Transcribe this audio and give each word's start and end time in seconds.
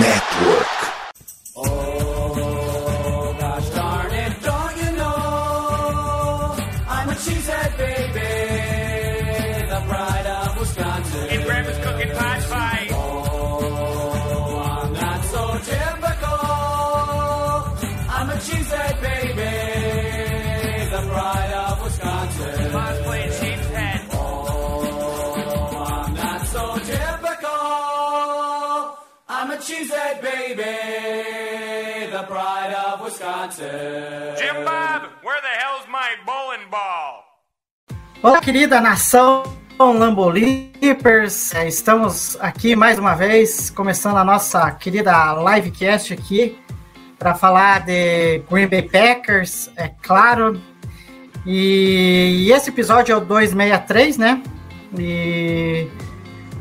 Network. 0.00 0.61
Baby, 29.72 30.64
the 32.10 32.22
pride 32.24 32.74
of 32.74 33.00
Wisconsin. 33.00 34.36
Jim 34.36 34.64
Bob, 34.66 35.08
where 35.22 35.40
the 35.40 35.54
hell's 35.60 35.86
my 35.88 36.14
bowling 36.26 36.68
ball? 36.70 37.24
Olá, 38.22 38.40
querida 38.40 38.80
nação 38.82 39.42
Lambolipers, 39.78 41.54
É, 41.54 41.66
estamos 41.66 42.36
aqui 42.38 42.76
mais 42.76 42.98
uma 42.98 43.14
vez, 43.14 43.70
começando 43.70 44.18
a 44.18 44.24
nossa 44.24 44.70
querida 44.72 45.12
livecast 45.34 46.12
aqui, 46.12 46.58
para 47.18 47.34
falar 47.34 47.80
de 47.86 48.40
Green 48.50 48.68
Bay 48.68 48.82
Packers, 48.82 49.70
é 49.76 49.88
claro. 50.02 50.60
E, 51.46 52.46
e 52.46 52.52
esse 52.52 52.68
episódio 52.68 53.14
é 53.14 53.16
o 53.16 53.20
263, 53.20 54.18
né? 54.18 54.42
E, 54.98 55.88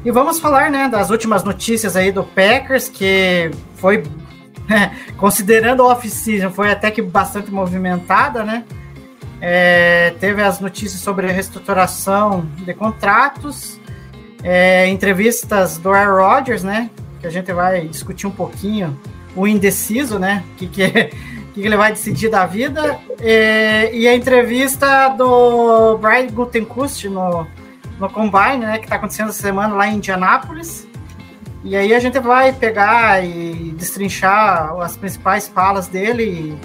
e 0.04 0.10
vamos 0.12 0.40
falar, 0.40 0.72
né, 0.72 0.90
das 0.90 1.10
últimas 1.12 1.44
notícias 1.44 1.96
aí 1.96 2.12
do 2.12 2.24
Packers, 2.24 2.90
que 2.90 3.52
foi, 3.76 4.04
considerando 5.16 5.84
a 5.84 5.88
off-season, 5.88 6.50
foi 6.50 6.72
até 6.72 6.90
que 6.90 7.02
bastante 7.02 7.52
movimentada, 7.52 8.44
né? 8.44 8.64
É, 9.40 10.14
teve 10.20 10.42
as 10.42 10.60
notícias 10.60 11.02
sobre 11.02 11.28
a 11.28 11.32
reestruturação 11.32 12.48
de 12.58 12.74
contratos, 12.74 13.80
é, 14.44 14.88
entrevistas 14.88 15.78
do 15.78 15.92
Aaron 15.92 16.16
Rodgers, 16.16 16.64
né? 16.64 16.90
Que 17.20 17.28
a 17.28 17.30
gente 17.30 17.52
vai 17.54 17.88
discutir 17.88 18.26
um 18.26 18.32
pouquinho 18.32 19.00
o 19.36 19.48
indeciso, 19.48 20.18
né? 20.18 20.44
O 20.54 20.56
que, 20.58 20.68
que, 20.68 20.90
que, 21.54 21.62
que 21.62 21.62
ele 21.62 21.78
vai 21.78 21.92
decidir 21.92 22.30
da 22.30 22.48
vida. 22.48 23.00
É, 23.20 23.96
e 23.96 24.08
a 24.08 24.16
entrevista 24.16 25.10
do 25.10 25.98
Brian 25.98 26.28
Gutenkust 26.28 27.08
no, 27.08 27.46
no 28.02 28.10
Combine, 28.10 28.66
né? 28.66 28.78
Que 28.80 28.86
está 28.86 28.96
acontecendo 28.98 29.30
essa 29.30 29.42
semana 29.42 29.76
lá 29.76 29.88
em 29.88 29.96
Indianápolis. 29.98 30.88
E 31.64 31.76
aí 31.76 31.94
a 31.94 32.00
gente 32.00 32.20
vai 32.20 32.52
pegar 32.52 33.24
e 33.24 33.72
destrinchar 33.78 34.76
as 34.82 34.98
principais 34.98 35.48
falas 35.48 35.88
dele 35.88 36.60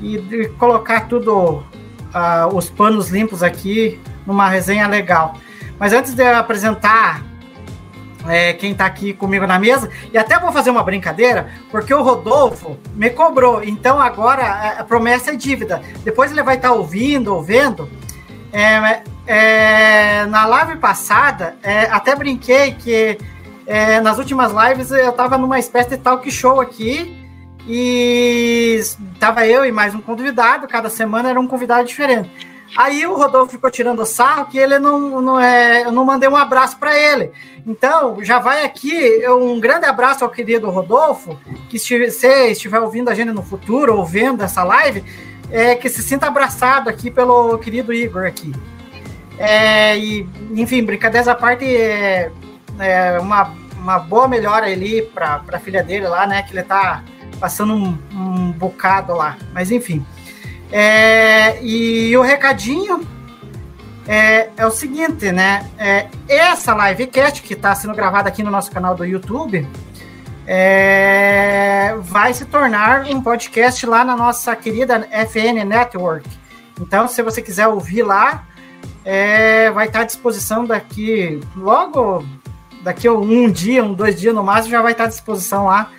e, 0.00 0.16
e 0.16 0.48
colocar 0.50 1.08
tudo 1.08 1.62
Uh, 2.08 2.56
os 2.56 2.70
panos 2.70 3.10
limpos 3.10 3.42
aqui 3.42 4.00
numa 4.26 4.48
resenha 4.48 4.88
legal. 4.88 5.34
Mas 5.78 5.92
antes 5.92 6.14
de 6.14 6.22
eu 6.22 6.36
apresentar 6.36 7.22
é, 8.26 8.54
quem 8.54 8.72
está 8.72 8.86
aqui 8.86 9.12
comigo 9.12 9.46
na 9.46 9.58
mesa, 9.58 9.90
e 10.10 10.16
até 10.16 10.38
vou 10.38 10.50
fazer 10.50 10.70
uma 10.70 10.82
brincadeira, 10.82 11.48
porque 11.70 11.92
o 11.92 12.02
Rodolfo 12.02 12.78
me 12.94 13.10
cobrou, 13.10 13.62
então 13.62 14.00
agora 14.00 14.78
a 14.78 14.84
promessa 14.84 15.32
é 15.32 15.36
dívida. 15.36 15.82
Depois 16.02 16.32
ele 16.32 16.42
vai 16.42 16.56
estar 16.56 16.68
tá 16.68 16.74
ouvindo, 16.74 17.34
ouvindo. 17.34 17.88
É, 18.50 19.02
é, 19.28 20.24
na 20.24 20.46
live 20.46 20.76
passada, 20.76 21.54
é, 21.62 21.82
até 21.82 22.16
brinquei 22.16 22.72
que 22.72 23.18
é, 23.66 24.00
nas 24.00 24.16
últimas 24.16 24.52
lives 24.52 24.90
eu 24.90 25.10
estava 25.10 25.36
numa 25.36 25.58
espécie 25.58 25.90
de 25.90 25.98
talk 25.98 26.28
show 26.30 26.62
aqui, 26.62 27.14
e 27.66 28.80
tava 29.20 29.46
eu 29.46 29.66
e 29.66 29.70
mais 29.70 29.94
um 29.94 30.00
convidado, 30.00 30.66
cada 30.66 30.88
semana 30.88 31.28
era 31.28 31.38
um 31.38 31.46
convidado 31.46 31.86
diferente. 31.86 32.30
Aí 32.74 33.06
o 33.06 33.14
Rodolfo 33.14 33.52
ficou 33.52 33.70
tirando 33.70 34.04
sarro 34.06 34.46
que 34.46 34.56
ele 34.56 34.78
não, 34.78 35.20
não 35.20 35.38
é, 35.38 35.84
eu 35.84 35.92
não 35.92 36.06
mandei 36.06 36.28
um 36.28 36.36
abraço 36.36 36.78
para 36.78 36.98
ele. 36.98 37.30
Então, 37.66 38.24
já 38.24 38.38
vai 38.38 38.64
aqui 38.64 39.22
um 39.28 39.60
grande 39.60 39.84
abraço 39.84 40.24
ao 40.24 40.30
querido 40.30 40.70
Rodolfo, 40.70 41.38
que 41.68 41.78
se 41.78 41.98
você 41.98 42.52
estiver 42.52 42.80
ouvindo 42.80 43.10
a 43.10 43.14
gente 43.14 43.32
no 43.32 43.42
futuro 43.42 43.94
ou 43.94 44.06
vendo 44.06 44.42
essa 44.42 44.64
live, 44.64 45.04
é, 45.50 45.74
que 45.74 45.90
se 45.90 46.02
sinta 46.02 46.26
abraçado 46.26 46.88
aqui 46.88 47.10
pelo 47.10 47.58
querido 47.58 47.92
Igor 47.92 48.24
aqui. 48.24 48.54
É, 49.38 49.96
e, 49.96 50.28
enfim, 50.54 50.82
brincadeiras 50.82 51.28
à 51.28 51.34
parte, 51.34 51.64
é, 51.64 52.30
é 52.78 53.18
uma, 53.20 53.54
uma 53.76 53.98
boa 53.98 54.26
melhora 54.26 54.66
ali 54.66 55.02
para 55.02 55.42
a 55.52 55.58
filha 55.58 55.82
dele 55.82 56.08
lá, 56.08 56.26
né? 56.26 56.42
Que 56.42 56.52
ele 56.52 56.62
tá 56.62 57.02
passando 57.38 57.74
um, 57.74 57.96
um 58.12 58.52
bocado 58.52 59.14
lá. 59.14 59.36
Mas 59.52 59.70
enfim. 59.70 60.04
É, 60.70 61.62
e 61.62 62.16
o 62.16 62.22
recadinho 62.22 63.06
é, 64.06 64.48
é, 64.56 64.66
o 64.66 64.70
seguinte, 64.70 65.30
né? 65.30 65.66
É, 65.78 66.06
essa 66.26 66.74
livecast 66.74 67.42
que 67.42 67.52
está 67.52 67.74
sendo 67.74 67.94
gravada 67.94 68.28
aqui 68.28 68.42
no 68.42 68.50
nosso 68.50 68.70
canal 68.70 68.94
do 68.94 69.04
YouTube 69.04 69.66
é, 70.46 71.94
vai 72.00 72.32
se 72.32 72.46
tornar 72.46 73.04
um 73.04 73.20
podcast 73.20 73.84
lá 73.84 74.02
na 74.02 74.16
nossa 74.16 74.56
querida 74.56 75.06
FN 75.28 75.62
Network. 75.66 76.26
Então, 76.80 77.06
se 77.06 77.22
você 77.22 77.42
quiser 77.42 77.68
ouvir 77.68 78.02
lá, 78.02 78.47
é, 79.04 79.70
vai 79.70 79.86
estar 79.86 80.00
à 80.00 80.04
disposição 80.04 80.64
daqui 80.64 81.40
logo 81.56 82.24
daqui 82.82 83.08
um 83.08 83.50
dia, 83.50 83.84
um 83.84 83.92
dois 83.92 84.18
dias 84.18 84.34
no 84.34 84.42
máximo, 84.42 84.70
já 84.70 84.82
vai 84.82 84.92
estar 84.92 85.04
à 85.04 85.08
disposição 85.08 85.66
lá 85.66 85.90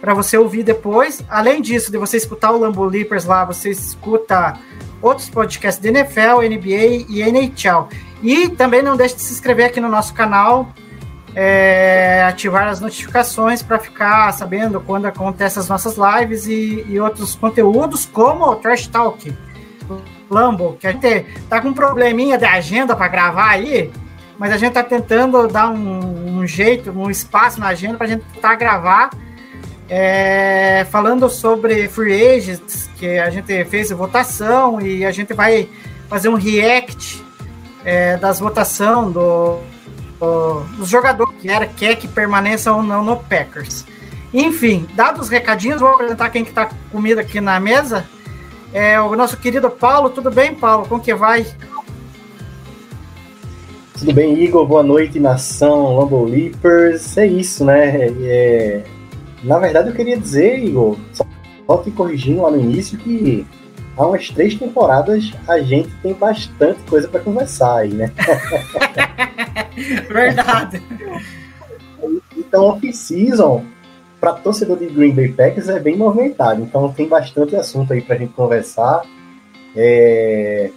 para 0.00 0.12
você 0.12 0.36
ouvir 0.36 0.62
depois. 0.62 1.24
Além 1.28 1.62
disso, 1.62 1.90
de 1.90 1.98
você 1.98 2.16
escutar 2.16 2.50
o 2.50 2.58
Lambo 2.58 2.84
Leapers 2.84 3.24
lá, 3.24 3.44
você 3.44 3.70
escuta 3.70 4.58
outros 5.00 5.28
podcasts 5.28 5.80
de 5.82 5.88
NFL, 5.88 6.42
NBA 6.42 7.06
e 7.08 7.22
NHL. 7.22 7.88
E 8.22 8.48
também 8.50 8.82
não 8.82 8.96
deixe 8.96 9.16
de 9.16 9.22
se 9.22 9.32
inscrever 9.32 9.66
aqui 9.66 9.80
no 9.80 9.88
nosso 9.88 10.12
canal, 10.14 10.68
é, 11.34 12.24
ativar 12.28 12.68
as 12.68 12.80
notificações 12.80 13.62
para 13.62 13.78
ficar 13.78 14.32
sabendo 14.32 14.80
quando 14.80 15.06
acontecem 15.06 15.60
as 15.60 15.68
nossas 15.68 15.96
lives 15.96 16.46
e, 16.46 16.84
e 16.88 17.00
outros 17.00 17.34
conteúdos, 17.34 18.06
como 18.06 18.44
o 18.44 18.56
Trash 18.56 18.86
Talk. 18.86 19.32
Lambo, 20.34 20.76
que 20.78 20.86
a 20.86 20.92
gente 20.92 21.26
tá 21.48 21.60
com 21.60 21.68
um 21.68 21.74
probleminha 21.74 22.36
de 22.36 22.44
agenda 22.44 22.96
para 22.96 23.08
gravar 23.08 23.50
aí, 23.50 23.90
mas 24.38 24.52
a 24.52 24.56
gente 24.56 24.72
tá 24.72 24.82
tentando 24.82 25.46
dar 25.46 25.70
um, 25.70 26.40
um 26.40 26.46
jeito, 26.46 26.90
um 26.90 27.10
espaço 27.10 27.60
na 27.60 27.68
agenda 27.68 27.96
para 27.96 28.06
a 28.06 28.10
gente 28.10 28.24
tá 28.40 28.54
gravar 28.54 29.10
é, 29.88 30.86
falando 30.90 31.28
sobre 31.28 31.88
free 31.88 32.36
agents, 32.36 32.90
que 32.96 33.18
a 33.18 33.30
gente 33.30 33.64
fez 33.66 33.90
votação 33.90 34.80
e 34.80 35.04
a 35.04 35.10
gente 35.10 35.34
vai 35.34 35.68
fazer 36.08 36.28
um 36.28 36.34
react 36.34 37.22
é, 37.84 38.16
das 38.16 38.40
votação 38.40 39.10
do, 39.10 39.58
do, 40.18 40.60
dos 40.78 40.88
jogadores 40.88 41.34
que 41.40 41.50
era 41.50 41.66
quer 41.66 41.96
que 41.96 42.08
permaneça 42.08 42.72
ou 42.72 42.82
não 42.82 43.04
no 43.04 43.16
Packers. 43.16 43.84
Enfim, 44.32 44.88
dados 44.94 45.22
os 45.22 45.28
recadinhos, 45.28 45.80
vou 45.80 45.90
apresentar 45.90 46.30
quem 46.30 46.42
que 46.42 46.50
está 46.50 46.68
comigo 46.90 47.20
aqui 47.20 47.40
na 47.40 47.60
mesa. 47.60 48.04
É 48.74 49.00
o 49.00 49.14
nosso 49.14 49.36
querido 49.36 49.70
Paulo. 49.70 50.10
Tudo 50.10 50.32
bem, 50.32 50.52
Paulo? 50.52 50.84
Como 50.88 51.00
que 51.00 51.14
vai? 51.14 51.46
Tudo 53.96 54.12
bem, 54.12 54.42
Igor? 54.42 54.66
Boa 54.66 54.82
noite, 54.82 55.20
nação 55.20 55.96
Lambo 55.96 56.24
Leapers. 56.24 57.16
É 57.16 57.24
isso, 57.24 57.64
né? 57.64 58.08
É, 58.20 58.82
na 59.44 59.60
verdade, 59.60 59.90
eu 59.90 59.94
queria 59.94 60.18
dizer, 60.18 60.58
Igor, 60.58 60.98
só, 61.12 61.24
só 61.64 61.78
te 61.78 61.92
corrigindo 61.92 62.42
lá 62.42 62.50
no 62.50 62.58
início, 62.58 62.98
que 62.98 63.46
há 63.96 64.04
umas 64.08 64.28
três 64.30 64.56
temporadas 64.56 65.32
a 65.46 65.60
gente 65.60 65.90
tem 66.02 66.12
bastante 66.12 66.80
coisa 66.90 67.06
para 67.06 67.20
conversar 67.20 67.76
aí, 67.76 67.94
né? 67.94 68.10
Verdade. 70.10 70.82
então, 72.36 72.64
off-season, 72.64 73.64
para 74.24 74.32
torcedor 74.32 74.78
de 74.78 74.86
Green 74.86 75.14
Bay 75.14 75.28
Packers, 75.28 75.68
é 75.68 75.78
bem 75.78 75.98
movimentado. 75.98 76.62
Então, 76.62 76.90
tem 76.90 77.06
bastante 77.06 77.54
assunto 77.54 77.92
aí 77.92 78.00
para 78.00 78.14
a 78.14 78.18
gente 78.18 78.32
conversar. 78.32 79.02
É... 79.76 80.70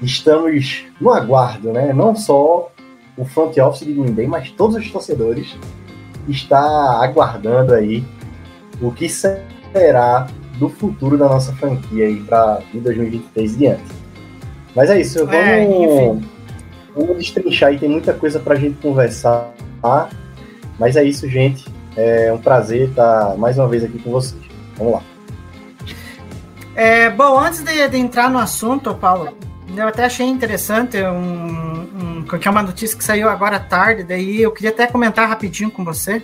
Estamos 0.00 0.84
no 1.00 1.10
aguardo, 1.10 1.72
né? 1.72 1.92
Não 1.92 2.14
só 2.14 2.70
o 3.16 3.24
front 3.24 3.56
office 3.58 3.84
de 3.84 3.92
Green 3.94 4.12
Bay, 4.12 4.28
mas 4.28 4.48
todos 4.52 4.76
os 4.76 4.88
torcedores 4.92 5.56
está 6.28 7.02
aguardando 7.02 7.74
aí 7.74 8.04
o 8.80 8.92
que 8.92 9.08
será 9.08 10.28
do 10.56 10.68
futuro 10.68 11.18
da 11.18 11.28
nossa 11.28 11.52
franquia 11.54 12.06
aí 12.06 12.20
para 12.20 12.62
2023 12.72 13.54
e 13.54 13.58
diante. 13.58 13.82
Mas 14.76 14.88
é 14.88 15.00
isso, 15.00 15.18
é, 15.28 15.66
vamos, 15.66 16.24
vamos 16.94 17.16
destrinchar 17.16 17.70
aí, 17.70 17.78
tem 17.78 17.88
muita 17.88 18.14
coisa 18.14 18.38
para 18.38 18.54
a 18.54 18.56
gente 18.56 18.80
conversar. 18.80 19.52
Tá? 19.82 20.08
Mas 20.78 20.96
é 20.96 21.02
isso, 21.02 21.28
gente. 21.28 21.69
É 21.96 22.32
um 22.32 22.38
prazer 22.38 22.90
estar 22.90 23.36
mais 23.36 23.58
uma 23.58 23.68
vez 23.68 23.84
aqui 23.84 23.98
com 23.98 24.10
vocês. 24.10 24.40
Vamos 24.76 24.94
lá. 24.94 25.02
É, 26.74 27.10
bom, 27.10 27.38
antes 27.38 27.62
de, 27.62 27.88
de 27.88 27.96
entrar 27.98 28.30
no 28.30 28.38
assunto, 28.38 28.94
Paulo, 28.94 29.36
eu 29.76 29.86
até 29.86 30.04
achei 30.04 30.26
interessante 30.26 30.96
um, 31.02 32.20
um, 32.20 32.22
que 32.22 32.46
é 32.46 32.50
uma 32.50 32.62
notícia 32.62 32.96
que 32.96 33.04
saiu 33.04 33.28
agora 33.28 33.56
à 33.56 33.60
tarde, 33.60 34.04
daí 34.04 34.40
eu 34.40 34.52
queria 34.52 34.70
até 34.70 34.86
comentar 34.86 35.28
rapidinho 35.28 35.70
com 35.70 35.84
você. 35.84 36.22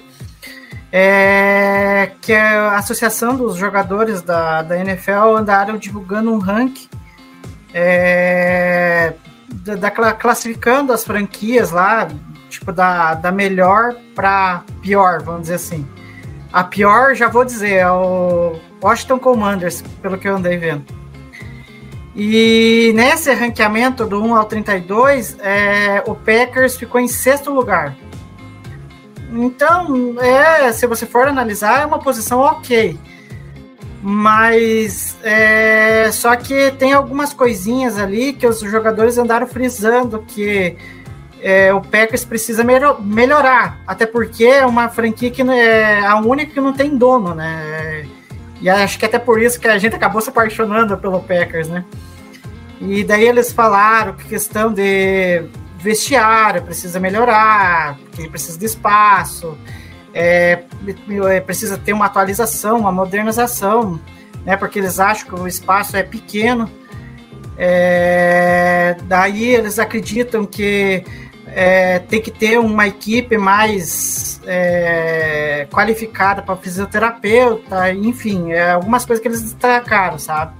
é, 0.92 2.12
que 2.20 2.32
a 2.32 2.76
Associação 2.76 3.36
dos 3.36 3.56
Jogadores 3.56 4.22
da, 4.22 4.62
da 4.62 4.78
NFL 4.78 5.36
andaram 5.36 5.76
divulgando 5.76 6.32
um 6.32 6.38
ranking 6.38 6.88
é, 7.74 9.12
da, 9.52 9.74
da, 9.74 9.90
classificando 9.90 10.92
as 10.92 11.04
franquias 11.04 11.70
lá, 11.70 12.08
tipo, 12.58 12.72
da, 12.72 13.14
da 13.14 13.30
melhor 13.30 13.94
para 14.14 14.64
pior, 14.82 15.22
vamos 15.22 15.42
dizer 15.42 15.54
assim. 15.54 15.86
A 16.52 16.64
pior, 16.64 17.14
já 17.14 17.28
vou 17.28 17.44
dizer, 17.44 17.74
é 17.74 17.90
o 17.90 18.58
Washington 18.82 19.18
Commanders, 19.18 19.82
pelo 20.00 20.18
que 20.18 20.28
eu 20.28 20.36
andei 20.36 20.56
vendo. 20.56 20.84
E 22.14 22.92
nesse 22.94 23.32
ranqueamento 23.34 24.06
do 24.06 24.22
1 24.22 24.36
ao 24.36 24.44
32, 24.46 25.36
é, 25.40 26.02
o 26.06 26.14
Packers 26.14 26.76
ficou 26.76 27.00
em 27.00 27.08
sexto 27.08 27.50
lugar. 27.50 27.94
Então, 29.30 30.14
é, 30.20 30.72
se 30.72 30.86
você 30.86 31.04
for 31.04 31.28
analisar, 31.28 31.82
é 31.82 31.86
uma 31.86 31.98
posição 31.98 32.38
ok. 32.38 32.98
Mas 34.02 35.16
é, 35.22 36.10
só 36.12 36.34
que 36.36 36.70
tem 36.72 36.92
algumas 36.92 37.34
coisinhas 37.34 37.98
ali 37.98 38.32
que 38.32 38.46
os 38.46 38.60
jogadores 38.60 39.18
andaram 39.18 39.46
frisando 39.46 40.24
que 40.26 40.76
é, 41.46 41.72
o 41.72 41.80
Packers 41.80 42.24
precisa 42.24 42.64
melhor, 42.64 43.00
melhorar, 43.00 43.80
até 43.86 44.04
porque 44.04 44.44
é 44.44 44.66
uma 44.66 44.88
franquia 44.88 45.30
que 45.30 45.42
é 45.42 46.04
a 46.04 46.16
única 46.16 46.52
que 46.52 46.60
não 46.60 46.72
tem 46.72 46.98
dono, 46.98 47.36
né? 47.36 48.04
E 48.60 48.68
acho 48.68 48.98
que 48.98 49.04
até 49.04 49.16
por 49.16 49.40
isso 49.40 49.60
que 49.60 49.68
a 49.68 49.78
gente 49.78 49.94
acabou 49.94 50.20
se 50.20 50.28
apaixonando 50.28 50.98
pelo 50.98 51.20
Packers, 51.20 51.68
né? 51.68 51.84
E 52.80 53.04
daí 53.04 53.28
eles 53.28 53.52
falaram 53.52 54.14
que 54.14 54.24
questão 54.24 54.72
de 54.72 55.44
vestiário 55.78 56.62
precisa 56.62 56.98
melhorar, 56.98 57.96
que 58.10 58.28
precisa 58.28 58.58
de 58.58 58.66
espaço, 58.66 59.56
é, 60.12 60.64
é, 61.30 61.40
precisa 61.40 61.78
ter 61.78 61.92
uma 61.92 62.06
atualização, 62.06 62.76
uma 62.80 62.90
modernização, 62.90 64.00
né? 64.44 64.56
Porque 64.56 64.80
eles 64.80 64.98
acham 64.98 65.28
que 65.28 65.40
o 65.40 65.46
espaço 65.46 65.96
é 65.96 66.02
pequeno. 66.02 66.68
É, 67.56 68.96
daí 69.04 69.44
eles 69.54 69.78
acreditam 69.78 70.44
que 70.44 71.04
é, 71.58 72.00
tem 72.00 72.20
que 72.20 72.30
ter 72.30 72.58
uma 72.58 72.86
equipe 72.86 73.38
mais 73.38 74.42
é, 74.46 75.66
qualificada 75.70 76.42
para 76.42 76.54
fisioterapeuta, 76.54 77.94
enfim, 77.94 78.52
é, 78.52 78.72
algumas 78.72 79.06
coisas 79.06 79.22
que 79.22 79.26
eles 79.26 79.40
destacaram, 79.40 80.18
sabe? 80.18 80.54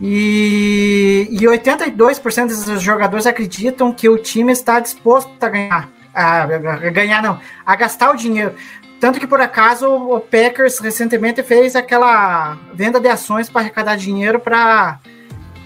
E, 0.00 1.28
e 1.30 1.38
82% 1.44 2.48
desses 2.48 2.82
jogadores 2.82 3.24
acreditam 3.24 3.92
que 3.92 4.08
o 4.08 4.18
time 4.18 4.50
está 4.50 4.80
disposto 4.80 5.30
a 5.40 5.48
ganhar. 5.48 5.88
A, 6.12 6.42
a 6.42 6.90
ganhar, 6.90 7.22
não, 7.22 7.38
a 7.64 7.76
gastar 7.76 8.10
o 8.10 8.16
dinheiro. 8.16 8.52
Tanto 8.98 9.20
que, 9.20 9.28
por 9.28 9.40
acaso, 9.40 9.88
o 9.88 10.18
Packers 10.18 10.80
recentemente 10.80 11.40
fez 11.44 11.76
aquela 11.76 12.58
venda 12.72 12.98
de 12.98 13.08
ações 13.08 13.48
para 13.48 13.60
arrecadar 13.60 13.96
dinheiro 13.96 14.40
para 14.40 14.98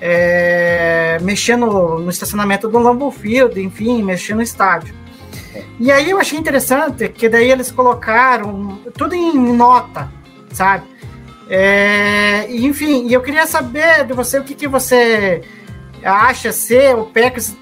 é, 0.00 1.18
mexer 1.22 1.56
no, 1.56 2.08
estacionamento 2.08 2.68
do 2.68 2.78
Lambeau 2.78 3.10
Field, 3.10 3.60
enfim, 3.60 4.02
mexer 4.02 4.34
no 4.34 4.42
estádio. 4.42 4.94
E 5.80 5.90
aí 5.90 6.10
eu 6.10 6.18
achei 6.18 6.38
interessante 6.38 7.08
que 7.08 7.28
daí 7.28 7.50
eles 7.50 7.70
colocaram 7.70 8.78
tudo 8.96 9.14
em 9.14 9.34
nota, 9.52 10.10
sabe? 10.52 10.84
É, 11.48 12.46
enfim, 12.50 13.10
eu 13.10 13.22
queria 13.22 13.46
saber 13.46 14.04
de 14.04 14.12
você 14.12 14.38
o 14.38 14.44
que, 14.44 14.54
que 14.54 14.68
você 14.68 15.42
acha 16.04 16.52
ser 16.52 16.94
o 16.94 17.06
Packers 17.06 17.56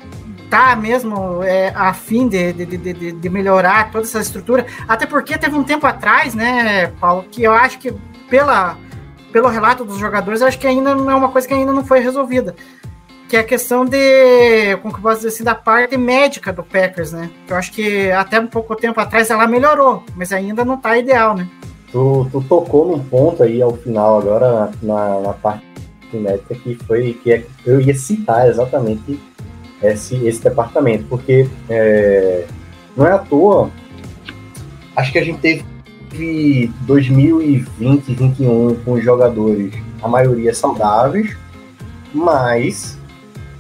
tá 0.51 0.77
mesmo 0.77 1.43
é, 1.43 1.73
a 1.75 1.93
fim 1.93 2.29
de, 2.29 2.53
de, 2.53 2.67
de, 2.67 3.13
de, 3.13 3.29
melhorar 3.29 3.91
toda 3.91 4.05
essa 4.05 4.21
estrutura, 4.21 4.67
até 4.87 5.05
porque 5.05 5.37
teve 5.37 5.57
um 5.57 5.65
tempo 5.65 5.87
atrás, 5.87 6.35
né, 6.35 6.89
Paulo, 7.01 7.25
que 7.31 7.43
eu 7.43 7.53
acho 7.53 7.79
que 7.79 7.93
pela 8.29 8.77
pelo 9.37 9.49
relato 9.49 9.85
dos 9.85 9.99
jogadores, 9.99 10.41
acho 10.41 10.59
que 10.59 10.67
ainda 10.67 10.95
não 10.95 11.11
é 11.11 11.15
uma 11.15 11.29
coisa 11.29 11.47
que 11.47 11.53
ainda 11.53 11.71
não 11.71 11.85
foi 11.85 12.01
resolvida. 12.01 12.57
Que 13.29 13.37
é 13.37 13.41
a 13.41 13.45
questão 13.45 13.85
de, 13.85 14.79
como 14.81 14.95
que 14.95 14.99
eu 14.99 15.03
posso 15.03 15.17
dizer 15.17 15.29
assim, 15.29 15.45
da 15.45 15.55
parte 15.55 15.95
médica 15.99 16.55
do 16.55 16.63
Packers, 16.63 17.13
né? 17.13 17.29
Eu 17.47 17.55
acho 17.55 17.71
que 17.71 18.11
até 18.13 18.41
um 18.41 18.47
pouco 18.47 18.75
tempo 18.75 18.99
atrás 18.99 19.29
ela 19.29 19.47
melhorou, 19.47 20.03
mas 20.17 20.33
ainda 20.33 20.65
não 20.65 20.79
tá 20.79 20.97
ideal, 20.97 21.37
né? 21.37 21.47
Tu, 21.93 22.27
tu 22.33 22.43
tocou 22.49 22.89
num 22.89 22.99
ponto 23.05 23.43
aí 23.43 23.61
ao 23.61 23.77
final 23.77 24.21
agora 24.21 24.71
na, 24.83 25.21
na 25.21 25.33
parte 25.35 25.63
médica 26.15 26.55
que 26.55 26.75
foi 26.87 27.13
que 27.23 27.33
é, 27.33 27.45
eu 27.67 27.79
ia 27.79 27.95
citar 27.95 28.49
exatamente 28.49 29.21
esse, 29.83 30.17
esse 30.27 30.43
departamento, 30.43 31.05
porque 31.11 31.47
é, 31.69 32.47
não 32.97 33.07
é 33.07 33.13
à 33.13 33.19
toa, 33.19 33.71
acho 34.97 35.13
que 35.13 35.19
a 35.19 35.25
gente 35.25 35.41
teve 35.41 35.63
2020 36.17 37.69
e 37.79 37.85
2021 37.85 38.75
com 38.85 38.93
os 38.93 39.05
jogadores, 39.05 39.73
a 40.03 40.09
maioria 40.09 40.55
saudáveis, 40.55 41.37
mas 42.15 42.99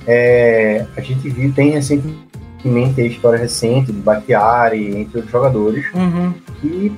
é, 0.06 0.87
a 0.97 1.00
gente 1.00 1.29
viu, 1.29 1.53
tem 1.53 1.70
recentemente 1.70 3.00
a 3.00 3.05
história 3.05 3.38
recente 3.38 3.93
do 3.93 4.00
Bakhtiari, 4.03 4.97
entre 4.97 5.20
os 5.20 5.31
jogadores, 5.31 5.85
uhum. 5.94 6.32
que 6.61 6.93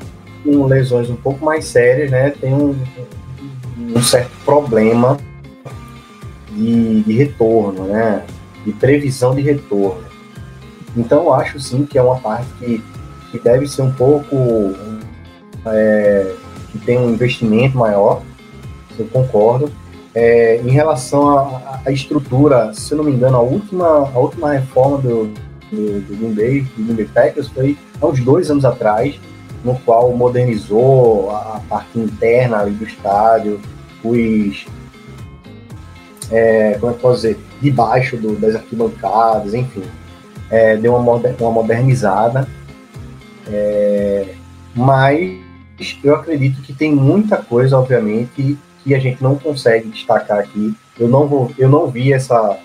com 0.44 0.66
lesões 0.66 1.10
um 1.10 1.16
pouco 1.16 1.44
mais 1.44 1.64
sérias, 1.64 2.10
né, 2.10 2.31
tem 2.31 2.52
um, 2.55 2.76
um 3.78 4.02
certo 4.02 4.31
problema 4.44 5.19
de, 6.52 7.02
de, 7.02 7.12
retorno, 7.12 7.84
né, 7.84 8.25
de 8.64 8.72
previsão 8.72 9.34
de 9.34 9.43
retorno. 9.43 10.06
Então, 10.96 11.25
eu 11.25 11.34
acho 11.34 11.60
sim 11.60 11.84
que 11.84 11.99
é 11.99 12.02
uma 12.02 12.19
parte 12.19 12.49
que, 12.58 12.82
que 13.31 13.38
deve 13.38 13.66
ser 13.66 13.82
um 13.82 13.93
pouco 13.93 14.75
é, 15.66 16.34
que 16.72 16.78
tem 16.78 16.99
um 16.99 17.10
investimento 17.10 17.76
maior, 17.76 18.22
eu 18.99 19.06
concordo. 19.06 19.70
É, 20.14 20.56
em 20.56 20.70
relação 20.70 21.28
à, 21.84 21.93
estrutura, 21.93 22.72
se 22.75 22.93
eu 22.93 22.99
não 22.99 23.05
me 23.05 23.12
engano, 23.12 23.37
a 23.37 23.43
última, 23.43 23.87
a 23.87 24.19
última 24.19 24.52
reforma 24.52 24.99
do, 24.99 25.26
do, 25.70 26.00
do 26.00 26.16
Green 26.16 26.34
Bay, 26.34 26.60
do 26.76 26.84
Green 26.84 26.96
Bay 26.96 27.08
Packers 27.14 27.49
foi 27.49 27.76
há 28.00 28.06
uns 28.06 28.20
dois 28.20 28.50
anos 28.50 28.64
atrás, 28.64 29.19
no 29.64 29.75
qual 29.81 30.12
modernizou 30.12 31.31
a, 31.31 31.60
parte 31.69 31.99
interna 31.99 32.64
do 32.64 32.84
estádio, 32.84 33.60
os 34.02 34.66
é, 36.31 36.76
como 36.78 36.93
é 36.93 36.94
que 36.94 37.00
posso 37.00 37.16
dizer, 37.16 37.38
debaixo 37.60 38.16
do, 38.16 38.37
das 38.37 38.55
arquibancadas, 38.56 39.55
enfim, 39.55 39.82
é, 40.50 40.76
deu 40.76 40.94
uma, 40.94 41.14
uma 41.14 41.50
modernizada, 41.50 42.49
é, 43.46 44.34
mas 44.75 45.47
eu 46.02 46.14
acredito 46.14 46.60
que 46.62 46.72
tem 46.72 46.93
muita 46.94 47.36
coisa, 47.36 47.79
obviamente, 47.79 48.58
que 48.82 48.94
a 48.94 48.98
gente 48.98 49.22
não 49.22 49.36
consegue 49.36 49.88
destacar 49.88 50.38
aqui. 50.38 50.74
Eu 50.98 51.08
não 51.08 51.26
vou, 51.26 51.53
eu 51.58 51.69
não 51.69 51.88
vi 51.88 52.12
essa 52.12 52.58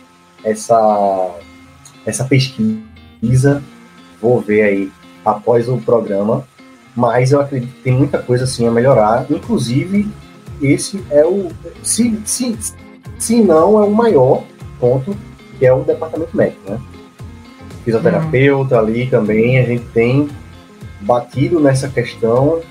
essa 0.43 1.35
essa 2.05 2.25
pesquisa, 2.25 3.63
vou 4.21 4.41
ver 4.41 4.61
aí 4.63 4.91
após 5.23 5.69
o 5.69 5.77
programa, 5.77 6.45
mas 6.95 7.31
eu 7.31 7.39
acredito 7.39 7.73
que 7.73 7.81
tem 7.81 7.93
muita 7.93 8.19
coisa 8.19 8.43
assim 8.43 8.67
a 8.67 8.71
melhorar, 8.71 9.25
inclusive 9.29 10.07
esse 10.61 11.03
é 11.09 11.25
o 11.25 11.49
se, 11.81 12.19
se, 12.25 12.57
se 13.17 13.41
não 13.41 13.81
é 13.81 13.85
o 13.85 13.91
maior 13.91 14.43
ponto 14.79 15.15
que 15.57 15.65
é 15.65 15.73
o 15.73 15.83
departamento 15.83 16.35
médico, 16.35 16.71
né? 16.71 16.79
Fisioterapeuta 17.85 18.75
uhum. 18.75 18.81
ali 18.81 19.07
também 19.07 19.59
a 19.59 19.63
gente 19.63 19.85
tem 19.93 20.29
batido 21.01 21.59
nessa 21.59 21.87
questão 21.87 22.61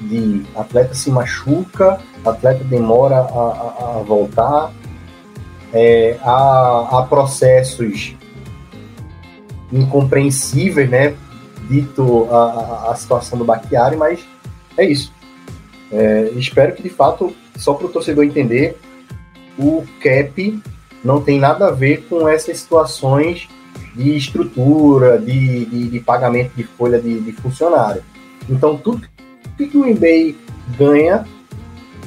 de 0.00 0.44
atleta 0.56 0.94
se 0.94 1.10
machuca, 1.10 2.00
atleta 2.24 2.64
demora 2.64 3.16
a, 3.16 3.20
a, 3.20 3.98
a 3.98 4.02
voltar, 4.02 4.72
é, 5.72 6.16
há, 6.22 6.98
há, 6.98 7.02
processos 7.08 8.16
incompreensíveis, 9.72 10.90
né? 10.90 11.14
Dito 11.68 12.26
a, 12.30 12.90
a 12.90 12.94
situação 12.96 13.38
do 13.38 13.44
Baquiari, 13.44 13.96
mas 13.96 14.20
é 14.76 14.84
isso. 14.84 15.12
É, 15.92 16.30
espero 16.36 16.74
que 16.74 16.82
de 16.82 16.88
fato, 16.88 17.34
só 17.56 17.74
para 17.74 17.86
o 17.86 17.90
torcedor 17.90 18.24
entender, 18.24 18.76
o 19.58 19.84
CAP 20.00 20.60
não 21.04 21.20
tem 21.20 21.38
nada 21.38 21.68
a 21.68 21.70
ver 21.70 22.06
com 22.08 22.28
essas 22.28 22.58
situações 22.58 23.48
de 23.94 24.16
estrutura, 24.16 25.18
de, 25.18 25.66
de, 25.66 25.88
de 25.88 26.00
pagamento 26.00 26.52
de 26.56 26.64
folha 26.64 27.00
de, 27.00 27.20
de 27.20 27.32
funcionário. 27.32 28.02
Então, 28.48 28.76
tudo 28.76 29.06
que, 29.60 29.68
que 29.68 29.76
o 29.76 29.86
eBay 29.86 30.36
ganha 30.78 31.24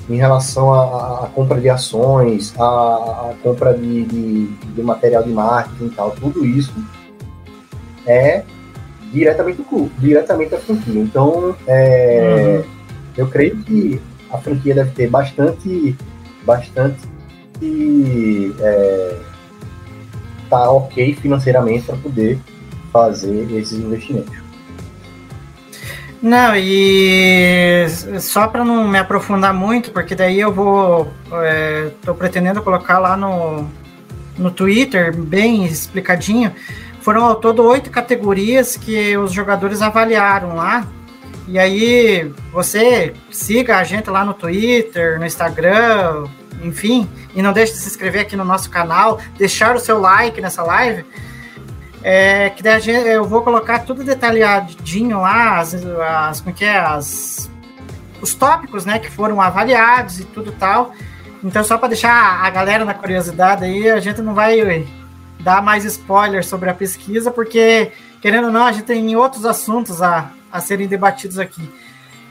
em 0.09 0.15
relação 0.15 0.73
à, 0.73 1.25
à 1.25 1.27
compra 1.27 1.59
de 1.61 1.69
ações, 1.69 2.53
à, 2.59 2.63
à 2.63 3.33
compra 3.41 3.73
de, 3.73 4.03
de, 4.05 4.47
de, 4.47 4.81
material 4.81 5.23
de 5.23 5.31
marketing 5.31 5.85
e 5.85 5.89
tal, 5.91 6.11
tudo 6.11 6.45
isso 6.45 6.73
é 8.05 8.43
diretamente 9.11 9.57
do 9.57 9.63
clube, 9.63 9.91
diretamente 9.99 10.51
da 10.51 10.57
franquia. 10.57 11.01
Então, 11.01 11.55
é, 11.67 12.63
uhum. 12.63 12.71
eu 13.17 13.27
creio 13.27 13.57
que 13.57 14.01
a 14.31 14.37
franquia 14.39 14.75
deve 14.75 14.91
ter 14.91 15.09
bastante, 15.09 15.95
bastante 16.43 16.99
é, 18.59 19.19
tá 20.49 20.69
ok 20.69 21.15
financeiramente 21.15 21.85
para 21.85 21.95
poder 21.97 22.39
fazer 22.91 23.49
esses 23.53 23.79
investimentos. 23.79 24.42
Não, 26.23 26.55
e 26.55 27.85
só 28.21 28.47
para 28.47 28.63
não 28.63 28.87
me 28.87 28.97
aprofundar 28.97 29.53
muito, 29.53 29.91
porque 29.91 30.15
daí 30.15 30.39
eu 30.39 30.53
vou. 30.53 31.13
Estou 31.99 32.15
pretendendo 32.15 32.61
colocar 32.61 32.97
lá 32.97 33.17
no, 33.17 33.69
no 34.37 34.49
Twitter, 34.49 35.13
bem 35.13 35.65
explicadinho. 35.65 36.55
Foram 37.01 37.25
ao 37.25 37.35
todo 37.35 37.61
oito 37.63 37.91
categorias 37.91 38.77
que 38.77 39.17
os 39.17 39.33
jogadores 39.33 39.81
avaliaram 39.81 40.55
lá. 40.55 40.87
E 41.45 41.59
aí, 41.59 42.31
você 42.53 43.13
siga 43.29 43.79
a 43.79 43.83
gente 43.83 44.09
lá 44.09 44.23
no 44.23 44.33
Twitter, 44.33 45.19
no 45.19 45.25
Instagram, 45.25 46.23
enfim, 46.63 47.05
e 47.35 47.41
não 47.41 47.51
deixe 47.51 47.73
de 47.73 47.79
se 47.79 47.89
inscrever 47.89 48.21
aqui 48.21 48.37
no 48.37 48.45
nosso 48.45 48.69
canal, 48.69 49.19
deixar 49.37 49.75
o 49.75 49.79
seu 49.79 49.99
like 49.99 50.39
nessa 50.39 50.63
live. 50.63 51.03
É, 52.03 52.49
que 52.49 52.61
daí 52.61 52.89
eu 52.89 53.23
vou 53.23 53.41
colocar 53.41 53.79
tudo 53.79 54.03
detalhadinho 54.03 55.21
lá, 55.21 55.59
as, 55.59 55.73
as, 55.73 56.41
como 56.41 56.49
é 56.49 56.53
que 56.53 56.65
é, 56.65 56.77
as, 56.77 57.49
os 58.21 58.33
tópicos, 58.33 58.85
né, 58.85 58.99
que 58.99 59.09
foram 59.09 59.39
avaliados 59.39 60.19
e 60.19 60.25
tudo 60.25 60.51
tal. 60.51 60.93
Então, 61.41 61.63
só 61.63 61.77
para 61.77 61.89
deixar 61.89 62.43
a 62.43 62.49
galera 62.49 62.83
na 62.83 62.93
curiosidade 62.93 63.63
aí, 63.63 63.89
a 63.89 63.99
gente 63.99 64.21
não 64.21 64.33
vai 64.33 64.85
dar 65.39 65.61
mais 65.61 65.85
spoilers 65.85 66.45
sobre 66.45 66.69
a 66.69 66.73
pesquisa, 66.73 67.31
porque, 67.31 67.91
querendo 68.21 68.45
ou 68.45 68.51
não, 68.51 68.65
a 68.65 68.71
gente 68.71 68.85
tem 68.85 69.15
outros 69.15 69.45
assuntos 69.45 70.01
a, 70.01 70.31
a 70.51 70.59
serem 70.59 70.87
debatidos 70.87 71.39
aqui. 71.39 71.69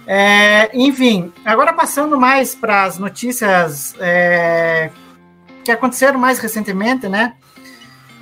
É, 0.06 0.70
enfim, 0.74 1.32
agora 1.44 1.72
passando 1.72 2.18
mais 2.18 2.54
para 2.54 2.84
as 2.84 2.98
notícias 2.98 3.94
é, 4.00 4.90
que 5.62 5.70
aconteceram 5.70 6.18
mais 6.18 6.38
recentemente, 6.38 7.08
né? 7.08 7.34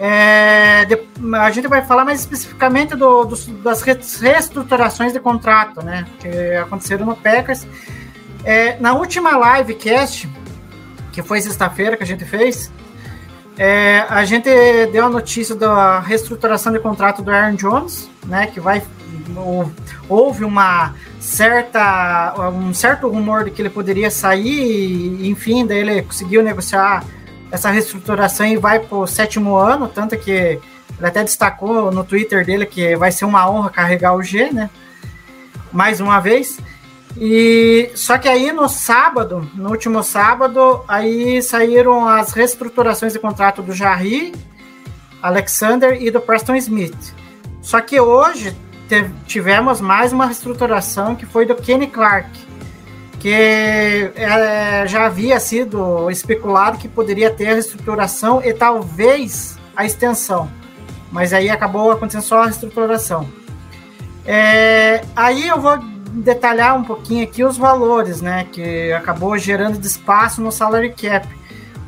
É, 0.03 0.87
de, 0.87 0.99
a 1.37 1.51
gente 1.51 1.69
vai 1.69 1.85
falar 1.85 2.07
mais 2.07 2.21
especificamente 2.21 2.97
do, 2.97 3.27
do, 3.27 3.37
das 3.63 3.83
reestruturações 3.83 5.13
de 5.13 5.21
contrato, 5.21 5.85
né? 5.85 6.07
Que 6.19 6.57
aconteceram 6.57 7.05
no 7.05 7.15
Packers. 7.15 7.67
É, 8.43 8.79
na 8.81 8.95
última 8.95 9.59
livecast, 9.59 10.27
que 11.13 11.23
foi 11.23 11.43
sexta-feira 11.43 11.99
que 11.99 12.03
a 12.03 12.07
gente 12.07 12.25
fez, 12.25 12.73
é, 13.59 14.07
a 14.09 14.25
gente 14.25 14.49
deu 14.91 15.05
a 15.05 15.11
notícia 15.11 15.55
da 15.55 16.01
reestruturação 16.01 16.73
de 16.73 16.79
contrato 16.79 17.21
do 17.21 17.31
Aaron 17.31 17.57
Jones, 17.57 18.09
né? 18.25 18.47
Que 18.47 18.59
vai 18.59 18.83
houve 20.09 20.45
uma 20.45 20.95
certa 21.21 22.35
um 22.51 22.73
certo 22.73 23.07
rumor 23.07 23.45
de 23.45 23.51
que 23.51 23.61
ele 23.61 23.71
poderia 23.71 24.11
sair, 24.11 25.29
enfim, 25.29 25.67
daí 25.67 25.79
ele 25.79 26.03
conseguiu 26.03 26.43
negociar 26.43 27.05
essa 27.51 27.71
reestruturação 27.71 28.47
e 28.47 28.57
vai 28.57 28.81
para 28.81 28.99
o 28.99 29.07
sétimo 29.07 29.57
ano, 29.57 29.89
tanto 29.89 30.17
que 30.17 30.31
ele 30.31 30.61
até 31.07 31.23
destacou 31.25 31.91
no 31.91 32.05
Twitter 32.05 32.45
dele 32.45 32.67
que 32.67 32.97
vai 32.97 33.11
ser 33.11 33.25
uma 33.25 33.51
honra 33.51 33.71
carregar 33.71 34.15
o 34.15 34.23
G, 34.23 34.51
né? 34.53 34.69
Mais 35.73 36.01
uma 36.01 36.21
vez. 36.21 36.59
E 37.17 37.91
só 37.95 38.19
que 38.19 38.29
aí 38.29 38.53
no 38.53 38.69
sábado, 38.69 39.51
no 39.55 39.71
último 39.71 40.03
sábado, 40.03 40.85
aí 40.87 41.43
saíram 41.43 42.07
as 42.07 42.33
reestruturações 42.33 43.13
de 43.13 43.19
contrato 43.19 43.63
do 43.63 43.73
Jarry, 43.73 44.33
Alexander 45.23 46.01
e 46.01 46.11
do 46.11 46.21
Preston 46.21 46.55
Smith. 46.57 47.15
Só 47.63 47.81
que 47.81 48.01
hoje 48.01 48.57
tivemos 49.27 49.81
mais 49.81 50.13
uma 50.13 50.27
reestruturação 50.27 51.15
que 51.15 51.27
foi 51.27 51.47
do 51.47 51.55
Kenny 51.55 51.87
Clark, 51.87 52.29
que 53.21 54.11
é, 54.17 54.85
já 54.87 55.07
havia 55.07 55.39
sido 55.39 56.11
especulado 56.11 56.79
que 56.79 56.89
poderia 56.89 57.31
ter 57.31 57.49
a 57.49 57.53
reestruturação 57.53 58.43
e 58.43 58.55
talvez 58.55 59.59
a 59.77 59.85
extensão, 59.85 60.51
mas 61.13 61.35
aí 61.35 61.51
acabou 61.51 61.93
acontecendo 61.93 62.23
só 62.23 62.43
a 62.43 62.47
reestruturação. 62.47 63.29
É, 64.25 65.03
aí 65.15 65.47
eu 65.47 65.61
vou 65.61 65.77
detalhar 65.79 66.75
um 66.77 66.83
pouquinho 66.83 67.23
aqui 67.25 67.45
os 67.45 67.59
valores, 67.59 68.23
né, 68.23 68.47
que 68.51 68.91
acabou 68.93 69.37
gerando 69.37 69.79
de 69.79 69.87
espaço 69.87 70.41
no 70.41 70.51
salary 70.51 70.89
cap. 70.91 71.29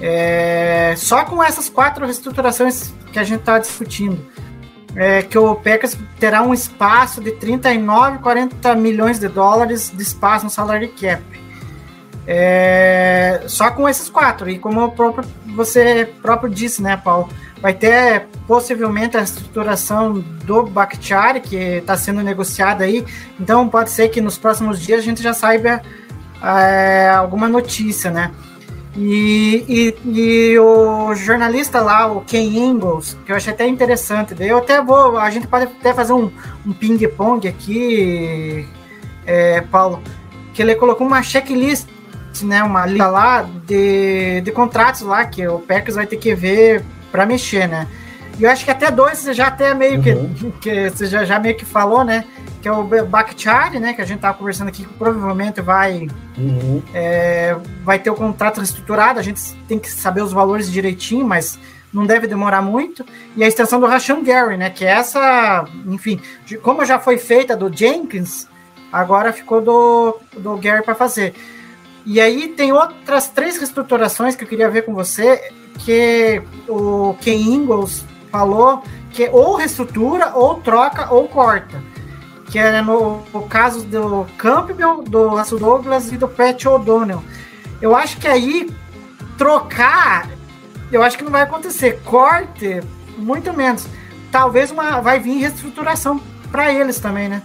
é, 0.00 0.94
só 0.96 1.24
com 1.24 1.42
essas 1.42 1.68
quatro 1.68 2.04
reestruturações 2.04 2.92
que 3.12 3.18
a 3.18 3.24
gente 3.24 3.40
está 3.40 3.58
discutindo 3.58 4.24
é, 4.98 5.22
que 5.22 5.38
o 5.38 5.54
Packers 5.54 5.96
terá 6.18 6.42
um 6.42 6.52
espaço 6.52 7.20
de 7.22 7.30
39, 7.30 8.18
40 8.18 8.74
milhões 8.74 9.20
de 9.20 9.28
dólares 9.28 9.92
de 9.94 10.02
espaço 10.02 10.44
no 10.44 10.50
salary 10.50 10.88
cap. 10.88 11.22
É, 12.26 13.44
só 13.46 13.70
com 13.70 13.88
esses 13.88 14.10
quatro. 14.10 14.50
E 14.50 14.58
como 14.58 14.90
próprio, 14.90 15.24
você 15.54 16.12
próprio 16.20 16.52
disse, 16.52 16.82
né, 16.82 16.96
Paulo? 16.96 17.28
Vai 17.62 17.74
ter 17.74 18.26
possivelmente 18.46 19.16
a 19.16 19.22
estruturação 19.22 20.14
do 20.44 20.64
Bakhtiari, 20.64 21.40
que 21.42 21.56
está 21.56 21.96
sendo 21.96 22.20
negociada 22.20 22.82
aí. 22.82 23.06
Então 23.38 23.68
pode 23.68 23.90
ser 23.90 24.08
que 24.08 24.20
nos 24.20 24.36
próximos 24.36 24.80
dias 24.80 24.98
a 24.98 25.02
gente 25.02 25.22
já 25.22 25.32
saiba 25.32 25.80
é, 26.42 27.08
alguma 27.10 27.48
notícia, 27.48 28.10
né? 28.10 28.32
E, 29.00 29.64
e, 29.68 30.10
e, 30.10 30.58
o 30.58 31.14
jornalista 31.14 31.80
lá, 31.80 32.10
o 32.10 32.20
Ken 32.22 32.42
Ingalls, 32.42 33.16
que 33.24 33.30
eu 33.30 33.36
achei 33.36 33.52
até 33.52 33.64
interessante, 33.64 34.34
eu 34.40 34.58
até 34.58 34.82
vou, 34.82 35.16
a 35.16 35.30
gente 35.30 35.46
pode 35.46 35.66
até 35.66 35.94
fazer 35.94 36.12
um, 36.12 36.32
um 36.66 36.72
ping-pong 36.72 37.46
aqui, 37.46 38.66
é, 39.24 39.60
Paulo, 39.60 40.02
que 40.52 40.60
ele 40.60 40.74
colocou 40.74 41.06
uma 41.06 41.22
checklist, 41.22 41.86
né, 42.42 42.60
uma 42.64 42.86
lista 42.86 43.06
lá 43.06 43.48
de, 43.66 44.40
de 44.40 44.50
contratos 44.50 45.02
lá 45.02 45.24
que 45.24 45.46
o 45.46 45.60
Packers 45.60 45.94
vai 45.94 46.06
ter 46.06 46.16
que 46.16 46.34
ver 46.34 46.84
para 47.12 47.24
mexer, 47.24 47.68
né? 47.68 47.86
E 48.36 48.42
eu 48.42 48.50
acho 48.50 48.64
que 48.64 48.70
até 48.70 48.90
dois 48.90 49.18
você 49.18 49.32
já 49.32 49.46
até 49.46 49.74
meio 49.74 49.96
uhum. 49.96 50.32
que, 50.34 50.50
que 50.60 50.90
você 50.90 51.06
já, 51.06 51.24
já 51.24 51.38
meio 51.38 51.56
que 51.56 51.64
falou, 51.64 52.02
né? 52.02 52.24
Que 52.60 52.68
é 52.68 52.72
o 52.72 52.84
Bakhtiari, 53.06 53.78
né, 53.78 53.92
que 53.92 54.02
a 54.02 54.04
gente 54.04 54.16
estava 54.16 54.36
conversando 54.36 54.68
aqui, 54.68 54.84
que 54.84 54.94
provavelmente 54.94 55.60
vai, 55.60 56.08
uhum. 56.36 56.82
é, 56.92 57.56
vai 57.84 57.98
ter 57.98 58.10
o 58.10 58.14
contrato 58.14 58.58
reestruturado, 58.58 59.18
a 59.18 59.22
gente 59.22 59.54
tem 59.68 59.78
que 59.78 59.90
saber 59.90 60.22
os 60.22 60.32
valores 60.32 60.70
direitinho, 60.70 61.26
mas 61.26 61.58
não 61.92 62.04
deve 62.04 62.26
demorar 62.26 62.60
muito, 62.60 63.04
e 63.36 63.42
a 63.42 63.48
extensão 63.48 63.80
do 63.80 63.86
Rashan 63.86 64.22
Gary, 64.22 64.56
né? 64.56 64.70
Que 64.70 64.84
é 64.84 64.90
essa, 64.90 65.64
enfim, 65.86 66.20
de, 66.44 66.58
como 66.58 66.84
já 66.84 66.98
foi 66.98 67.16
feita 67.16 67.56
do 67.56 67.74
Jenkins, 67.74 68.46
agora 68.92 69.32
ficou 69.32 69.60
do, 69.60 70.18
do 70.36 70.56
Gary 70.56 70.84
para 70.84 70.94
fazer. 70.94 71.34
E 72.04 72.20
aí 72.20 72.48
tem 72.48 72.72
outras 72.72 73.28
três 73.28 73.56
reestruturações 73.56 74.34
que 74.36 74.44
eu 74.44 74.48
queria 74.48 74.68
ver 74.68 74.82
com 74.82 74.94
você, 74.94 75.50
que 75.78 76.42
o 76.68 77.14
Ken 77.20 77.34
Ingalls 77.34 78.04
falou 78.30 78.82
que 79.12 79.28
ou 79.30 79.56
reestrutura, 79.56 80.32
ou 80.34 80.56
troca, 80.56 81.12
ou 81.12 81.28
corta. 81.28 81.82
Que 82.50 82.58
é 82.58 82.80
no, 82.80 83.22
no 83.32 83.42
caso 83.42 83.84
do 83.84 84.26
Campbell, 84.38 85.02
do 85.02 85.28
Russell 85.28 85.58
Douglas 85.58 86.10
e 86.10 86.16
do 86.16 86.26
Pat 86.26 86.64
O'Donnell. 86.64 87.22
Eu 87.80 87.94
acho 87.94 88.16
que 88.18 88.26
aí 88.26 88.70
trocar, 89.36 90.28
eu 90.90 91.02
acho 91.02 91.16
que 91.16 91.24
não 91.24 91.30
vai 91.30 91.42
acontecer. 91.42 92.00
Corte, 92.04 92.80
muito 93.16 93.52
menos. 93.52 93.86
Talvez 94.32 94.70
uma, 94.70 95.00
vai 95.00 95.20
vir 95.20 95.38
reestruturação 95.38 96.20
para 96.50 96.72
eles 96.72 96.98
também, 96.98 97.28
né? 97.28 97.42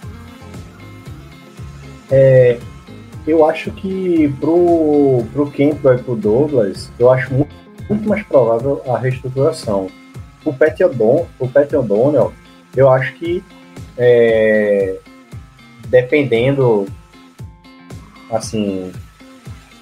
É, 2.09 2.57
eu 3.25 3.45
acho 3.47 3.71
que 3.71 4.33
pro, 4.39 5.23
pro 5.31 5.51
Campbell 5.51 5.95
e 5.95 6.03
pro 6.03 6.15
Douglas, 6.15 6.91
eu 6.99 7.11
acho 7.11 7.33
muito, 7.33 7.53
muito 7.89 8.07
mais 8.07 8.23
provável 8.23 8.81
a 8.87 8.97
reestruturação. 8.97 9.87
O 10.43 10.53
Pat 10.53 10.79
O'Donnell, 10.81 12.33
eu 12.75 12.89
acho 12.89 13.13
que 13.13 13.43
é, 13.97 14.97
dependendo 15.87 16.87
assim 18.31 18.91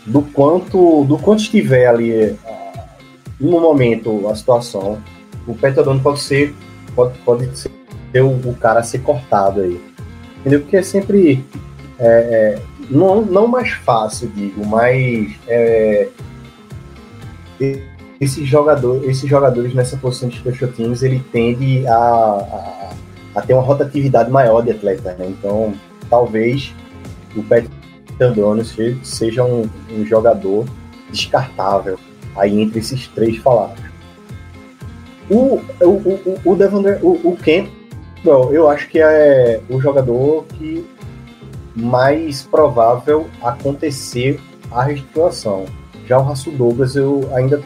do 0.05 0.21
quanto 0.21 1.05
do 1.05 1.17
quanto 1.17 1.41
estiver 1.41 1.87
ali 1.87 2.37
no 3.39 3.59
momento 3.59 4.27
a 4.27 4.35
situação, 4.35 5.01
o 5.47 5.51
O'Donnell 5.51 6.01
pode 6.01 6.19
ser 6.19 6.53
pode, 6.95 7.17
pode 7.19 7.49
ser 7.57 7.71
o, 8.21 8.49
o 8.49 8.55
cara 8.55 8.83
ser 8.83 8.99
cortado 8.99 9.61
aí. 9.61 9.81
Entendeu? 10.39 10.61
Porque 10.61 10.77
é 10.77 10.83
sempre 10.83 11.45
é, 11.99 12.07
é, 12.07 12.61
não, 12.89 13.21
não 13.21 13.47
mais 13.47 13.71
fácil, 13.71 14.29
digo, 14.35 14.65
mas 14.65 15.31
é, 15.47 16.09
esses, 18.19 18.47
jogador, 18.47 19.07
esses 19.09 19.29
jogadores 19.29 19.73
nessa 19.73 19.95
posição 19.97 20.29
de 20.29 20.37
special 20.37 20.71
teams, 20.71 21.03
ele 21.03 21.23
tende 21.31 21.87
a, 21.87 21.93
a, 21.95 22.89
a 23.35 23.41
ter 23.41 23.53
uma 23.53 23.63
rotatividade 23.63 24.29
maior 24.29 24.61
de 24.61 24.71
atletas, 24.71 25.17
né? 25.17 25.27
Então, 25.27 25.73
talvez 26.09 26.73
o 27.35 27.43
Pat 27.43 27.65
Androne 28.19 28.63
seja 29.03 29.43
um, 29.43 29.67
um, 29.89 30.05
jogador 30.05 30.65
descartável 31.09 31.97
aí 32.35 32.59
entre 32.61 32.79
esses 32.79 33.07
três 33.07 33.37
falados. 33.37 33.79
O, 35.29 35.61
o, 35.79 35.85
o, 35.85 36.39
o, 36.45 36.59
o, 37.01 37.31
o 37.31 37.37
Campbell, 37.37 38.53
eu 38.53 38.69
acho 38.69 38.89
que 38.89 38.99
é 38.99 39.61
o 39.69 39.79
jogador 39.79 40.45
que 40.57 40.85
mais 41.75 42.43
provável 42.43 43.27
acontecer 43.41 44.39
a 44.71 44.83
reestruturação. 44.83 45.65
Já 46.05 46.19
o 46.19 46.23
Raço 46.23 46.51
Douglas 46.51 46.95
eu 46.95 47.29
ainda 47.33 47.57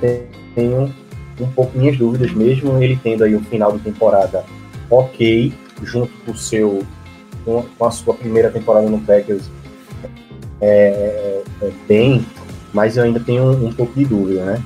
tenho 0.54 0.94
um 1.40 1.48
pouco 1.48 1.78
minhas 1.78 1.98
dúvidas, 1.98 2.32
mesmo 2.32 2.82
ele 2.82 3.00
tendo 3.02 3.24
aí 3.24 3.36
o 3.36 3.42
final 3.42 3.72
de 3.72 3.80
temporada 3.80 4.46
ok, 4.90 5.54
junto 5.84 6.12
com 6.26 6.36
seu 6.36 6.84
com 7.44 7.86
a 7.86 7.92
sua 7.92 8.16
primeira 8.16 8.50
temporada 8.50 8.90
no 8.90 9.00
Packers 9.00 9.44
é, 10.60 11.44
é, 11.62 11.72
bem, 11.88 12.26
mas 12.74 12.98
eu 12.98 13.04
ainda 13.04 13.20
tenho 13.20 13.44
um, 13.44 13.68
um 13.68 13.74
pouco 13.74 13.94
de 13.94 14.06
dúvida, 14.06 14.44
né? 14.46 14.64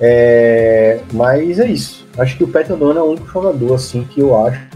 É, 0.00 1.00
mas 1.12 1.58
é 1.58 1.66
isso. 1.66 2.06
Acho 2.18 2.36
que 2.36 2.44
o 2.44 2.48
Pat 2.48 2.68
O'Donnell 2.70 3.04
é 3.04 3.06
o 3.06 3.10
único 3.10 3.28
jogador 3.28 3.74
assim 3.74 4.04
que 4.04 4.20
eu 4.20 4.36
acho 4.46 4.66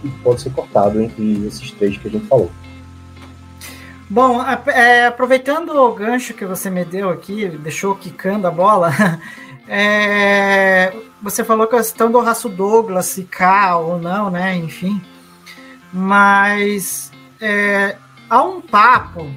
que 0.00 0.08
pode 0.22 0.40
ser 0.40 0.50
cortado 0.50 1.00
entre 1.00 1.46
esses 1.46 1.70
três 1.72 1.96
que 1.96 2.08
a 2.08 2.10
gente 2.10 2.26
falou. 2.26 2.50
Bom, 4.10 4.42
é, 4.68 5.06
aproveitando 5.06 5.70
o 5.70 5.94
gancho 5.94 6.32
que 6.32 6.46
você 6.46 6.70
me 6.70 6.84
deu 6.84 7.10
aqui, 7.10 7.46
deixou 7.46 7.94
quicando 7.94 8.46
a 8.46 8.50
bola, 8.50 8.90
é, 9.68 10.92
você 11.22 11.44
falou 11.44 11.66
que 11.66 11.76
a 11.76 11.78
questão 11.78 12.10
do 12.10 12.20
Raço 12.20 12.48
Douglas, 12.48 13.06
se 13.06 13.24
cá 13.24 13.76
ou 13.76 13.98
não, 13.98 14.30
né? 14.30 14.56
Enfim. 14.56 15.00
Mas 15.92 17.12
é, 17.40 17.96
há 18.28 18.42
um 18.42 18.60
papo, 18.60 19.30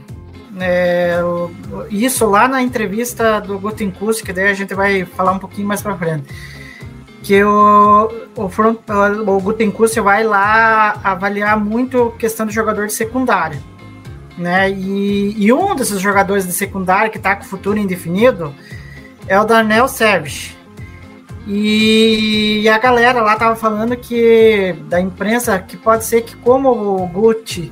é, 0.59 1.19
isso 1.89 2.25
lá 2.25 2.47
na 2.47 2.61
entrevista 2.61 3.39
do 3.39 3.59
Gutenkust, 3.59 4.23
que 4.23 4.33
daí 4.33 4.49
a 4.49 4.53
gente 4.53 4.73
vai 4.73 5.05
falar 5.05 5.33
um 5.33 5.39
pouquinho 5.39 5.67
mais 5.67 5.81
para 5.81 5.97
frente, 5.97 6.33
que 7.23 7.43
o, 7.43 8.11
o, 8.35 8.49
front, 8.49 8.79
o 9.27 9.39
Gutenkust 9.39 9.99
vai 9.99 10.23
lá 10.23 10.99
avaliar 11.03 11.59
muito 11.59 12.13
a 12.15 12.17
questão 12.17 12.45
do 12.45 12.51
jogador 12.51 12.87
de 12.87 12.93
secundária 12.93 13.61
né? 14.37 14.69
E, 14.71 15.35
e 15.37 15.53
um 15.53 15.75
desses 15.75 15.99
jogadores 15.99 16.45
de 16.45 16.53
secundária 16.53 17.09
que 17.09 17.17
está 17.17 17.35
com 17.35 17.43
futuro 17.43 17.77
indefinido 17.77 18.53
é 19.31 19.39
o 19.39 19.45
Daniel 19.45 19.87
Savage. 19.87 20.57
E, 21.47 22.59
e, 22.63 22.69
a 22.69 22.77
galera 22.77 23.21
lá 23.21 23.37
tava 23.37 23.55
falando 23.55 23.95
que 23.95 24.75
da 24.89 24.99
imprensa 24.99 25.57
que 25.57 25.77
pode 25.77 26.03
ser 26.03 26.23
que 26.23 26.35
como 26.35 26.69
o 26.69 27.07
Gucci 27.07 27.71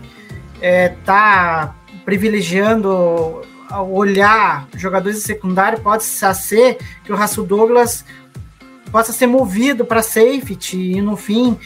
é, 0.61 0.87
tá 1.03 1.75
privilegiando 2.05 3.41
olhar 3.91 4.69
jogadores 4.75 5.17
de 5.17 5.23
secundário, 5.23 5.81
pode 5.81 6.05
ser 6.05 6.77
que 7.03 7.11
o 7.11 7.15
Raço 7.15 7.43
Douglas 7.43 8.05
possa 8.89 9.11
ser 9.11 9.27
movido 9.27 9.83
para 9.83 10.01
safety 10.01 10.93
e 10.93 11.01
no 11.01 11.17
fim 11.17 11.59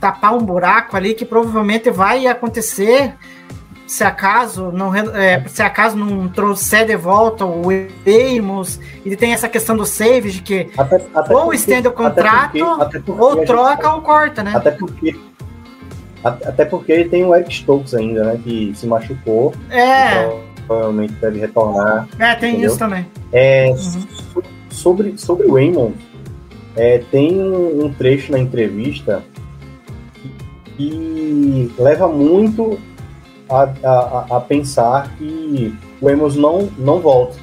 tapar 0.00 0.32
um 0.32 0.44
buraco 0.44 0.96
ali 0.96 1.12
que 1.12 1.24
provavelmente 1.24 1.90
vai 1.90 2.28
acontecer 2.28 3.14
se 3.90 4.04
acaso 4.04 4.70
não 4.70 4.94
é, 4.94 5.42
se 5.48 5.64
acaso 5.64 5.96
não 5.96 6.28
trouxer 6.28 6.86
de 6.86 6.94
volta 6.94 7.44
o 7.44 7.64
Amos, 8.06 8.78
ele 9.04 9.16
tem 9.16 9.32
essa 9.32 9.48
questão 9.48 9.76
do 9.76 9.84
save 9.84 10.30
de 10.30 10.42
que 10.42 10.70
até, 10.78 11.04
até 11.12 11.34
ou 11.34 11.40
porque, 11.42 11.56
estende 11.56 11.88
o 11.88 11.92
contrato 11.92 12.64
até 12.80 13.00
porque, 13.00 13.20
ou 13.20 13.44
troca 13.44 13.82
gente, 13.82 13.86
ou 13.86 14.00
corta, 14.02 14.44
né? 14.44 14.52
Até 14.54 14.70
porque 14.70 15.18
até 16.22 16.64
porque 16.64 16.92
ele 16.92 17.08
tem 17.08 17.24
o 17.24 17.34
Eric 17.34 17.52
Stokes 17.52 17.92
ainda, 17.92 18.22
né, 18.22 18.40
que 18.44 18.72
se 18.76 18.86
machucou. 18.86 19.52
É. 19.70 20.22
Então, 20.22 20.40
provavelmente 20.68 21.14
deve 21.14 21.40
retornar. 21.40 22.06
É, 22.16 22.34
tem 22.36 22.50
entendeu? 22.50 22.68
isso 22.68 22.78
também. 22.78 23.06
É, 23.32 23.70
uhum. 23.70 24.42
sobre, 24.70 25.18
sobre 25.18 25.46
o 25.48 25.54
Raymond, 25.54 25.96
é, 26.76 26.98
tem 27.10 27.40
um, 27.40 27.86
um 27.86 27.92
trecho 27.92 28.30
na 28.30 28.38
entrevista 28.38 29.20
que 30.76 31.72
leva 31.76 32.06
muito 32.06 32.78
a, 33.50 33.68
a, 33.84 34.36
a 34.36 34.40
pensar 34.40 35.10
que 35.16 35.74
o 36.00 36.08
Emos 36.08 36.36
não, 36.36 36.70
não 36.78 37.00
volta. 37.00 37.36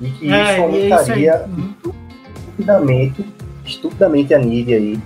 E 0.00 0.10
que 0.10 0.32
é, 0.32 0.52
isso 0.52 0.62
aumentaria 0.62 1.46
isso 1.46 1.94
estupidamente, 2.52 3.26
estupidamente 3.64 4.34
a 4.34 4.38
nível 4.38 4.76
aí, 4.76 4.98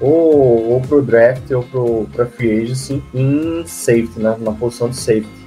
ou, 0.00 0.72
ou 0.72 0.80
pro 0.82 1.02
draft 1.02 1.50
ou 1.50 1.62
pro, 1.62 2.06
pro 2.12 2.26
free 2.26 2.62
agency 2.62 3.02
em 3.14 3.64
safety, 3.66 4.20
né, 4.20 4.36
na 4.38 4.52
posição 4.52 4.90
de 4.90 4.96
safety. 4.96 5.46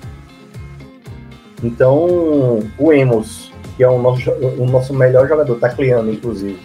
Então, 1.63 2.59
o 2.77 2.93
Emos, 2.93 3.51
que 3.75 3.83
é 3.83 3.89
o 3.89 4.01
nosso, 4.01 4.31
o 4.31 4.65
nosso 4.65 4.93
melhor 4.93 5.27
jogador, 5.27 5.55
tacleando 5.59 6.11
inclusive, 6.11 6.57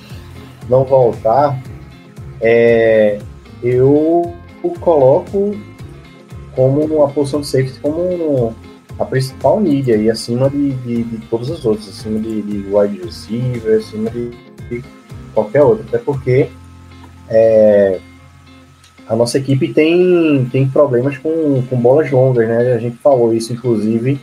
não 0.69 0.85
voltar, 0.85 1.61
é, 2.41 3.19
eu 3.63 4.33
coloco 4.81 5.55
como 6.55 7.03
a 7.03 7.09
posição 7.09 7.41
de 7.41 7.47
safety 7.47 7.79
como 7.81 8.55
a 8.99 9.05
principal 9.05 9.61
need 9.61 9.93
aí, 9.93 10.11
acima 10.11 10.49
de, 10.49 10.71
de, 10.71 11.03
de 11.03 11.27
todas 11.27 11.51
as 11.51 11.65
outras, 11.65 11.89
acima 11.89 12.19
de, 12.19 12.43
de 12.43 12.75
wide 12.75 13.01
receiver, 13.05 13.79
acima 13.79 14.11
de, 14.11 14.31
de 14.69 14.85
qualquer 15.35 15.63
outra, 15.63 15.85
até 15.89 15.99
porque 15.99 16.49
é, 17.29 17.99
a 19.09 19.17
nossa 19.17 19.39
equipe 19.39 19.73
tem, 19.73 20.49
tem 20.51 20.69
problemas 20.69 21.19
com, 21.19 21.63
com 21.69 21.77
bolas 21.77 22.11
longas, 22.11 22.47
né? 22.49 22.73
A 22.73 22.79
gente 22.79 22.97
falou 22.99 23.35
isso, 23.35 23.53
inclusive, 23.53 24.21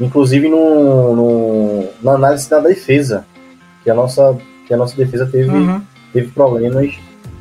inclusive 0.00 0.48
no, 0.48 1.14
no, 1.14 1.88
na 2.02 2.12
análise 2.12 2.50
da 2.50 2.58
defesa, 2.58 3.24
que 3.84 3.90
a 3.90 3.94
nossa, 3.94 4.36
que 4.66 4.74
a 4.74 4.76
nossa 4.76 4.96
defesa 4.96 5.24
teve, 5.26 5.50
uhum. 5.50 5.80
teve 6.12 6.28
problemas 6.32 6.98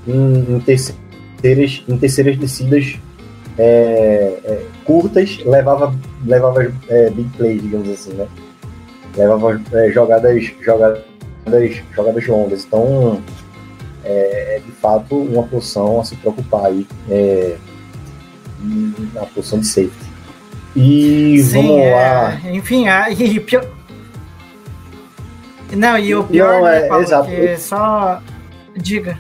em, 0.08 0.56
em 0.56 0.60
terceiras, 0.60 1.84
em 1.88 1.98
terceiras 1.98 2.38
descidas 2.38 3.00
é, 3.58 4.40
é, 4.44 4.66
curtas 4.86 5.40
levava, 5.44 5.94
levava 6.26 6.72
é, 6.90 7.10
big 7.10 7.30
plays, 7.38 7.62
digamos 7.62 7.90
assim, 7.90 8.14
né? 8.14 8.28
Levava 9.16 9.60
é, 9.74 9.92
jogadas, 9.92 10.54
jogadas, 10.62 11.04
jogadas 11.96 12.28
longas. 12.28 12.66
Então, 12.66 13.22
é, 14.04 14.58
é, 14.58 14.60
de 14.60 14.72
fato 14.74 15.16
uma 15.16 15.44
posição 15.44 16.00
a 16.00 16.06
se 16.06 16.16
preocupar 16.18 16.68
aí 16.68 16.88
é, 17.10 17.58
na 19.14 19.26
posição 19.26 19.60
de 19.60 19.68
safety. 19.68 20.08
E 20.76 21.40
Sim, 21.42 21.64
vamos 21.64 21.82
é, 21.82 21.96
lá. 21.96 22.42
Enfim, 22.52 22.88
a, 22.88 23.10
e, 23.10 23.46
Não, 25.76 25.98
e 25.98 26.14
o 26.14 26.24
pior, 26.24 26.62
né, 26.62 26.86
é, 26.86 26.88
Paulo, 26.88 27.04
exato. 27.04 27.30
só... 27.58 28.22
Diga. 28.76 29.18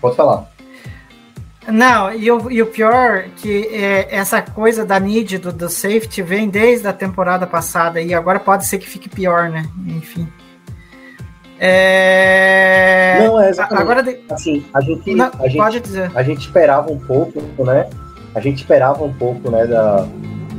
Pode 0.00 0.14
falar. 0.14 0.51
Não, 1.68 2.12
e 2.12 2.30
o, 2.30 2.50
e 2.50 2.60
o 2.60 2.66
pior 2.66 3.24
que 3.36 3.68
é, 3.68 4.08
essa 4.14 4.42
coisa 4.42 4.84
da 4.84 4.98
need 4.98 5.38
do, 5.38 5.52
do 5.52 5.68
safety 5.68 6.20
vem 6.22 6.48
desde 6.48 6.88
a 6.88 6.92
temporada 6.92 7.46
passada 7.46 8.00
e 8.00 8.12
agora 8.12 8.40
pode 8.40 8.66
ser 8.66 8.78
que 8.78 8.86
fique 8.88 9.08
pior, 9.08 9.48
né? 9.48 9.64
Enfim. 9.86 10.28
É... 11.58 13.24
Não, 13.24 13.40
é 13.40 13.50
exatamente. 13.50 13.82
Agora, 13.82 14.02
de- 14.02 14.18
Assim, 14.28 14.64
a 14.74 14.80
gente, 14.80 15.14
não, 15.14 15.30
a 15.38 15.46
gente 15.46 15.56
pode 15.56 15.80
dizer. 15.80 16.10
a 16.12 16.22
gente 16.22 16.40
esperava 16.40 16.90
um 16.90 16.98
pouco, 16.98 17.40
né? 17.64 17.88
A 18.34 18.40
gente 18.40 18.56
esperava 18.58 19.04
um 19.04 19.12
pouco, 19.12 19.48
né, 19.50 19.66
da, 19.66 20.08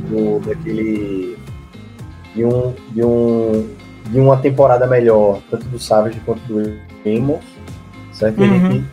do, 0.08 0.38
daquele 0.40 1.36
de 2.34 2.44
um, 2.44 2.74
de 2.92 3.04
um 3.04 3.68
de 4.10 4.20
uma 4.20 4.36
temporada 4.36 4.86
melhor, 4.86 5.40
tanto 5.50 5.66
do 5.66 5.78
Savage 5.78 6.20
quanto 6.24 6.40
do 6.42 6.78
Amos, 7.06 7.42
certo? 8.12 8.40
Uhum. 8.42 8.84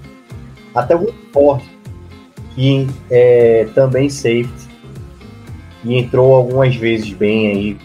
até 0.74 0.96
o 0.96 1.14
Ford, 1.34 1.62
que 2.56 2.88
é 3.10 3.68
também 3.74 4.10
safety 4.10 4.70
e 5.84 5.96
entrou 5.98 6.36
algumas 6.36 6.76
vezes 6.76 7.12
bem 7.14 7.48
aí, 7.48 7.78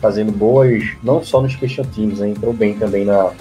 fazendo 0.00 0.32
boas, 0.32 0.84
não 1.02 1.22
só 1.22 1.40
nos 1.42 1.52
special 1.52 1.86
teams, 1.86 2.18
né, 2.18 2.30
entrou 2.30 2.52
bem 2.52 2.74
também 2.74 3.04
na, 3.04 3.32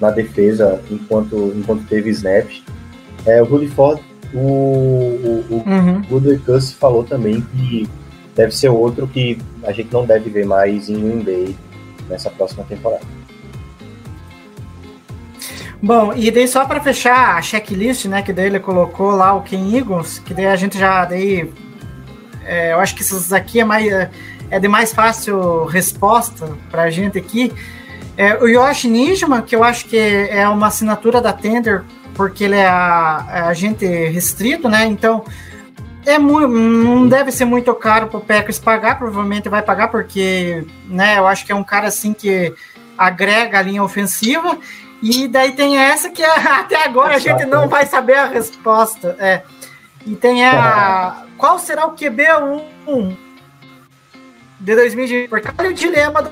na 0.00 0.10
defesa 0.10 0.82
enquanto, 0.90 1.52
enquanto 1.56 1.86
teve 1.86 2.10
snaps. 2.10 2.62
É, 3.26 3.40
o 3.42 3.44
Rudy 3.44 3.68
Ford, 3.68 4.00
o, 4.32 4.38
o, 4.38 5.44
o 5.50 6.16
Uhum. 6.16 6.38
Cuss 6.44 6.72
falou 6.72 7.04
também 7.04 7.40
que 7.40 7.88
deve 8.34 8.56
ser 8.56 8.68
outro 8.70 9.06
que 9.06 9.38
a 9.64 9.72
gente 9.72 9.92
não 9.92 10.06
deve 10.06 10.30
ver 10.30 10.46
mais 10.46 10.88
em 10.88 10.94
Green 10.94 11.22
Bay 11.22 11.56
nessa 12.08 12.30
próxima 12.30 12.64
temporada. 12.64 13.04
Bom, 15.82 16.12
e 16.14 16.30
daí 16.30 16.46
só 16.46 16.64
para 16.66 16.80
fechar 16.80 17.36
a 17.36 17.42
checklist, 17.42 18.04
né, 18.04 18.20
que 18.20 18.32
daí 18.32 18.46
ele 18.46 18.60
colocou 18.60 19.12
lá 19.12 19.32
o 19.34 19.42
Ken 19.42 19.74
Eagles, 19.74 20.18
que 20.18 20.34
daí 20.34 20.46
a 20.46 20.56
gente 20.56 20.78
já 20.78 21.04
daí 21.06 21.50
é, 22.44 22.72
eu 22.72 22.80
acho 22.80 22.94
que 22.94 23.00
esses 23.02 23.32
aqui 23.32 23.60
é 23.60 23.64
mais 23.64 23.86
é 24.50 24.58
de 24.58 24.68
mais 24.68 24.92
fácil 24.92 25.64
resposta 25.64 26.48
para 26.70 26.82
a 26.82 26.90
gente 26.90 27.16
aqui. 27.16 27.52
É, 28.16 28.34
o 28.34 28.48
Yoshi 28.48 28.88
Nijima, 28.88 29.40
que 29.42 29.54
eu 29.54 29.62
acho 29.64 29.86
que 29.86 29.96
é 29.96 30.46
uma 30.48 30.66
assinatura 30.66 31.20
da 31.20 31.32
Tender, 31.32 31.84
porque 32.14 32.44
ele 32.44 32.56
é, 32.56 32.66
a- 32.66 33.26
é 33.30 33.40
agente 33.42 33.86
restrito, 33.86 34.68
né? 34.68 34.84
Então 34.86 35.24
é 36.04 36.18
muito, 36.18 36.48
não 36.48 37.08
deve 37.08 37.30
ser 37.30 37.44
muito 37.44 37.72
caro 37.74 38.08
para 38.08 38.18
o 38.18 38.20
Packers 38.20 38.58
pagar, 38.58 38.98
provavelmente 38.98 39.48
vai 39.48 39.62
pagar, 39.62 39.88
porque 39.88 40.66
né, 40.88 41.18
eu 41.18 41.26
acho 41.26 41.46
que 41.46 41.52
é 41.52 41.54
um 41.54 41.64
cara 41.64 41.86
assim 41.86 42.12
que 42.12 42.52
agrega 42.98 43.58
a 43.58 43.62
linha 43.62 43.82
ofensiva. 43.82 44.58
E 45.02 45.26
daí 45.28 45.52
tem 45.52 45.78
essa 45.78 46.10
que 46.10 46.22
até 46.24 46.84
agora 46.84 47.14
a 47.16 47.18
gente 47.18 47.44
não 47.46 47.68
vai 47.68 47.86
saber 47.86 48.14
a 48.14 48.26
resposta. 48.26 49.16
É. 49.18 49.42
E 50.06 50.14
tem 50.14 50.44
a. 50.46 51.24
Qual 51.38 51.58
será 51.58 51.86
o 51.86 51.94
QB1 51.96 53.16
de 54.60 54.74
2020? 54.74 55.28
Porque 55.28 55.48
olha 55.58 55.70
o 55.70 55.74
dilema 55.74 56.22
do 56.22 56.30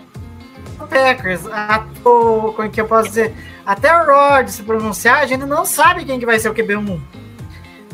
Packers. 0.89 1.47
A, 1.47 1.85
o, 2.05 2.53
como 2.53 2.63
é 2.65 2.69
que 2.69 2.81
eu 2.81 2.87
posso 2.87 3.09
dizer? 3.09 3.35
Até 3.65 3.95
o 3.95 4.07
Rod 4.07 4.49
se 4.49 4.63
pronunciar, 4.63 5.19
a 5.21 5.27
gente 5.27 5.45
não 5.45 5.65
sabe 5.65 6.05
quem 6.05 6.19
que 6.19 6.27
vai 6.27 6.39
ser 6.39 6.49
o 6.49 6.55
QB1. 6.55 7.01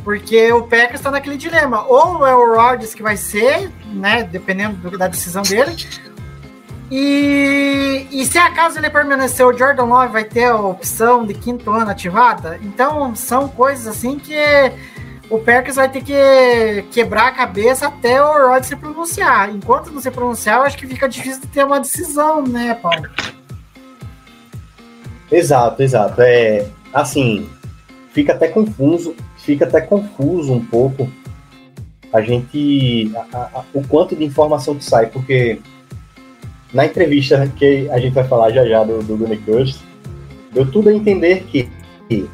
Porque 0.05 0.53
o 0.53 0.63
Packers 0.65 1.01
está 1.01 1.11
naquele 1.11 1.37
dilema. 1.37 1.85
Ou 1.87 2.27
é 2.27 2.35
o 2.35 2.55
Rodgers 2.55 2.95
que 2.95 3.03
vai 3.03 3.17
ser, 3.17 3.71
né? 3.87 4.23
Dependendo 4.23 4.77
do- 4.91 4.99
da 4.99 5.09
decisão 5.09 5.43
dele. 5.43 5.75
E, 6.91 8.07
e 8.11 8.25
se 8.27 8.39
acaso 8.39 8.79
ele 8.79 8.91
permanecer, 8.91 9.45
o 9.47 9.57
Jordan 9.57 9.85
Love 9.85 10.13
vai 10.13 10.25
ter 10.25 10.45
a 10.45 10.57
opção 10.57 11.25
de 11.25 11.35
quinto 11.35 11.71
ano 11.71 11.91
ativada? 11.91 12.59
Então 12.63 13.15
são 13.17 13.49
coisas 13.49 13.87
assim 13.87 14.19
que 14.19 14.35
o 15.31 15.39
Packers 15.39 15.77
vai 15.77 15.89
ter 15.89 16.03
que 16.03 16.85
quebrar 16.93 17.29
a 17.29 17.33
cabeça 17.33 17.87
até 17.89 18.23
o 18.23 18.49
Rod 18.49 18.63
se 18.65 18.77
pronunciar. 18.77 19.51
Enquanto 19.51 19.91
não 19.91 20.01
se 20.01 20.11
pronunciar, 20.11 20.59
eu 20.59 20.63
acho 20.65 20.77
que 20.77 20.87
fica 20.87 21.09
difícil 21.09 21.41
de 21.41 21.47
ter 21.49 21.65
uma 21.65 21.81
decisão, 21.81 22.43
né, 22.47 22.75
Paulo? 22.75 23.09
Exato, 25.33 25.83
exato. 25.83 26.21
É 26.21 26.67
assim, 26.93 27.49
fica 28.13 28.35
até 28.35 28.47
confuso, 28.49 29.17
fica 29.39 29.65
até 29.65 29.81
confuso 29.81 30.53
um 30.53 30.65
pouco 30.65 31.11
a 32.13 32.21
gente 32.21 33.11
a- 33.33 33.39
a- 33.55 33.65
o 33.73 33.83
quanto 33.89 34.15
de 34.15 34.23
informação 34.25 34.77
que 34.77 34.85
sai, 34.85 35.07
porque 35.07 35.59
na 36.75 36.85
entrevista 36.85 37.51
que 37.57 37.89
a 37.89 37.99
gente 37.99 38.13
vai 38.13 38.25
falar 38.25 38.51
já 38.51 38.67
já 38.67 38.83
do, 38.83 39.01
do 39.01 39.37
Crust, 39.45 39.81
deu 40.53 40.69
tudo 40.71 40.89
a 40.89 40.93
entender 40.93 41.45
que, 41.45 41.71
que, 42.09 42.29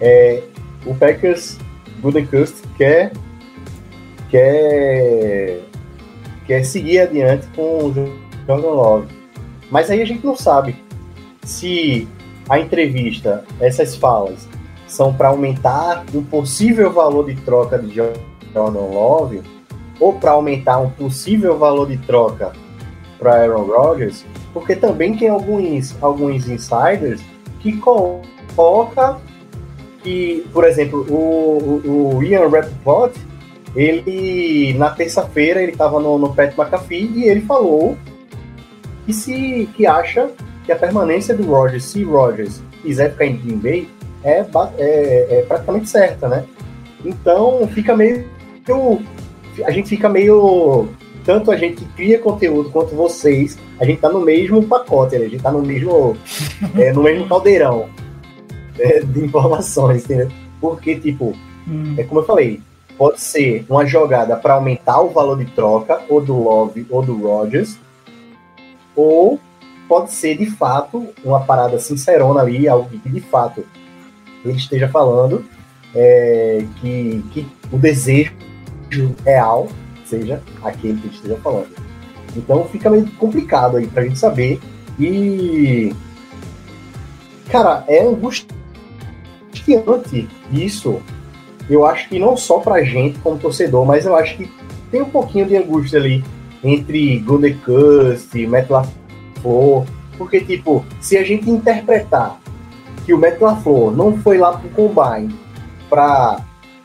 é, 0.00 0.42
o 0.86 0.94
Packers 0.94 1.58
Gutekunst 2.00 2.64
quer 2.78 3.12
quer 4.30 5.60
quer 6.46 6.64
seguir 6.64 7.00
adiante 7.00 7.46
com 7.54 7.84
o 7.84 7.94
Jordan 8.48 8.70
Love. 8.70 9.08
Mas 9.70 9.90
aí 9.90 10.00
a 10.00 10.06
gente 10.06 10.24
não 10.24 10.34
sabe 10.34 10.74
se 11.44 12.08
a 12.48 12.58
entrevista, 12.58 13.44
essas 13.60 13.94
falas, 13.94 14.48
são 14.86 15.12
para 15.12 15.28
aumentar 15.28 16.04
um 16.14 16.24
possível 16.24 16.90
valor 16.90 17.26
de 17.26 17.36
troca 17.42 17.78
de 17.78 17.94
Jordan 17.94 18.80
Love 18.80 19.42
ou 20.00 20.14
para 20.14 20.32
aumentar 20.32 20.78
um 20.78 20.90
possível 20.90 21.58
valor 21.58 21.86
de 21.86 21.98
troca 21.98 22.52
para 23.22 23.36
Aaron 23.36 23.64
Rodgers, 23.64 24.24
porque 24.52 24.74
também 24.74 25.16
tem 25.16 25.28
alguns, 25.28 25.96
alguns 26.02 26.48
insiders 26.48 27.22
que 27.60 27.76
coloca 27.78 29.20
que, 30.02 30.44
por 30.52 30.64
exemplo, 30.64 31.06
o, 31.08 32.16
o, 32.16 32.22
Ian 32.22 32.48
Rappaport, 32.48 33.14
ele 33.76 34.74
na 34.74 34.90
terça-feira 34.90 35.62
ele 35.62 35.72
estava 35.72 36.00
no, 36.00 36.18
no 36.18 36.34
Pat 36.34 36.52
McAfee 36.58 37.12
e 37.14 37.24
ele 37.28 37.42
falou 37.42 37.96
que 39.06 39.12
se 39.12 39.68
que 39.74 39.86
acha 39.86 40.30
que 40.66 40.72
a 40.72 40.76
permanência 40.76 41.34
do 41.34 41.44
Rodgers, 41.44 41.84
se 41.84 42.02
Rodgers 42.02 42.60
quiser 42.82 43.12
ficar 43.12 43.26
em 43.26 43.36
Green 43.36 43.58
Bay, 43.58 43.88
é, 44.24 44.44
é, 44.78 45.38
é 45.38 45.44
praticamente 45.46 45.88
certa, 45.88 46.28
né? 46.28 46.44
Então 47.04 47.66
fica 47.68 47.96
meio 47.96 48.28
a 49.64 49.70
gente 49.70 49.88
fica 49.88 50.08
meio 50.08 50.88
tanto 51.24 51.50
a 51.50 51.56
gente 51.56 51.76
que 51.76 51.92
cria 51.92 52.18
conteúdo 52.18 52.70
quanto 52.70 52.94
vocês, 52.94 53.58
a 53.80 53.84
gente 53.84 54.00
tá 54.00 54.08
no 54.08 54.20
mesmo 54.20 54.62
pacote, 54.64 55.18
né? 55.18 55.26
a 55.26 55.28
gente 55.28 55.42
tá 55.42 55.50
no 55.50 55.62
mesmo 55.62 56.16
é, 56.76 56.92
no 56.92 57.02
mesmo 57.02 57.28
caldeirão 57.28 57.88
é, 58.78 59.00
de 59.00 59.24
informações, 59.24 60.04
entendeu? 60.04 60.28
Porque 60.60 60.96
tipo 60.96 61.34
Hum. 61.66 61.94
é 61.96 62.04
como 62.04 62.20
eu 62.20 62.24
falei, 62.24 62.60
pode 62.96 63.20
ser 63.20 63.64
uma 63.68 63.86
jogada 63.86 64.36
para 64.36 64.54
aumentar 64.54 65.00
o 65.00 65.10
valor 65.10 65.38
de 65.38 65.46
troca, 65.46 66.02
ou 66.08 66.20
do 66.20 66.36
Love 66.36 66.86
ou 66.90 67.02
do 67.02 67.16
Rodgers, 67.16 67.78
ou 68.94 69.40
pode 69.88 70.12
ser 70.12 70.36
de 70.36 70.46
fato 70.46 71.08
uma 71.24 71.40
parada 71.40 71.78
sincerona 71.78 72.40
ali, 72.40 72.68
algo 72.68 72.88
que 72.88 73.08
de 73.08 73.20
fato 73.20 73.64
ele 74.44 74.56
esteja 74.56 74.88
falando, 74.88 75.44
é, 75.94 76.64
que, 76.80 77.24
que 77.32 77.46
o 77.70 77.78
desejo 77.78 78.32
real 79.24 79.68
seja 80.12 80.42
aquele 80.62 81.00
que 81.00 81.06
ele 81.06 81.14
esteja 81.14 81.36
falando. 81.42 81.70
Então 82.36 82.64
fica 82.64 82.90
meio 82.90 83.06
complicado 83.12 83.76
aí 83.76 83.86
pra 83.86 84.04
gente 84.04 84.18
saber. 84.18 84.60
E. 84.98 85.94
Cara, 87.50 87.84
é 87.88 88.04
angustiante 88.04 88.52
isso 90.52 91.00
eu 91.70 91.86
acho 91.86 92.08
que 92.08 92.18
não 92.18 92.36
só 92.36 92.58
pra 92.58 92.82
gente 92.82 93.18
como 93.20 93.38
torcedor, 93.38 93.86
mas 93.86 94.04
eu 94.04 94.16
acho 94.16 94.36
que 94.36 94.50
tem 94.90 95.02
um 95.02 95.08
pouquinho 95.08 95.46
de 95.46 95.56
angústia 95.56 95.98
ali 95.98 96.24
entre 96.62 97.18
Gundercust, 97.20 98.34
Matt 98.46 98.68
LaFleur, 98.68 99.84
porque, 100.18 100.40
tipo, 100.40 100.84
se 101.00 101.16
a 101.16 101.24
gente 101.24 101.48
interpretar 101.48 102.38
que 103.04 103.14
o 103.14 103.18
Matt 103.18 103.40
LaFleur 103.40 103.92
não 103.92 104.18
foi 104.18 104.38
lá 104.38 104.56
pro 104.56 104.68
Combine 104.70 105.34
pra 105.88 106.40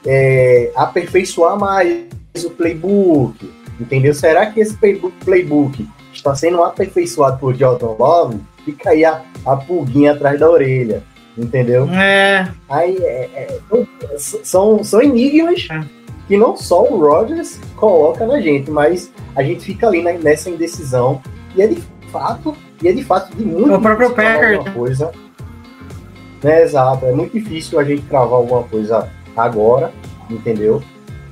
é, 0.05 0.71
aperfeiçoar 0.75 1.59
mais 1.59 2.05
o 2.45 2.51
playbook, 2.51 3.49
entendeu? 3.79 4.13
Será 4.13 4.45
que 4.47 4.59
esse 4.59 4.75
playbook, 4.75 5.87
está 6.13 6.35
sendo 6.35 6.63
aperfeiçoado 6.63 7.37
por 7.39 7.55
Jordan 7.55 7.95
Love? 7.99 8.39
Fica 8.65 8.89
aí 8.89 9.05
a, 9.05 9.21
a 9.45 9.55
pulguinha 9.55 10.11
atrás 10.11 10.39
da 10.39 10.49
orelha, 10.49 11.03
entendeu? 11.37 11.87
É, 11.89 12.51
Aí 12.69 12.97
é, 12.97 13.29
é, 13.33 13.59
são, 14.17 14.83
são 14.83 15.01
enigmas 15.01 15.67
É. 15.71 15.81
que 16.27 16.35
não 16.35 16.57
só 16.57 16.83
o 16.83 16.99
Rogers 16.99 17.59
coloca 17.75 18.25
na 18.25 18.41
gente, 18.41 18.69
mas 18.69 19.11
a 19.35 19.43
gente 19.43 19.63
fica 19.63 19.87
ali 19.87 20.01
nessa 20.01 20.49
indecisão. 20.49 21.21
E 21.55 21.61
é 21.61 21.67
de 21.67 21.81
fato, 22.11 22.55
e 22.81 22.87
é 22.87 22.91
de 22.91 23.03
fato 23.03 23.35
de 23.35 23.45
muito 23.45 23.73
O 23.73 23.81
próprio 23.81 24.13
coisa. 24.73 25.11
Né, 26.43 26.61
exato, 26.61 27.05
é 27.05 27.11
muito 27.11 27.33
difícil 27.33 27.79
a 27.79 27.83
gente 27.83 28.03
cravar 28.03 28.33
alguma 28.33 28.63
coisa 28.63 29.09
agora, 29.35 29.91
entendeu? 30.29 30.83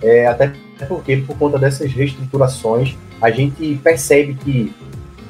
É, 0.01 0.25
até 0.25 0.51
porque 0.88 1.17
por 1.17 1.38
conta 1.38 1.57
dessas 1.57 1.91
reestruturações, 1.91 2.95
a 3.21 3.31
gente 3.31 3.79
percebe 3.83 4.35
que 4.35 4.73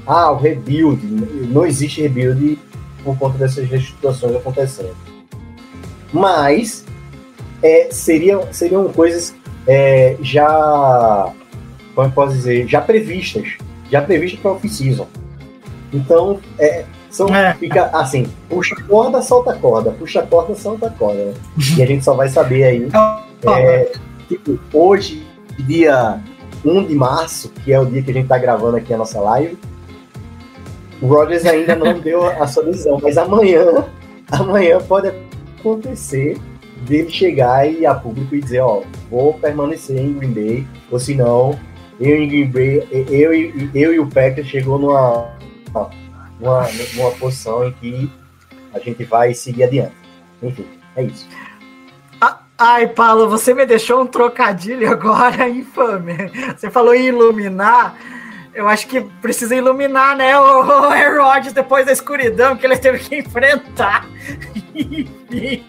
ah, 0.07 0.31
o 0.31 0.37
rebuild, 0.37 1.05
não 1.49 1.65
existe 1.65 2.01
rebuild 2.01 2.59
por 3.03 3.17
conta 3.17 3.37
dessas 3.37 3.67
reestruturações 3.67 4.35
acontecendo. 4.35 4.95
Mas 6.13 6.85
é, 7.61 7.89
seriam, 7.91 8.47
seriam 8.51 8.87
coisas 8.91 9.35
é, 9.67 10.15
já, 10.21 11.31
como 11.93 12.07
eu 12.07 12.11
posso 12.11 12.33
dizer, 12.33 12.67
já 12.67 12.81
previstas, 12.81 13.57
já 13.91 14.01
previstas 14.01 14.39
para 14.39 14.51
off-season. 14.51 15.07
Então, 15.91 16.39
é, 16.59 16.85
são, 17.09 17.33
É. 17.33 17.53
fica 17.55 17.85
assim, 17.93 18.27
puxa 18.49 18.75
corda, 18.87 19.21
solta 19.21 19.55
corda, 19.55 19.91
puxa 19.91 20.21
corda, 20.23 20.53
solta 20.55 20.89
corda. 20.89 21.25
né? 21.25 21.33
E 21.77 21.81
a 21.81 21.85
gente 21.85 22.03
só 22.03 22.13
vai 22.13 22.27
saber 22.27 22.63
aí 22.63 22.89
é, 23.47 23.91
tipo, 24.27 24.59
hoje, 24.73 25.24
dia 25.63 26.19
1 26.63 26.85
de 26.85 26.95
março, 26.95 27.49
que 27.63 27.71
é 27.73 27.79
o 27.79 27.85
dia 27.85 28.01
que 28.01 28.11
a 28.11 28.13
gente 28.13 28.27
tá 28.27 28.37
gravando 28.37 28.77
aqui 28.77 28.93
a 28.93 28.97
nossa 28.97 29.19
live, 29.19 29.57
o 31.01 31.07
Rogers 31.07 31.45
ainda 31.45 31.75
não 31.75 31.97
deu 31.99 32.25
a 32.25 32.47
sua 32.47 32.63
decisão, 32.63 32.99
mas 33.01 33.17
amanhã, 33.17 33.85
amanhã 34.31 34.79
pode 34.81 35.11
acontecer 35.59 36.37
dele 36.87 37.09
chegar 37.09 37.69
e 37.69 37.85
a 37.85 37.93
público 37.93 38.35
e 38.35 38.41
dizer, 38.41 38.59
ó, 38.59 38.81
vou 39.09 39.33
permanecer 39.35 39.97
em 39.97 40.13
Green 40.13 40.31
Bay, 40.31 40.67
ou 40.91 40.99
se 40.99 41.15
não, 41.15 41.57
eu 41.99 42.15
em 42.17 42.27
Green 42.27 42.51
Bay, 42.51 42.87
eu, 43.09 43.33
e- 43.33 43.69
eu 43.73 43.93
e 43.93 43.99
o 43.99 44.07
Packers 44.07 44.47
chegou 44.47 44.77
numa, 44.77 45.29
numa, 46.39 46.67
numa 46.95 47.11
posição 47.11 47.67
em 47.67 47.71
que 47.73 48.11
a 48.73 48.79
gente 48.79 49.03
vai 49.05 49.33
seguir 49.33 49.63
adiante. 49.63 49.93
Enfim, 50.43 50.65
é 50.95 51.03
isso. 51.03 51.27
Ai, 52.57 52.87
Paulo, 52.87 53.29
você 53.29 53.53
me 53.53 53.65
deixou 53.65 54.01
um 54.01 54.07
trocadilho 54.07 54.89
agora 54.89 55.47
infame. 55.49 56.31
Você 56.57 56.69
falou 56.71 56.93
em 56.93 57.07
iluminar. 57.07 57.95
Eu 58.53 58.69
acho 58.69 58.87
que 58.87 59.01
precisa 59.21 59.53
iluminar, 59.53 60.15
né, 60.15 60.39
o 60.39 60.61
Rodgers 60.61 61.51
depois 61.51 61.85
da 61.85 61.91
escuridão 61.91 62.55
que 62.55 62.65
ele 62.65 62.77
teve 62.77 62.99
que 62.99 63.17
enfrentar. 63.17 64.07
Enfim, 64.73 65.65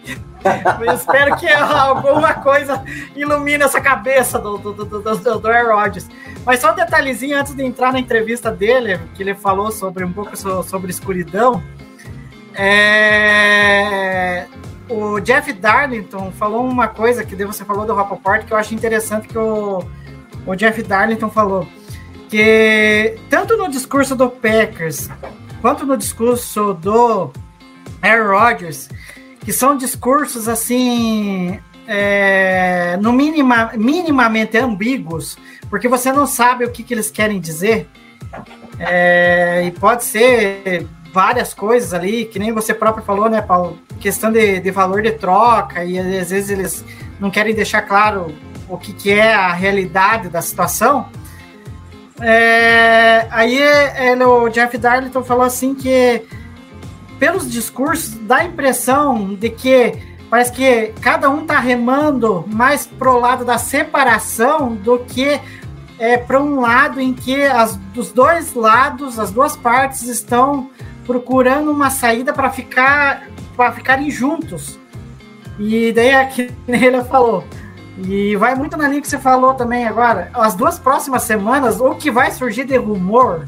eu 0.85 0.93
espero 0.93 1.35
que 1.35 1.49
alguma 1.49 2.35
coisa 2.35 2.81
ilumine 3.13 3.65
essa 3.65 3.81
cabeça 3.81 4.39
do, 4.39 4.57
do, 4.57 4.71
do, 4.71 4.85
do, 5.01 5.39
do, 5.39 5.51
Rodgers. 5.51 6.07
Mas 6.45 6.61
só 6.61 6.71
um 6.71 6.75
detalhezinho 6.75 7.37
antes 7.37 7.53
de 7.53 7.61
entrar 7.61 7.91
na 7.91 7.99
entrevista 7.99 8.49
dele, 8.49 8.97
que 9.15 9.21
ele 9.21 9.35
falou 9.35 9.69
sobre 9.69 10.05
um 10.05 10.13
pouco 10.13 10.37
so- 10.37 10.63
sobre 10.63 10.89
escuridão. 10.89 11.61
É, 12.55 14.47
o 14.89 15.19
Jeff 15.19 15.51
Darlington 15.53 16.31
falou 16.31 16.67
uma 16.67 16.87
coisa 16.87 17.23
que 17.23 17.35
você 17.45 17.65
falou 17.65 17.85
do 17.85 17.93
Rapoport 17.93 18.45
que 18.45 18.53
eu 18.53 18.57
acho 18.57 18.73
interessante 18.73 19.27
que 19.27 19.37
o, 19.37 19.83
o 20.45 20.55
Jeff 20.55 20.81
Darlington 20.83 21.29
falou 21.29 21.67
que 22.29 23.17
tanto 23.29 23.57
no 23.57 23.69
discurso 23.69 24.15
do 24.15 24.29
Packers 24.29 25.09
quanto 25.61 25.85
no 25.85 25.97
discurso 25.97 26.73
do 26.73 27.31
Aaron 28.01 28.37
Rodgers 28.37 28.89
que 29.41 29.53
são 29.53 29.77
discursos 29.77 30.47
assim 30.47 31.59
é, 31.87 32.97
no 33.01 33.13
minima, 33.13 33.71
minimamente 33.75 34.57
ambíguos 34.57 35.37
porque 35.69 35.87
você 35.87 36.11
não 36.11 36.27
sabe 36.27 36.65
o 36.65 36.71
que, 36.71 36.83
que 36.83 36.93
eles 36.93 37.09
querem 37.09 37.39
dizer 37.39 37.87
É, 38.79 39.63
e 39.65 39.71
pode 39.71 40.03
ser 40.03 40.87
várias 41.11 41.53
coisas 41.53 41.93
ali, 41.93 42.25
que 42.25 42.37
nem 42.37 42.51
você 42.51 42.73
próprio 42.73 43.03
falou, 43.03 43.29
né, 43.29 43.41
Paulo? 43.41 43.79
Questão 43.99 44.31
de, 44.31 44.59
de 44.59 44.71
valor 44.71 45.01
de 45.01 45.11
troca, 45.11 45.83
e 45.83 45.97
às 45.97 46.29
vezes 46.29 46.49
eles 46.49 46.85
não 47.19 47.29
querem 47.29 47.53
deixar 47.53 47.81
claro 47.81 48.33
o 48.69 48.77
que, 48.77 48.93
que 48.93 49.11
é 49.11 49.33
a 49.33 49.53
realidade 49.53 50.29
da 50.29 50.41
situação. 50.41 51.09
É, 52.19 53.27
aí 53.29 53.57
ele, 53.57 54.23
o 54.23 54.49
Jeff 54.49 54.77
Darlington 54.77 55.23
falou 55.23 55.43
assim 55.43 55.75
que 55.75 56.23
pelos 57.19 57.49
discursos 57.49 58.15
dá 58.21 58.37
a 58.37 58.45
impressão 58.45 59.35
de 59.35 59.49
que 59.49 59.93
parece 60.29 60.51
que 60.51 60.93
cada 61.01 61.29
um 61.29 61.45
tá 61.45 61.59
remando 61.59 62.43
mais 62.47 62.85
pro 62.85 63.19
lado 63.19 63.45
da 63.45 63.57
separação 63.57 64.75
do 64.75 64.99
que 64.99 65.39
é, 65.99 66.17
para 66.17 66.41
um 66.41 66.59
lado 66.59 66.99
em 66.99 67.13
que 67.13 67.43
as, 67.43 67.75
dos 67.93 68.11
dois 68.11 68.53
lados, 68.53 69.17
as 69.17 69.31
duas 69.31 69.55
partes 69.55 70.03
estão 70.03 70.69
procurando 71.05 71.71
uma 71.71 71.89
saída 71.89 72.33
para 72.33 72.51
ficar 72.51 73.27
para 73.57 73.73
ficarem 73.73 74.09
juntos. 74.09 74.79
E 75.59 75.91
daí 75.91 76.25
que 76.27 76.53
ele 76.69 77.03
falou. 77.03 77.43
E 77.97 78.35
vai 78.35 78.53
muito 78.53 78.77
na 78.77 78.87
linha 78.87 79.01
que 79.01 79.07
você 79.07 79.17
falou 79.17 79.55
também 79.55 79.87
agora. 79.87 80.29
As 80.33 80.53
duas 80.53 80.77
próximas 80.77 81.23
semanas, 81.23 81.81
o 81.81 81.95
que 81.95 82.11
vai 82.11 82.31
surgir 82.31 82.63
de 82.63 82.77
rumor 82.77 83.45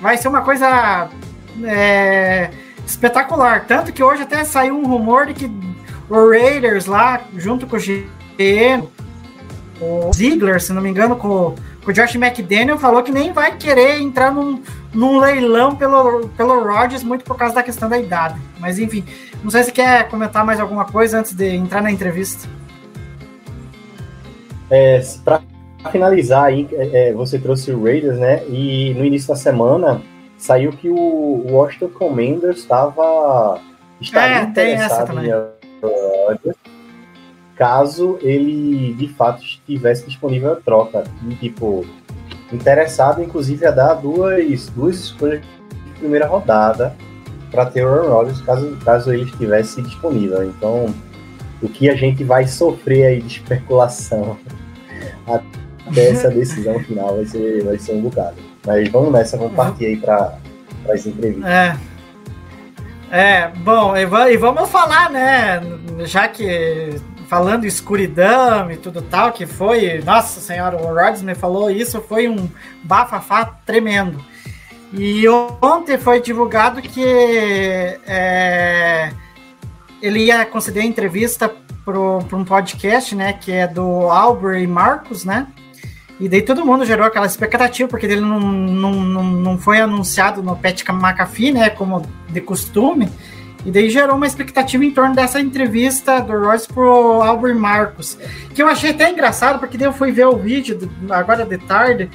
vai 0.00 0.18
ser 0.18 0.28
uma 0.28 0.42
coisa 0.42 1.08
é, 1.64 2.50
espetacular. 2.86 3.64
Tanto 3.66 3.92
que 3.92 4.02
hoje 4.02 4.22
até 4.22 4.44
saiu 4.44 4.76
um 4.76 4.86
rumor 4.86 5.26
de 5.26 5.34
que 5.34 5.50
o 6.08 6.30
Raiders 6.30 6.84
lá, 6.84 7.22
junto 7.36 7.66
com 7.66 7.76
o 7.76 7.80
GM, 7.80 8.86
o 9.80 10.12
Ziegler, 10.12 10.60
se 10.60 10.72
não 10.72 10.82
me 10.82 10.90
engano, 10.90 11.16
com 11.16 11.54
o 11.86 11.92
Josh 11.92 12.14
McDaniel, 12.14 12.78
falou 12.78 13.02
que 13.02 13.10
nem 13.10 13.32
vai 13.32 13.56
querer 13.56 14.00
entrar 14.00 14.32
num, 14.32 14.62
num 14.92 15.18
leilão 15.18 15.74
pelo, 15.74 16.28
pelo 16.30 16.62
Rodgers, 16.62 17.02
muito 17.02 17.24
por 17.24 17.36
causa 17.36 17.54
da 17.54 17.62
questão 17.62 17.88
da 17.88 17.98
idade. 17.98 18.38
Mas 18.58 18.78
enfim, 18.78 19.04
não 19.42 19.50
sei 19.50 19.62
se 19.64 19.72
quer 19.72 20.08
comentar 20.08 20.44
mais 20.44 20.60
alguma 20.60 20.84
coisa 20.84 21.18
antes 21.18 21.32
de 21.32 21.48
entrar 21.48 21.82
na 21.82 21.90
entrevista. 21.90 22.48
É, 24.70 25.00
para 25.24 25.40
finalizar 25.90 26.44
aí, 26.44 26.68
é, 26.72 27.08
é, 27.08 27.12
você 27.12 27.38
trouxe 27.38 27.72
o 27.72 27.82
Raiders, 27.82 28.18
né? 28.18 28.44
E 28.48 28.94
no 28.94 29.04
início 29.04 29.28
da 29.28 29.36
semana 29.36 30.02
saiu 30.36 30.72
que 30.72 30.88
o 30.88 31.46
Washington 31.50 31.88
Commanders 31.88 32.58
estava 32.58 33.60
estaria 34.00 34.36
É, 34.36 34.46
tem 34.46 34.72
essa 34.72 35.02
interessado 35.02 35.06
também. 35.08 35.30
em 35.30 36.26
Rodgers, 36.26 36.56
caso 37.60 38.18
ele 38.22 38.94
de 38.94 39.06
fato 39.08 39.42
estivesse 39.44 40.06
disponível 40.06 40.52
a 40.54 40.56
troca. 40.56 41.04
E, 41.28 41.34
tipo, 41.34 41.84
interessado 42.50 43.22
inclusive 43.22 43.66
a 43.66 43.70
dar 43.70 43.92
duas, 43.94 44.70
duas 44.70 44.96
escolhas 44.96 45.42
de 45.42 45.90
primeira 45.98 46.26
rodada 46.26 46.96
para 47.50 47.66
ter 47.66 47.84
o 47.84 47.88
Aaron 47.88 48.08
Rodgers 48.08 48.40
caso, 48.40 48.78
caso 48.82 49.12
ele 49.12 49.24
estivesse 49.24 49.82
disponível. 49.82 50.42
Então, 50.42 50.86
o 51.60 51.68
que 51.68 51.90
a 51.90 51.94
gente 51.94 52.24
vai 52.24 52.46
sofrer 52.46 53.04
aí 53.04 53.20
de 53.20 53.36
especulação 53.36 54.38
até 55.86 56.08
essa 56.08 56.30
decisão 56.32 56.80
final 56.80 57.16
vai 57.16 57.26
ser, 57.26 57.62
vai 57.62 57.78
ser 57.78 57.92
um 57.92 58.00
bocado. 58.00 58.36
Mas 58.66 58.88
vamos 58.88 59.12
nessa, 59.12 59.36
vamos 59.36 59.52
partir 59.54 59.84
aí 59.84 59.96
para 59.98 60.38
as 60.88 61.04
entrevistas. 61.04 61.44
É. 61.50 61.76
É, 63.12 63.48
bom, 63.48 63.96
e, 63.96 64.06
va- 64.06 64.30
e 64.30 64.36
vamos 64.36 64.68
falar, 64.70 65.10
né? 65.10 65.60
Já 66.04 66.28
que 66.28 66.94
falando 67.30 67.64
escuridão 67.64 68.72
e 68.72 68.76
tudo 68.76 69.00
tal, 69.00 69.30
que 69.30 69.46
foi, 69.46 70.02
nossa 70.04 70.40
senhora, 70.40 70.76
o 70.76 70.86
Rodgers 70.86 71.22
me 71.22 71.36
falou 71.36 71.70
isso, 71.70 72.00
foi 72.00 72.28
um 72.28 72.50
bafafá 72.82 73.44
tremendo. 73.64 74.18
E 74.92 75.22
ontem 75.62 75.96
foi 75.96 76.20
divulgado 76.20 76.82
que 76.82 77.04
é, 78.04 79.12
ele 80.02 80.24
ia 80.24 80.44
conceder 80.44 80.84
entrevista 80.84 81.48
para 81.84 81.96
um 82.36 82.44
podcast, 82.44 83.14
né? 83.14 83.32
Que 83.32 83.52
é 83.52 83.68
do 83.68 84.10
Albert 84.10 84.60
e 84.60 84.66
Marcos, 84.66 85.24
né? 85.24 85.46
E 86.18 86.28
daí 86.28 86.42
todo 86.42 86.66
mundo 86.66 86.84
gerou 86.84 87.06
aquela 87.06 87.26
expectativa, 87.26 87.88
porque 87.88 88.06
ele 88.06 88.20
não, 88.20 88.40
não, 88.40 88.92
não, 88.92 89.22
não 89.22 89.56
foi 89.58 89.80
anunciado 89.80 90.42
no 90.42 90.56
Pat 90.56 90.82
McAfee, 90.88 91.52
né? 91.52 91.70
Como 91.70 92.04
de 92.28 92.40
costume. 92.40 93.08
E 93.64 93.70
daí 93.70 93.90
gerou 93.90 94.16
uma 94.16 94.26
expectativa 94.26 94.84
em 94.84 94.90
torno 94.90 95.14
dessa 95.14 95.38
entrevista 95.40 96.20
do 96.20 96.32
Royce 96.32 96.66
pro 96.66 97.20
Albert 97.22 97.56
Marcos. 97.56 98.16
Que 98.54 98.62
eu 98.62 98.68
achei 98.68 98.90
até 98.90 99.10
engraçado, 99.10 99.58
porque 99.58 99.76
daí 99.76 99.86
eu 99.86 99.92
fui 99.92 100.10
ver 100.12 100.26
o 100.26 100.36
vídeo 100.36 100.78
do- 100.78 101.12
agora 101.12 101.44
de 101.44 101.58
tarde. 101.58 102.08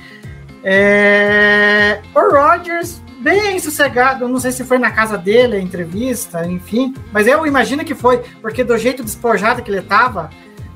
É, 0.64 2.02
O 2.16 2.20
Rogers, 2.20 3.00
bem 3.20 3.60
sossegado, 3.60 4.28
não 4.28 4.40
sei 4.40 4.52
se 4.52 4.64
foi 4.64 4.80
na 4.80 4.90
casa 4.90 5.18
dele 5.18 5.56
a 5.58 5.60
entrevista, 5.60 6.46
enfim. 6.48 6.94
Mas 7.14 7.28
eu 7.28 7.46
imagino 7.46 7.86
que 7.86 7.94
foi, 7.94 8.22
porque 8.42 8.64
do 8.64 8.76
jeito 8.78 9.04
despojado 9.04 9.62
que 9.62 9.70
ele 9.70 9.82
tava, 9.84 10.32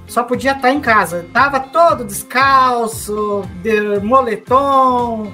só 0.06 0.22
podia 0.24 0.52
estar 0.52 0.72
em 0.72 0.80
casa. 0.80 1.26
Tava 1.34 1.60
todo 1.60 2.04
descalço, 2.06 3.44
de 3.64 4.00
moletom. 4.02 5.32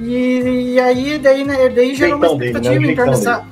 E, 0.00 0.72
e 0.74 0.80
aí, 0.80 1.18
daí, 1.18 1.44
né, 1.44 1.68
daí 1.68 1.94
gerou 1.94 2.16
uma 2.16 2.28
dele, 2.38 2.52
né? 2.52 2.58
Expectativa 2.60 2.92
em 2.92 2.94
torno 2.96 3.12
dessa. 3.12 3.44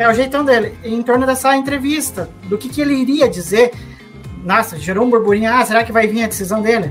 É 0.00 0.08
o 0.08 0.14
jeitão 0.14 0.42
dele, 0.42 0.78
em 0.82 1.02
torno 1.02 1.26
dessa 1.26 1.54
entrevista, 1.54 2.30
do 2.44 2.56
que, 2.56 2.70
que 2.70 2.80
ele 2.80 2.94
iria 2.94 3.28
dizer. 3.28 3.70
Nossa, 4.42 4.78
gerou 4.78 5.04
um 5.04 5.10
burburinho. 5.10 5.52
Ah, 5.52 5.62
será 5.62 5.84
que 5.84 5.92
vai 5.92 6.06
vir 6.06 6.24
a 6.24 6.26
decisão 6.26 6.62
dele? 6.62 6.90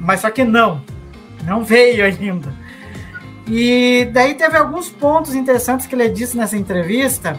Mas 0.00 0.18
só 0.18 0.32
que 0.32 0.42
não, 0.42 0.82
não 1.44 1.62
veio 1.62 2.04
ainda. 2.04 2.52
E 3.46 4.10
daí 4.12 4.34
teve 4.34 4.56
alguns 4.56 4.90
pontos 4.90 5.32
interessantes 5.32 5.86
que 5.86 5.94
ele 5.94 6.08
disse 6.08 6.36
nessa 6.36 6.56
entrevista. 6.56 7.38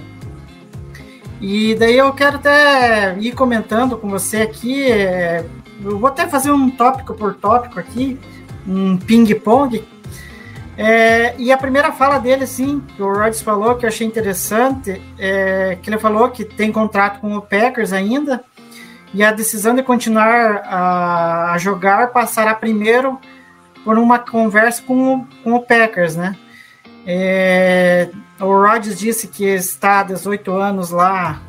E 1.42 1.76
daí 1.76 1.98
eu 1.98 2.14
quero 2.14 2.38
até 2.38 3.18
ir 3.20 3.34
comentando 3.34 3.98
com 3.98 4.08
você 4.08 4.38
aqui. 4.44 4.90
é, 4.90 5.44
Eu 5.84 6.00
vou 6.00 6.08
até 6.08 6.26
fazer 6.26 6.52
um 6.52 6.70
tópico 6.70 7.14
por 7.16 7.34
tópico 7.34 7.78
aqui, 7.82 8.18
um 8.66 8.96
ping-pong. 8.96 9.84
É, 10.78 11.36
e 11.38 11.52
a 11.52 11.58
primeira 11.58 11.92
fala 11.92 12.18
dele, 12.18 12.48
sim, 12.48 12.82
que 12.96 13.02
o 13.02 13.08
Rodgers 13.08 13.42
falou, 13.42 13.76
que 13.76 13.86
eu 13.86 13.90
achei 13.90 14.08
interessante, 14.08 15.02
é, 15.20 15.78
que 15.82 15.90
ele 15.90 16.00
falou 16.00 16.30
que 16.30 16.46
tem 16.46 16.72
contrato 16.72 17.20
com 17.20 17.36
o 17.36 17.42
Packers 17.42 17.92
ainda, 17.92 18.44
e 19.14 19.24
a 19.24 19.32
decisão 19.32 19.76
de 19.76 19.84
continuar 19.84 20.64
a, 20.66 21.54
a 21.54 21.58
jogar 21.58 22.12
passará 22.12 22.56
primeiro 22.56 23.20
por 23.84 23.98
uma 23.98 24.20
conversa 24.20 24.82
com 24.82 25.16
o, 25.16 25.28
com 25.44 25.54
o 25.54 25.62
Packers, 25.62 26.16
né? 26.16 26.36
É, 27.06 28.10
o 28.40 28.46
Rodgers 28.46 28.98
disse 28.98 29.28
que 29.28 29.44
está 29.44 30.00
há 30.00 30.04
18 30.04 30.52
anos 30.52 30.92
lá 30.92 31.42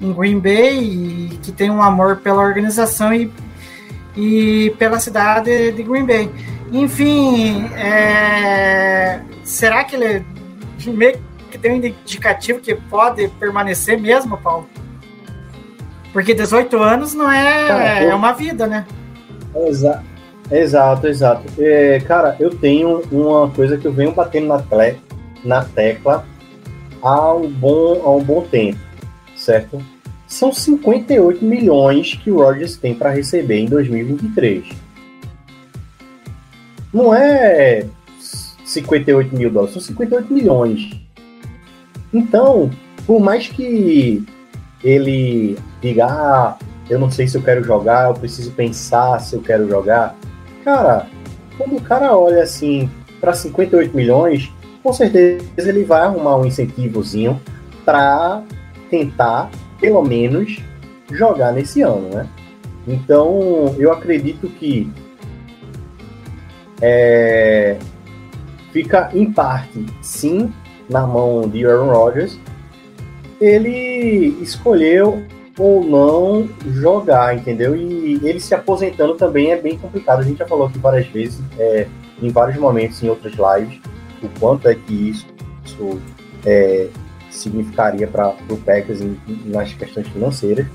em 0.00 0.12
Green 0.12 0.38
Bay 0.38 0.78
e 0.78 1.38
que 1.42 1.50
tem 1.52 1.70
um 1.70 1.82
amor 1.82 2.18
pela 2.18 2.42
organização 2.42 3.12
e, 3.12 3.32
e 4.16 4.74
pela 4.78 4.98
cidade 4.98 5.72
de 5.72 5.82
Green 5.82 6.04
Bay. 6.06 6.30
Enfim, 6.72 7.64
é, 7.74 9.20
será 9.42 9.82
que 9.84 9.96
ele 9.96 10.24
meio 10.86 11.18
que 11.50 11.58
tem 11.58 11.72
um 11.72 11.76
indicativo 11.76 12.60
que 12.60 12.74
pode 12.74 13.26
permanecer 13.40 13.98
mesmo, 14.00 14.36
Paulo? 14.38 14.68
Porque 16.12 16.34
18 16.34 16.76
anos 16.78 17.14
não 17.14 17.30
é, 17.30 17.66
Cara, 17.68 18.02
eu- 18.02 18.10
é 18.10 18.14
uma 18.14 18.32
vida, 18.32 18.66
né? 18.66 18.84
Exa 19.66 20.02
exato, 20.50 21.06
exato. 21.06 21.44
É, 21.58 22.00
cara, 22.00 22.36
eu 22.40 22.50
tenho 22.50 23.02
uma 23.10 23.48
coisa 23.50 23.76
que 23.76 23.86
eu 23.86 23.92
venho 23.92 24.12
batendo 24.12 24.48
na, 24.48 24.58
tle 24.60 24.96
na 25.44 25.64
tecla 25.64 26.24
há 27.02 27.32
um, 27.34 27.48
bom, 27.48 28.02
há 28.04 28.10
um 28.10 28.22
bom 28.22 28.42
tempo, 28.42 28.78
certo? 29.36 29.80
São 30.30 30.52
58 30.52 31.44
milhões 31.44 32.14
que 32.14 32.30
o 32.30 32.36
Rodgers 32.36 32.76
tem 32.76 32.94
para 32.94 33.10
receber 33.10 33.58
em 33.58 33.66
2023. 33.66 34.64
Não 36.94 37.12
é 37.12 37.84
58 38.64 39.36
mil 39.36 39.50
dólares, 39.50 39.74
são 39.74 39.82
58 39.82 40.32
milhões. 40.32 40.92
Então, 42.14 42.70
por 43.04 43.20
mais 43.20 43.48
que 43.48 44.24
ele 44.84 45.58
diga, 45.82 46.06
ah, 46.06 46.56
eu 46.88 47.00
não 47.00 47.10
sei 47.10 47.26
se 47.26 47.36
eu 47.36 47.42
quero 47.42 47.64
jogar, 47.64 48.08
eu 48.08 48.14
preciso 48.14 48.52
pensar 48.52 49.18
se 49.20 49.34
eu 49.34 49.42
quero 49.42 49.68
jogar. 49.68 50.14
Cara, 50.64 51.08
quando 51.58 51.76
o 51.76 51.82
cara 51.82 52.16
olha 52.16 52.44
assim 52.44 52.88
para 53.20 53.32
58 53.32 53.96
milhões, 53.96 54.48
com 54.80 54.92
certeza 54.92 55.42
ele 55.56 55.82
vai 55.82 56.02
arrumar 56.02 56.36
um 56.36 56.46
incentivozinho 56.46 57.40
para 57.84 58.44
tentar, 58.88 59.50
pelo 59.80 60.02
menos, 60.02 60.58
jogar 61.10 61.52
nesse 61.52 61.82
ano, 61.82 62.08
né? 62.14 62.28
Então, 62.86 63.74
eu 63.78 63.92
acredito 63.92 64.48
que 64.48 64.90
é, 66.80 67.76
fica 68.72 69.10
em 69.12 69.30
parte, 69.32 69.84
sim, 70.02 70.52
na 70.88 71.06
mão 71.06 71.48
de 71.48 71.64
Aaron 71.66 71.92
Rodgers. 71.92 72.38
Ele 73.40 74.36
escolheu 74.40 75.22
ou 75.58 75.84
não 75.84 76.48
jogar, 76.66 77.36
entendeu? 77.36 77.76
E 77.76 78.20
ele 78.22 78.40
se 78.40 78.54
aposentando 78.54 79.14
também 79.14 79.52
é 79.52 79.56
bem 79.56 79.78
complicado. 79.78 80.20
A 80.20 80.22
gente 80.22 80.38
já 80.38 80.46
falou 80.46 80.66
aqui 80.66 80.78
várias 80.78 81.06
vezes, 81.06 81.40
é, 81.58 81.86
em 82.22 82.30
vários 82.30 82.58
momentos, 82.58 83.02
em 83.02 83.08
outras 83.08 83.34
lives, 83.34 83.80
o 84.22 84.28
quanto 84.38 84.68
é 84.68 84.74
que 84.74 85.10
isso, 85.10 85.26
isso, 85.64 86.00
é, 86.44 86.88
significaria 87.30 88.06
para 88.06 88.34
o 88.48 88.56
Packers 88.56 89.00
em- 89.00 89.18
nas 89.46 89.72
questões 89.72 90.08
financeiras. 90.08 90.66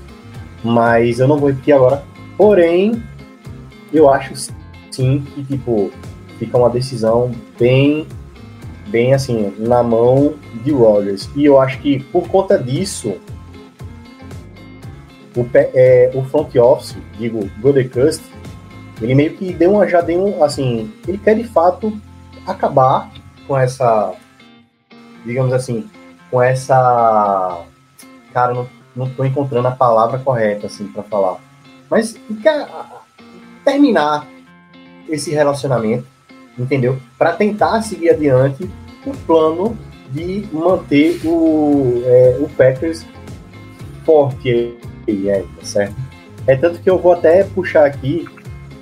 Mas 0.64 1.18
eu 1.20 1.28
não 1.28 1.38
vou 1.38 1.50
repetir 1.50 1.74
agora. 1.74 2.02
Porém, 2.36 3.02
eu 3.92 4.08
acho 4.10 4.52
sim 4.90 5.24
que 5.34 5.44
tipo 5.44 5.90
fica 6.38 6.56
uma 6.58 6.68
decisão 6.70 7.32
bem, 7.58 8.06
bem 8.88 9.14
assim 9.14 9.52
na 9.58 9.82
mão 9.82 10.34
de 10.64 10.72
Rodgers. 10.72 11.28
E 11.34 11.44
eu 11.44 11.60
acho 11.60 11.78
que 11.80 12.00
por 12.04 12.28
conta 12.28 12.58
disso 12.58 13.16
o, 15.36 15.46
é, 15.54 16.10
o 16.14 16.22
front 16.24 16.54
office, 16.56 16.96
digo, 17.18 17.48
Godecust, 17.60 18.22
ele 19.00 19.14
meio 19.14 19.34
que 19.34 19.52
deu 19.52 19.72
uma, 19.72 19.86
já 19.86 20.00
deu 20.00 20.24
um, 20.24 20.42
assim, 20.42 20.90
ele 21.06 21.18
quer 21.18 21.34
de 21.34 21.44
fato 21.44 21.92
acabar 22.46 23.10
com 23.46 23.56
essa, 23.56 24.14
digamos 25.24 25.52
assim, 25.52 25.84
com 26.30 26.42
essa, 26.42 27.64
cara, 28.32 28.54
não, 28.54 28.68
não 28.94 29.08
tô 29.08 29.24
encontrando 29.24 29.68
a 29.68 29.72
palavra 29.72 30.18
correta, 30.18 30.66
assim, 30.66 30.86
para 30.88 31.02
falar, 31.02 31.38
mas 31.90 32.16
terminar 33.64 34.26
esse 35.08 35.30
relacionamento, 35.30 36.06
entendeu? 36.58 36.98
Para 37.18 37.32
tentar 37.32 37.80
seguir 37.82 38.10
adiante 38.10 38.68
o 39.04 39.16
plano 39.18 39.76
de 40.10 40.48
manter 40.52 41.20
o, 41.24 42.02
é, 42.04 42.38
o 42.40 42.48
Packers 42.48 43.04
forte 44.04 44.76
é, 45.08 45.40
tá 45.40 45.64
certo? 45.64 45.94
É 46.46 46.56
tanto 46.56 46.80
que 46.80 46.88
eu 46.88 46.98
vou 46.98 47.12
até 47.12 47.44
puxar 47.44 47.86
aqui. 47.86 48.26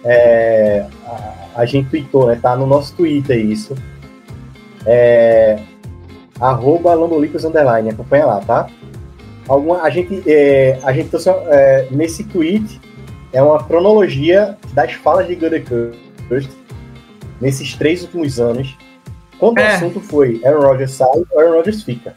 é, 0.05 0.87
a, 1.07 1.35
a 1.57 1.67
gente 1.67 1.89
tweetou, 1.89 2.27
né? 2.27 2.39
Tá 2.41 2.57
no 2.57 2.67
nosso 2.67 2.95
Twitter 2.95 3.39
isso. 3.39 3.75
É, 4.87 5.59
arroba 6.41 6.95
Lambolicos 6.95 7.45
Underline, 7.45 7.91
acompanha 7.91 8.27
lá, 8.27 8.41
tá? 8.41 8.69
Alguma, 9.49 9.83
a 9.83 9.91
gente, 9.91 10.23
é, 10.27 10.79
a 10.83 10.93
gente 10.93 11.11
trouxe, 11.11 11.29
é, 11.31 11.87
nesse 11.91 12.25
tweet 12.25 12.81
é 13.33 13.43
uma 13.43 13.63
cronologia 13.63 14.57
das 14.73 14.93
falas 14.95 15.27
de 15.27 15.35
Gutekunst 15.35 16.51
nesses 17.41 17.75
três 17.75 18.03
últimos 18.03 18.41
anos. 18.41 18.77
Quando 19.39 19.59
É. 19.59 19.73
o 19.73 19.75
assunto 19.75 20.01
foi 20.01 20.41
Aaron 20.45 20.61
Rodgers 20.63 20.93
sai, 20.93 21.09
Aaron 21.37 21.57
Rodgers 21.57 21.83
fica. 21.83 22.15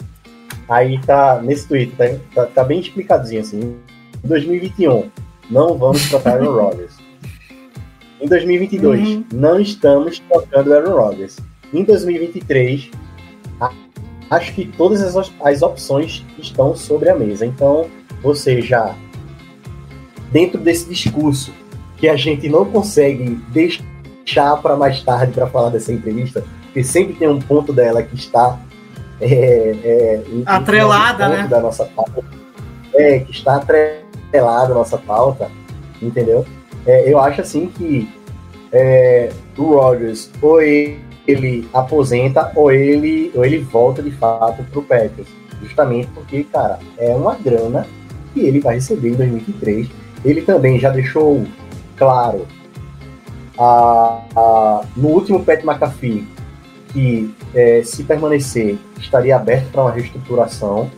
Aí 0.70 1.00
tá 1.02 1.42
nesse 1.42 1.68
tweet, 1.68 1.94
tá, 1.96 2.06
tá, 2.34 2.46
tá 2.46 2.64
bem 2.64 2.80
explicadinho 2.80 3.42
assim. 3.42 3.76
Em 4.24 4.28
2021, 4.28 5.10
não 5.50 5.78
vamos 5.78 6.08
trocar 6.10 6.36
Aaron 6.36 6.54
Rodgers. 6.54 6.96
Em 8.22 8.28
2022, 8.28 9.08
Uhum. 9.10 9.26
não 9.34 9.60
estamos 9.60 10.20
trocando 10.20 10.74
Aaron 10.74 10.96
Rodgers. 10.96 11.38
Em 11.74 11.84
2023, 11.84 12.90
a- 12.92 13.07
acho 14.30 14.54
que 14.54 14.66
todas 14.66 15.02
as, 15.16 15.32
as 15.42 15.62
opções 15.62 16.26
estão 16.38 16.76
sobre 16.76 17.10
a 17.10 17.16
mesa. 17.16 17.46
Então, 17.46 17.88
ou 18.24 18.36
seja, 18.36 18.96
dentro 20.32 20.60
desse 20.60 20.90
discurso 20.90 21.54
que 21.98 22.08
a 22.08 22.16
gente 22.16 22.48
não 22.48 22.66
consegue 22.66 23.40
deixar 23.50 24.58
para 24.58 24.76
mais 24.76 25.02
tarde 25.02 25.34
para 25.34 25.48
falar 25.48 25.70
dessa 25.70 25.92
entrevista, 25.92 26.44
porque 26.66 26.84
sempre 26.84 27.16
tem 27.16 27.28
um 27.28 27.40
ponto 27.40 27.74
dela 27.74 28.04
que 28.04 28.16
está 28.16 28.60
é, 29.20 29.28
é, 29.28 30.24
em 30.30 30.44
Atrelada, 30.46 31.28
né? 31.28 31.48
Da 31.48 31.60
nossa 31.60 31.86
pauta, 31.86 32.24
é, 32.94 33.20
que 33.20 33.32
está 33.32 33.56
atrelada 33.56 34.74
à 34.74 34.76
nossa 34.76 34.98
pauta, 34.98 35.50
entendeu? 36.02 36.46
É, 36.86 37.12
eu 37.12 37.20
acho 37.20 37.42
assim 37.42 37.68
que 37.68 38.08
é, 38.72 39.32
o 39.58 39.74
Rodgers 39.76 40.30
ou 40.42 40.62
ele 40.62 41.07
aposenta 41.74 42.52
ou 42.56 42.72
ele, 42.72 43.32
ou 43.36 43.44
ele 43.46 43.60
volta 43.60 44.02
de 44.02 44.12
fato 44.12 44.64
pro 44.72 44.82
Packers. 44.84 45.28
Justamente 45.62 46.08
porque, 46.14 46.44
cara, 46.46 46.80
é 46.98 47.14
uma 47.16 47.36
grana 47.36 47.86
que 48.34 48.42
ele 48.42 48.60
vai 48.60 48.76
receber 48.76 49.10
em 49.10 49.16
2023. 49.16 49.88
Ele 50.24 50.42
também 50.42 50.80
já 50.80 50.90
deixou 50.90 51.44
claro 51.96 52.46
a, 53.58 54.22
a- 54.36 54.82
no 54.96 55.10
último 55.10 55.44
Pat 55.44 55.64
McAfee 55.64 56.28
que 56.94 57.34
é, 57.54 57.82
se 57.84 58.04
permanecer 58.04 58.78
estaria 59.00 59.36
aberto 59.36 59.70
para 59.72 59.82
uma 59.84 59.92
reestruturação. 59.92 60.90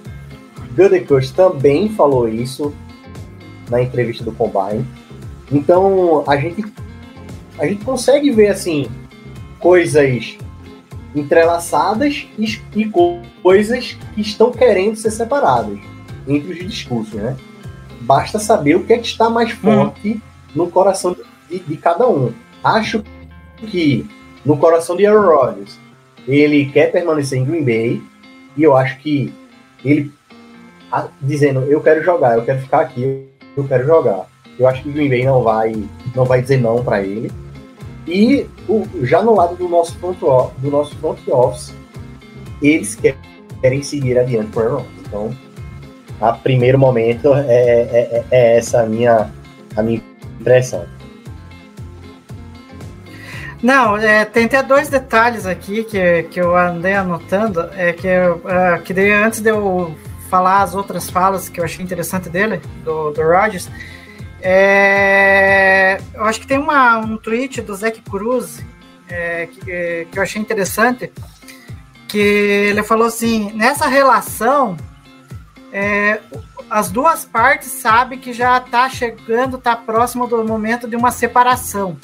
Gutekunst 0.76 1.34
também 1.36 1.90
falou 1.90 2.28
isso 2.30 2.74
na 3.70 3.82
entrevista 3.82 4.24
do 4.24 4.32
Combine. 4.32 4.86
Então 5.52 6.24
a 6.28 6.38
gente 6.38 6.64
a 7.58 7.66
gente 7.66 7.84
consegue 7.84 8.32
ver 8.32 8.48
assim 8.50 8.88
coisas 9.60 10.38
entrelaçadas 11.16 12.28
e, 12.38 12.60
e 12.76 12.86
co- 12.86 13.22
coisas 13.42 13.98
que 14.14 14.22
estão 14.22 14.52
querendo 14.52 14.96
ser 14.96 15.12
separadas 15.12 15.78
entre 16.28 16.52
os 16.54 16.60
discursos, 16.60 17.14
né? 17.16 17.36
Basta 18.02 18.40
saber 18.40 18.76
o 18.76 18.84
que 18.84 18.94
é 18.94 18.98
que 18.98 19.08
está 19.08 19.30
mais 19.30 19.52
forte 19.52 20.22
no 20.56 20.70
coração 20.70 21.16
de, 21.50 21.60
de 21.60 21.78
cada 21.78 22.08
um. 22.08 22.32
Acho 22.64 23.04
que 23.58 24.08
no 24.46 24.58
coração 24.58 24.96
de 24.96 25.06
Aaron 25.06 25.36
Rodgers 25.36 25.78
ele 26.28 26.66
quer 26.68 26.92
permanecer 26.92 27.40
em 27.40 27.46
Green 27.46 27.64
Bay 27.64 28.02
e 28.56 28.64
eu 28.64 28.76
acho 28.78 28.98
que 29.00 29.34
ele 29.84 30.12
a- 30.92 31.08
dizendo 31.22 31.62
eu 31.64 31.82
quero 31.82 32.04
jogar, 32.04 32.38
eu 32.38 32.44
quero 32.46 32.60
ficar 32.60 32.82
aqui, 32.82 33.26
eu 33.58 33.64
quero 33.68 33.86
jogar. 33.86 34.28
Eu 34.58 34.68
acho 34.68 34.84
que 34.84 34.90
o 34.90 34.92
Green 34.94 35.10
Bay 35.10 35.26
não 35.26 35.42
vai 35.42 35.74
não 36.16 36.26
vai 36.26 36.42
dizer 36.42 36.58
não 36.62 36.84
para 36.84 37.02
ele. 37.02 37.32
E 38.10 38.48
o- 38.68 38.88
já 39.04 39.22
no 39.22 39.36
lado 39.36 39.56
do 39.56 39.70
nosso 39.70 39.96
front, 40.00 40.18
do 40.20 40.72
nosso 40.72 40.96
front 40.98 41.20
office, 41.28 41.74
eles 42.62 42.96
que- 42.96 43.16
querem 43.62 43.84
seguir 43.84 44.18
adiante 44.18 44.52
com 44.52 44.60
o 44.60 44.64
Aaron. 44.64 44.86
Então, 45.06 45.38
a 46.20 46.34
primeiro 46.34 46.80
momento 46.80 47.34
é, 47.36 47.46
é- 47.48 47.90
é- 47.92 48.26
é 48.32 48.58
essa 48.58 48.82
a 48.82 48.86
minha, 48.86 49.32
a 49.76 49.84
minha 49.84 50.02
impressão. 50.40 50.86
Não, 53.62 53.98
é, 53.98 54.24
tem 54.24 54.46
até 54.46 54.64
dois 54.64 54.88
detalhes 54.88 55.46
aqui 55.46 55.84
que, 55.84 56.24
que 56.24 56.40
eu 56.40 56.56
andei 56.56 56.94
anotando. 56.94 57.70
É 57.76 57.92
que, 57.92 58.08
uh, 58.08 58.82
que 58.84 58.94
antes 59.12 59.42
de 59.42 59.50
eu 59.50 59.94
falar 60.30 60.62
as 60.62 60.74
outras 60.74 61.10
falas 61.10 61.50
que 61.50 61.60
eu 61.60 61.66
achei 61.66 61.84
interessante 61.84 62.30
dele, 62.30 62.62
do, 62.86 63.12
do 63.12 63.22
Rogers, 63.22 63.70
é, 64.42 66.00
eu 66.14 66.24
acho 66.24 66.40
que 66.40 66.48
tem 66.48 66.58
uma, 66.58 66.98
um 66.98 67.18
tweet 67.18 67.62
do 67.62 67.76
Zac 67.76 68.02
Cruz 68.02 68.64
é, 69.08 69.48
que, 69.48 70.08
que 70.12 70.18
eu 70.20 70.24
achei 70.24 70.42
interessante, 70.42 71.12
que 72.08 72.18
ele 72.18 72.84
falou 72.84 73.08
assim, 73.08 73.52
nessa 73.54 73.88
relação, 73.88 74.78
é, 75.72 76.20
as 76.70 76.90
duas 76.92 77.26
partes 77.26 77.70
sabem 77.70 78.20
que 78.20 78.32
já 78.34 78.58
está 78.58 78.88
chegando, 78.90 79.58
está 79.58 79.76
próximo 79.76 80.28
do 80.28 80.44
momento 80.44 80.88
de 80.88 80.96
uma 80.96 81.12
separação. 81.12 81.98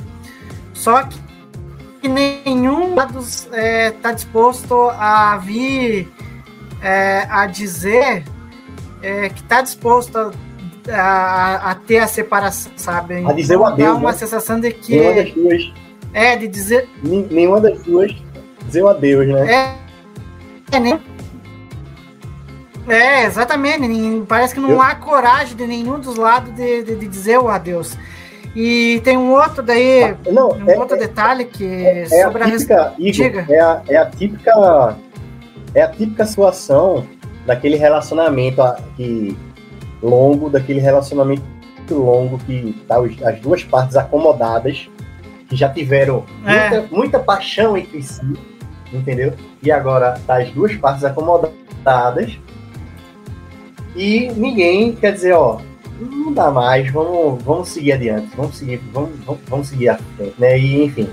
Só 0.74 1.04
que 1.04 2.08
nenhum 2.08 2.96
lado 2.96 3.20
está 3.20 4.10
é, 4.10 4.14
disposto 4.14 4.90
a 4.92 5.38
vir 5.38 6.12
é, 6.82 7.28
a 7.30 7.46
dizer 7.48 8.24
é, 9.02 9.30
que 9.30 9.42
está 9.42 9.62
disposto 9.62 10.18
a, 10.18 10.32
a, 10.90 11.72
a, 11.72 11.76
ter 11.76 12.00
a 12.00 12.08
separação, 12.08 12.72
sabe? 12.76 13.26
A 13.26 13.34
dizer 13.34 13.56
então, 13.56 13.66
o 13.66 13.68
adeus. 13.68 13.90
Dá 13.90 13.96
uma 13.96 14.12
né? 14.12 14.18
sensação 14.18 14.60
de 14.60 14.72
que. 14.72 14.98
Nenhuma 14.98 15.16
das 15.16 15.34
duas. 15.34 15.74
É, 16.14 16.36
de 16.36 16.48
dizer. 16.48 16.90
Nenhuma 17.04 17.60
das 17.60 17.82
duas 17.84 18.16
dizer 18.66 18.84
o 18.84 18.88
adeus, 18.88 19.28
né? 19.28 19.54
É. 19.54 19.86
É, 20.72 20.80
nem... 20.80 21.00
é 22.88 23.26
exatamente. 23.26 24.26
Parece 24.28 24.54
que 24.54 24.60
não 24.60 24.72
Eu... 24.72 24.82
há 24.82 24.96
coragem 24.96 25.56
de 25.56 25.68
nenhum 25.68 26.00
dos 26.00 26.16
lados 26.16 26.54
de, 26.56 26.84
de, 26.84 26.96
de 26.96 27.08
dizer 27.08 27.38
o 27.38 27.48
adeus. 27.48 27.98
E 28.56 29.02
tem 29.04 29.18
um 29.18 29.32
outro 29.34 29.62
daí, 29.62 30.04
ah, 30.04 30.18
não, 30.32 30.52
um 30.52 30.70
é, 30.70 30.78
outro 30.78 30.96
é, 30.96 31.00
detalhe 31.00 31.44
que 31.44 31.66
é, 31.66 32.04
é 32.04 32.24
sobre 32.24 32.42
a 32.42 32.52
típica, 32.52 32.82
a 32.88 32.94
Igor, 32.98 33.52
é, 33.52 33.60
a, 33.60 33.82
é 33.90 33.98
a 33.98 34.06
típica 34.06 34.98
é 35.74 35.82
a 35.82 35.90
típica 35.90 36.26
situação 36.26 37.06
daquele 37.46 37.76
relacionamento 37.76 38.62
que 38.96 39.38
longo, 40.06 40.50
daquele 40.50 40.80
relacionamento 40.80 41.44
longo 41.90 42.38
que 42.40 42.74
tá 42.88 42.98
as 43.00 43.40
duas 43.40 43.64
partes 43.64 43.96
acomodadas, 43.96 44.90
que 45.48 45.56
já 45.56 45.70
tiveram 45.70 46.24
é. 46.46 46.70
muita, 46.70 46.96
muita 46.96 47.20
paixão 47.20 47.78
entre 47.78 48.02
si, 48.02 48.22
entendeu? 48.92 49.34
E 49.62 49.72
agora 49.72 50.20
tá 50.26 50.38
as 50.42 50.50
duas 50.52 50.76
partes 50.76 51.04
acomodadas 51.04 52.38
e 53.96 54.32
ninguém 54.36 54.94
quer 54.94 55.14
dizer, 55.14 55.34
ó, 55.34 55.60
não 56.00 56.34
dá 56.34 56.52
mais, 56.52 56.92
vamos, 56.92 57.42
vamos 57.44 57.70
seguir 57.70 57.94
adiante, 57.94 58.30
vamos 58.36 58.58
seguir, 58.58 58.78
vamos, 58.92 59.12
vamos, 59.26 59.42
vamos 59.48 59.68
seguir 59.68 59.90
à 59.90 59.98
frente, 59.98 60.34
né? 60.38 60.60
E 60.60 60.84
enfim, 60.84 61.10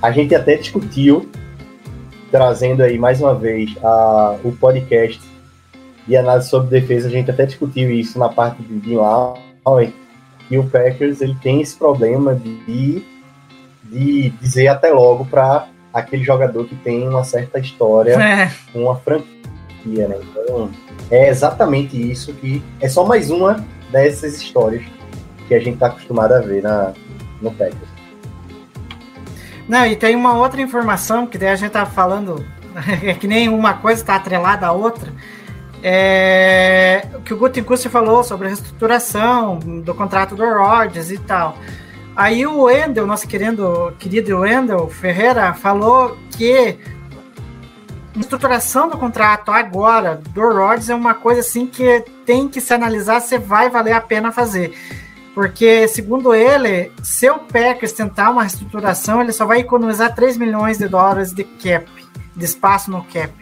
a 0.00 0.10
gente 0.10 0.34
até 0.34 0.56
discutiu, 0.56 1.28
trazendo 2.30 2.82
aí 2.82 2.98
mais 2.98 3.20
uma 3.20 3.34
vez 3.34 3.76
a, 3.82 4.38
o 4.42 4.52
podcast 4.52 5.20
de 6.08 6.16
análise 6.16 6.48
sobre 6.48 6.80
defesa, 6.80 7.06
a 7.06 7.10
gente 7.10 7.30
até 7.30 7.44
discutiu 7.44 7.90
isso 7.92 8.18
na 8.18 8.30
parte 8.30 8.62
de 8.62 8.74
Bin 8.74 8.96
Laden, 8.96 9.92
e 10.50 10.56
o 10.56 10.64
Packers 10.64 11.20
ele 11.20 11.36
tem 11.42 11.60
esse 11.60 11.76
problema 11.76 12.34
de, 12.34 13.04
de 13.84 14.30
dizer 14.40 14.68
até 14.68 14.90
logo 14.90 15.26
para 15.26 15.68
aquele 15.92 16.24
jogador 16.24 16.64
que 16.64 16.74
tem 16.76 17.06
uma 17.06 17.22
certa 17.22 17.58
história 17.58 18.12
é. 18.14 18.50
com 18.72 18.84
uma 18.84 18.96
franquia, 18.96 20.08
né? 20.08 20.18
Então, 20.22 20.70
é 21.10 21.28
exatamente 21.28 22.10
isso 22.10 22.32
que 22.32 22.62
é 22.80 22.88
só 22.88 23.04
mais 23.04 23.30
uma 23.30 23.62
dessas 23.90 24.40
histórias 24.40 24.84
que 25.46 25.54
a 25.54 25.58
gente 25.58 25.74
está 25.74 25.88
acostumado 25.88 26.32
a 26.32 26.40
ver 26.40 26.62
na, 26.62 26.94
no 27.42 27.50
Packers. 27.52 27.98
Não, 29.68 29.84
e 29.84 29.94
tem 29.94 30.16
uma 30.16 30.38
outra 30.38 30.62
informação 30.62 31.26
que 31.26 31.36
daí 31.36 31.50
a 31.50 31.56
gente 31.56 31.72
tá 31.72 31.84
falando, 31.84 32.42
é 33.04 33.12
que 33.12 33.26
nem 33.26 33.50
uma 33.50 33.74
coisa 33.74 34.00
está 34.00 34.16
atrelada 34.16 34.66
à 34.66 34.72
outra. 34.72 35.12
É, 35.82 37.06
que 37.24 37.32
o 37.32 37.36
Gutenkust 37.36 37.88
falou 37.88 38.24
sobre 38.24 38.46
a 38.46 38.48
reestruturação 38.48 39.58
do 39.58 39.94
contrato 39.94 40.34
do 40.34 40.44
Rodgers 40.44 41.10
e 41.10 41.18
tal. 41.18 41.56
Aí 42.16 42.44
o 42.46 42.62
Wendel, 42.62 43.06
nosso 43.06 43.28
querido, 43.28 43.94
querido 43.98 44.38
Wendel 44.38 44.88
Ferreira, 44.88 45.54
falou 45.54 46.18
que 46.36 46.76
estruturação 48.16 48.88
do 48.88 48.98
contrato 48.98 49.50
agora 49.50 50.20
do 50.30 50.40
Rodgers 50.40 50.90
é 50.90 50.94
uma 50.94 51.14
coisa 51.14 51.40
assim 51.40 51.66
que 51.66 52.04
tem 52.26 52.48
que 52.48 52.60
se 52.60 52.74
analisar 52.74 53.20
se 53.20 53.38
vai 53.38 53.70
valer 53.70 53.92
a 53.92 54.00
pena 54.00 54.32
fazer. 54.32 54.76
Porque, 55.34 55.86
segundo 55.86 56.34
ele, 56.34 56.90
se 57.02 57.30
o 57.30 57.38
Packers 57.38 57.92
tentar 57.92 58.30
uma 58.30 58.42
reestruturação, 58.42 59.20
ele 59.20 59.30
só 59.30 59.46
vai 59.46 59.60
economizar 59.60 60.12
3 60.12 60.36
milhões 60.36 60.78
de 60.78 60.88
dólares 60.88 61.32
de 61.32 61.44
cap, 61.44 61.86
de 62.34 62.44
espaço 62.44 62.90
no 62.90 63.04
cap. 63.04 63.32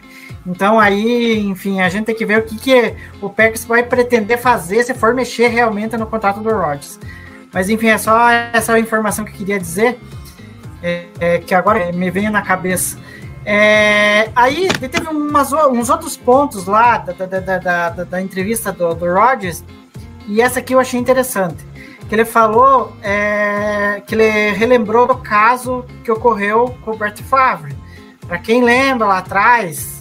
Então 0.47 0.79
aí, 0.79 1.39
enfim, 1.39 1.81
a 1.81 1.89
gente 1.89 2.05
tem 2.05 2.15
que 2.15 2.25
ver 2.25 2.39
o 2.39 2.43
que, 2.43 2.57
que 2.57 2.95
o 3.21 3.29
Packers 3.29 3.65
vai 3.65 3.83
pretender 3.83 4.37
fazer 4.37 4.81
se 4.83 4.93
for 4.93 5.13
mexer 5.13 5.49
realmente 5.49 5.97
no 5.97 6.07
contrato 6.07 6.39
do 6.39 6.49
Rodgers. 6.49 6.97
Mas 7.53 7.69
enfim, 7.69 7.87
é 7.87 7.97
só 7.97 8.29
essa 8.29 8.79
informação 8.79 9.25
que 9.25 9.31
eu 9.31 9.35
queria 9.35 9.59
dizer, 9.59 9.99
é, 10.81 11.05
é, 11.19 11.37
que 11.39 11.53
agora 11.53 11.91
me 11.91 12.09
veio 12.09 12.31
na 12.31 12.41
cabeça. 12.41 12.97
É, 13.43 14.29
aí 14.33 14.69
teve 14.69 15.09
umas, 15.09 15.51
uns 15.51 15.89
outros 15.89 16.15
pontos 16.15 16.65
lá 16.65 16.97
da, 16.97 17.25
da, 17.25 17.57
da, 17.57 17.89
da, 17.89 18.21
entrevista 18.21 18.71
do, 18.71 18.93
do 18.93 19.05
Rogers, 19.05 19.63
e 20.27 20.41
essa 20.41 20.59
aqui 20.59 20.73
eu 20.73 20.79
achei 20.79 20.99
interessante. 20.99 21.65
Que 22.07 22.15
ele 22.15 22.23
falou 22.23 22.95
é, 23.03 24.01
que 24.07 24.15
ele 24.15 24.51
relembrou 24.51 25.05
do 25.05 25.17
caso 25.17 25.83
que 26.05 26.11
ocorreu 26.11 26.73
com 26.85 26.91
o 26.91 26.97
Brett 26.97 27.21
Favre. 27.21 27.75
Para 28.25 28.37
quem 28.37 28.63
lembra 28.63 29.07
lá 29.07 29.17
atrás, 29.17 29.96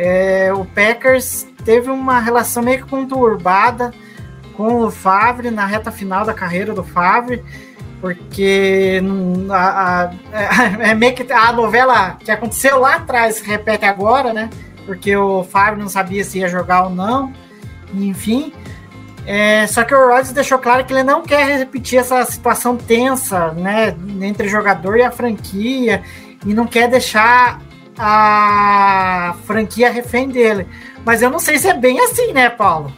é, 0.00 0.52
o 0.52 0.64
Packers 0.64 1.46
teve 1.64 1.90
uma 1.90 2.20
relação 2.20 2.62
meio 2.62 2.84
que 2.84 2.90
conturbada 2.90 3.92
com 4.56 4.82
o 4.84 4.90
Favre 4.90 5.50
na 5.50 5.66
reta 5.66 5.92
final 5.92 6.24
da 6.24 6.32
carreira 6.32 6.72
do 6.72 6.82
Favre 6.82 7.42
porque 8.00 9.02
a, 9.50 10.10
a, 10.32 10.64
é 10.88 10.94
meio 10.94 11.14
que 11.14 11.30
a 11.30 11.52
novela 11.52 12.16
que 12.18 12.30
aconteceu 12.30 12.78
lá 12.78 12.94
atrás 12.94 13.36
se 13.36 13.44
repete 13.44 13.84
agora, 13.84 14.32
né? 14.32 14.48
Porque 14.86 15.14
o 15.14 15.44
Fábio 15.44 15.82
não 15.82 15.88
sabia 15.88 16.24
se 16.24 16.38
ia 16.38 16.48
jogar 16.48 16.84
ou 16.84 16.90
não, 16.90 17.32
enfim. 17.92 18.52
É, 19.26 19.66
só 19.66 19.84
que 19.84 19.94
o 19.94 20.08
Rodgers 20.08 20.32
deixou 20.32 20.58
claro 20.58 20.84
que 20.84 20.94
ele 20.94 21.02
não 21.02 21.22
quer 21.22 21.58
repetir 21.58 21.98
essa 21.98 22.24
situação 22.24 22.76
tensa, 22.76 23.52
né, 23.52 23.94
entre 24.22 24.48
jogador 24.48 24.96
e 24.96 25.02
a 25.02 25.10
franquia, 25.10 26.02
e 26.44 26.54
não 26.54 26.66
quer 26.66 26.88
deixar 26.88 27.60
a 28.02 29.36
franquia 29.44 29.90
refém 29.90 30.28
dele. 30.28 30.66
Mas 31.04 31.20
eu 31.20 31.30
não 31.30 31.38
sei 31.38 31.58
se 31.58 31.68
é 31.68 31.74
bem 31.74 32.00
assim, 32.00 32.32
né, 32.32 32.48
Paulo? 32.48 32.92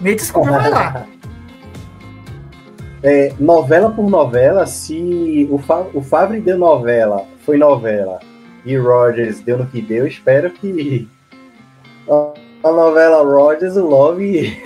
Me 0.00 0.14
desculpa 0.14 0.50
falar. 0.50 1.06
é, 3.02 3.34
novela 3.38 3.90
por 3.90 4.08
novela, 4.08 4.66
se 4.66 5.48
o, 5.50 5.58
Fa 5.58 5.86
o 5.92 6.00
Favre 6.00 6.40
deu 6.40 6.56
novela, 6.56 7.26
foi 7.44 7.58
novela, 7.58 8.20
e 8.64 8.76
Rogers 8.76 9.40
deu 9.40 9.58
no 9.58 9.66
que 9.66 9.82
deu, 9.82 10.06
espero 10.06 10.50
que 10.50 11.08
a 12.62 12.70
novela 12.70 13.22
Rogers, 13.22 13.76
o 13.76 13.86
Love 13.86 14.58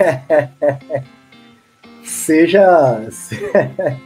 seja 2.03 3.09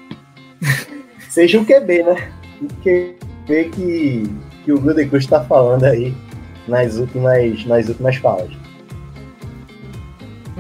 seja 1.30 1.60
o 1.60 1.66
QB, 1.66 2.04
né? 2.04 2.32
O 2.62 2.68
QB 2.82 3.70
que, 3.72 4.36
que 4.64 4.72
o 4.72 4.80
Gudekus 4.80 5.24
está 5.24 5.44
falando 5.44 5.84
aí 5.86 6.16
nas 6.68 6.96
últimas, 6.96 7.66
nas 7.66 7.88
últimas 7.90 8.16
falas. 8.18 8.52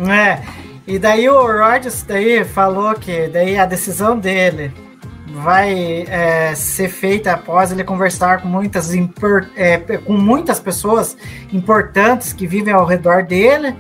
É, 0.10 0.42
e 0.88 1.00
daí 1.00 1.30
o 1.30 1.46
Rodgers 1.46 2.04
daí 2.04 2.44
falou 2.44 2.94
que 2.96 3.28
daí 3.28 3.58
a 3.58 3.66
decisão 3.66 4.18
dele 4.18 4.72
vai 5.28 6.06
é, 6.08 6.54
ser 6.54 6.90
feita 6.90 7.34
após 7.34 7.72
ele 7.72 7.84
conversar 7.84 8.42
com 8.42 8.48
muitas, 8.48 8.92
é, 9.56 9.78
com 9.78 10.14
muitas 10.14 10.60
pessoas 10.60 11.18
importantes 11.52 12.34
que 12.34 12.46
vivem 12.46 12.74
ao 12.74 12.86
redor 12.86 13.24
dele, 13.24 13.76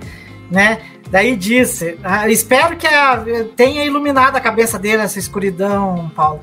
né? 0.49 0.79
Daí 1.11 1.35
disse, 1.35 1.97
ah, 2.03 2.27
espero 2.27 2.75
que 2.75 2.87
a, 2.87 3.23
tenha 3.55 3.85
iluminado 3.85 4.35
a 4.35 4.39
cabeça 4.39 4.79
dele 4.79 5.03
essa 5.03 5.19
escuridão, 5.19 6.11
Paulo. 6.15 6.41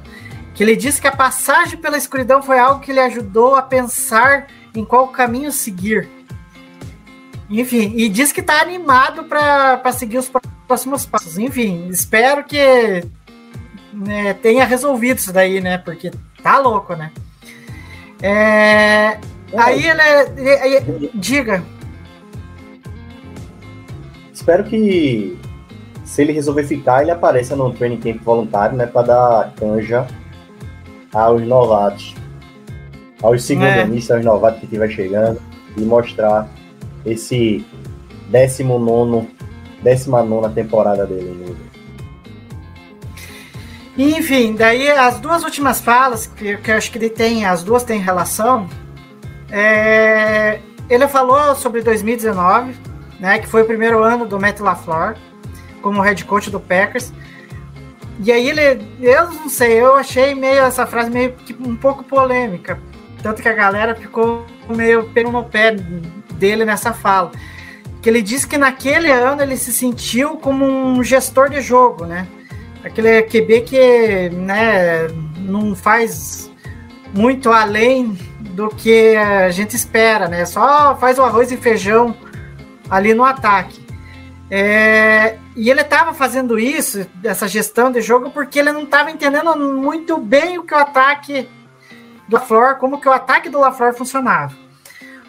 Que 0.60 0.64
ele 0.64 0.76
disse 0.76 1.00
que 1.00 1.08
a 1.08 1.16
passagem 1.16 1.78
pela 1.78 1.96
escuridão 1.96 2.42
foi 2.42 2.58
algo 2.58 2.82
que 2.82 2.92
lhe 2.92 3.00
ajudou 3.00 3.54
a 3.54 3.62
pensar 3.62 4.46
em 4.74 4.84
qual 4.84 5.08
caminho 5.08 5.50
seguir 5.50 6.06
enfim, 7.48 7.94
e 7.96 8.10
diz 8.10 8.30
que 8.30 8.42
tá 8.42 8.60
animado 8.60 9.24
para 9.24 9.90
seguir 9.92 10.18
os 10.18 10.30
próximos 10.68 11.06
passos. 11.06 11.38
Enfim, 11.38 11.88
espero 11.88 12.44
que 12.44 13.02
né, 13.90 14.34
tenha 14.34 14.66
resolvido 14.66 15.16
isso 15.16 15.32
daí, 15.32 15.62
né? 15.62 15.78
Porque 15.78 16.10
tá 16.42 16.58
louco, 16.58 16.94
né? 16.94 17.10
É, 18.20 19.18
aí 19.56 19.82
ele, 19.86 20.02
ele, 20.76 21.10
diga. 21.14 21.64
Espero 24.30 24.64
que 24.64 25.38
se 26.04 26.20
ele 26.20 26.32
resolver 26.32 26.64
ficar, 26.64 27.00
ele 27.00 27.12
apareça 27.12 27.56
no 27.56 27.72
training 27.72 27.98
camp 27.98 28.22
voluntário, 28.22 28.76
né? 28.76 28.84
Para 28.84 29.06
dar 29.06 29.54
canja 29.56 30.06
aos 31.12 31.42
novatos, 31.42 32.14
aos 33.22 33.42
segundanistas, 33.42 34.10
É. 34.10 34.14
aos 34.18 34.24
novatos 34.24 34.60
que 34.60 34.66
estiver 34.66 34.88
chegando, 34.90 35.40
e 35.76 35.80
mostrar 35.82 36.48
esse 37.04 37.64
19, 38.28 39.28
19 39.82 40.54
temporada 40.54 41.06
dele. 41.06 41.30
né? 41.46 41.54
Enfim, 43.98 44.54
daí 44.54 44.88
as 44.90 45.18
duas 45.20 45.44
últimas 45.44 45.80
falas, 45.80 46.26
que, 46.26 46.56
que 46.56 46.70
eu 46.70 46.76
acho 46.76 46.90
que 46.90 46.98
ele 46.98 47.10
tem, 47.10 47.44
as 47.44 47.62
duas 47.62 47.82
têm 47.82 48.00
relação. 48.00 48.68
é, 49.50 50.60
ele 50.88 51.06
falou 51.08 51.54
sobre 51.54 51.82
2019, 51.82 52.74
né, 53.18 53.38
que 53.38 53.46
foi 53.46 53.62
o 53.62 53.66
primeiro 53.66 54.02
ano 54.02 54.26
do 54.26 54.40
Matt 54.40 54.60
LaFleur 54.60 55.16
como 55.82 56.00
head 56.00 56.24
coach 56.24 56.50
do 56.50 56.58
Packers. 56.60 57.12
E 58.22 58.30
aí 58.30 58.50
ele, 58.50 58.86
eu 59.00 59.30
não 59.30 59.48
sei, 59.48 59.80
eu 59.80 59.94
achei 59.94 60.34
meio 60.34 60.62
essa 60.62 60.86
frase 60.86 61.10
meio 61.10 61.32
que 61.32 61.54
um 61.54 61.74
pouco 61.74 62.04
polêmica, 62.04 62.78
tanto 63.22 63.40
que 63.40 63.48
a 63.48 63.52
galera 63.54 63.94
ficou 63.94 64.44
meio 64.68 65.04
pelo 65.10 65.32
no 65.32 65.44
pé 65.44 65.72
dele 66.34 66.64
nessa 66.64 66.92
fala. 66.92 67.30
Que 68.02 68.08
ele 68.08 68.22
disse 68.22 68.46
que 68.46 68.58
naquele 68.58 69.10
ano 69.10 69.42
ele 69.42 69.56
se 69.56 69.72
sentiu 69.72 70.36
como 70.36 70.64
um 70.64 71.02
gestor 71.02 71.48
de 71.48 71.60
jogo, 71.60 72.04
né? 72.04 72.26
aquele 72.84 73.22
QB 73.22 73.60
que 73.62 74.30
né, 74.30 75.08
não 75.38 75.74
faz 75.74 76.50
muito 77.14 77.50
além 77.50 78.18
do 78.38 78.68
que 78.68 79.16
a 79.16 79.50
gente 79.50 79.76
espera, 79.76 80.28
né? 80.28 80.44
Só 80.44 80.96
faz 80.96 81.18
o 81.18 81.22
arroz 81.22 81.50
e 81.52 81.56
feijão 81.56 82.14
ali 82.88 83.14
no 83.14 83.24
ataque. 83.24 83.79
É, 84.50 85.38
e 85.54 85.70
ele 85.70 85.82
estava 85.82 86.12
fazendo 86.12 86.58
isso, 86.58 87.06
essa 87.22 87.46
gestão 87.46 87.92
de 87.92 88.00
jogo, 88.00 88.30
porque 88.30 88.58
ele 88.58 88.72
não 88.72 88.82
estava 88.82 89.10
entendendo 89.10 89.56
muito 89.56 90.18
bem 90.18 90.58
o 90.58 90.64
que 90.64 90.74
o 90.74 90.78
ataque 90.78 91.48
do 92.26 92.34
LaFleur, 92.34 92.76
como 92.76 93.00
que 93.00 93.08
o 93.08 93.12
ataque 93.12 93.48
do 93.48 93.60
LaFleur 93.60 93.94
funcionava. 93.94 94.52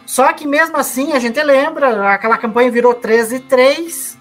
Só 0.04 0.32
que 0.32 0.46
mesmo 0.46 0.76
assim, 0.76 1.12
a 1.12 1.20
gente 1.20 1.40
lembra, 1.42 2.12
aquela 2.12 2.36
campanha 2.36 2.70
virou 2.70 2.94
13 2.94 3.36
e 3.36 3.40
3, 3.40 4.18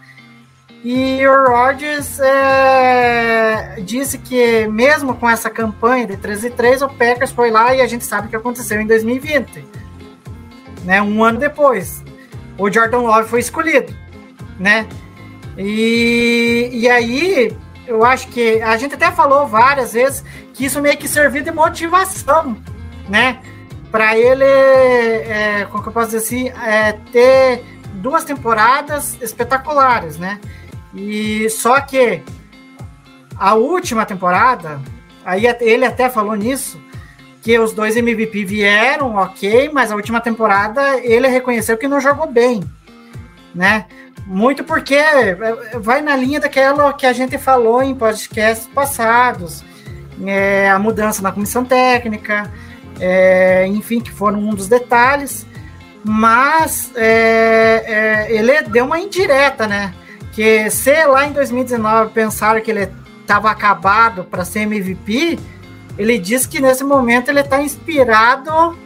e 0.84 1.28
o 1.28 1.48
Rodgers 1.48 2.20
é, 2.20 3.76
disse 3.84 4.18
que, 4.18 4.68
mesmo 4.68 5.16
com 5.16 5.30
essa 5.30 5.50
campanha 5.50 6.08
de 6.08 6.18
13 6.18 6.48
e 6.48 6.50
3, 6.50 6.82
o 6.82 6.90
Packers 6.90 7.32
foi 7.32 7.52
lá 7.52 7.74
e 7.76 7.82
a 7.82 7.88
gente 7.88 8.04
sabe 8.04 8.28
o 8.28 8.30
que 8.30 8.36
aconteceu 8.36 8.82
em 8.82 8.88
2020. 8.88 9.64
Né, 10.84 11.00
um 11.00 11.24
ano 11.24 11.38
depois. 11.38 12.04
O 12.58 12.72
Jordan 12.72 13.02
Love 13.02 13.30
foi 13.30 13.40
escolhido. 13.40 13.96
Né? 14.62 14.88
E, 15.58 16.70
e 16.72 16.88
aí, 16.88 17.58
eu 17.88 18.06
acho 18.06 18.28
que 18.28 18.62
a 18.62 18.78
gente 18.78 18.94
até 18.94 19.12
falou 19.12 19.48
várias 19.48 19.94
vezes 19.94 20.24
que 20.54 20.66
isso 20.66 20.80
meio 20.80 20.98
que 20.98 21.08
serviu 21.08 21.44
de 21.44 21.52
motivação, 21.52 22.56
né? 23.10 23.40
Para 23.92 24.16
ele, 24.16 24.44
é, 24.44 25.68
como 25.70 25.82
que 25.82 25.90
eu 25.90 25.94
posso 25.94 26.12
dizer 26.12 26.20
assim, 26.20 26.50
é, 26.50 26.94
ter 27.12 27.64
duas 27.96 28.24
temporadas 28.24 29.18
espetaculares, 29.20 30.18
né? 30.18 30.40
E 30.94 31.50
só 31.50 31.82
que 31.82 32.22
a 33.36 33.56
última 33.56 34.06
temporada, 34.06 34.80
aí 35.26 35.46
ele 35.60 35.86
até 35.86 36.08
falou 36.08 36.36
nisso, 36.36 36.80
que 37.42 37.58
os 37.58 37.74
dois 37.74 37.98
MVP 37.98 38.46
vieram, 38.46 39.16
ok, 39.16 39.72
mas 39.74 39.92
a 39.92 39.96
última 39.96 40.22
temporada 40.22 40.98
ele 41.00 41.28
reconheceu 41.28 41.78
que 41.78 41.88
não 41.88 42.00
jogou 42.00 42.28
bem, 42.28 42.62
né? 43.54 43.88
Muito 44.34 44.64
porque 44.64 44.98
vai 45.82 46.02
na 46.02 46.16
linha 46.16 46.40
daquela 46.40 46.94
que 46.94 47.06
a 47.06 47.12
gente 47.12 47.38
falou 47.38 47.84
em 47.84 47.94
podcasts 47.94 48.66
passados, 48.66 49.62
é, 50.26 50.70
a 50.70 50.80
mudança 50.80 51.22
na 51.22 51.34
comissão 51.34 51.66
técnica, 51.66 52.50
é, 52.98 53.68
enfim, 53.68 54.00
que 54.00 54.10
foram 54.10 54.40
um 54.40 54.56
dos 54.56 54.70
detalhes, 54.70 55.46
mas 56.02 56.92
é, 56.96 57.84
é, 57.86 58.34
ele 58.34 58.62
deu 58.70 58.86
uma 58.86 59.02
indireta, 59.02 59.68
né? 59.68 59.94
que 60.32 60.70
se 60.70 61.06
lá 61.08 61.28
em 61.28 61.34
2019 61.34 62.12
pensaram 62.14 62.62
que 62.62 62.72
ele 62.72 62.90
estava 63.20 63.52
acabado 63.52 64.24
para 64.24 64.46
ser 64.46 64.62
MVP, 64.62 65.38
ele 65.98 66.18
diz 66.18 66.46
que 66.46 66.62
nesse 66.62 66.86
momento 66.86 67.28
ele 67.28 67.42
está 67.42 67.62
inspirado 67.62 68.78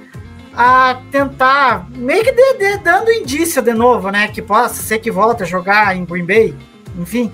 a 0.56 1.01
tentar, 1.12 1.88
meio 1.95 2.24
que 2.24 2.32
de, 2.32 2.53
de, 2.58 2.78
dando 2.78 3.12
indício 3.12 3.62
de 3.62 3.74
novo, 3.74 4.10
né? 4.10 4.28
Que 4.28 4.41
possa 4.41 4.82
ser 4.82 4.99
que 4.99 5.12
volte 5.12 5.43
a 5.43 5.45
jogar 5.45 5.95
em 5.95 6.06
Green 6.06 6.26
Bay, 6.26 6.56
enfim, 6.97 7.32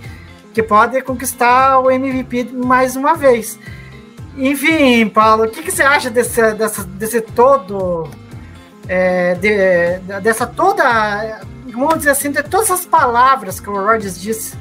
que 0.54 0.64
pode 0.64 1.02
conquistar 1.02 1.80
o 1.80 1.92
MVP 1.92 2.50
mais 2.54 2.96
uma 2.96 3.16
vez. 3.16 3.60
Enfim, 4.38 5.08
Paulo, 5.10 5.46
o 5.46 5.50
que, 5.50 5.62
que 5.62 5.72
você 5.72 5.84
acha 5.84 6.10
desse, 6.10 6.54
dessa, 6.54 6.84
desse 6.84 7.22
todo, 7.22 8.10
é, 8.88 9.36
de, 9.36 10.20
dessa 10.22 10.48
toda 10.48 11.42
vamos 11.72 12.00
dizer 12.00 12.12
assim, 12.12 12.32
de 12.32 12.44
todas 12.44 12.70
as 12.72 12.86
palavras 12.86 13.60
que 13.60 13.70
o 13.70 13.74
Rodgers 13.74 14.20
disse. 14.20 14.58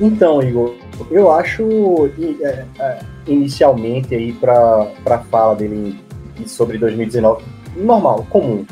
Então, 0.00 0.42
Igor, 0.42 0.74
eu 1.10 1.30
acho 1.30 2.10
é, 2.42 2.64
é, 2.78 3.00
inicialmente 3.26 4.14
aí 4.14 4.32
para 4.32 5.18
fala 5.30 5.54
dele 5.56 5.98
sobre 6.46 6.78
2019 6.78 7.44
normal, 7.76 8.26
comum, 8.30 8.64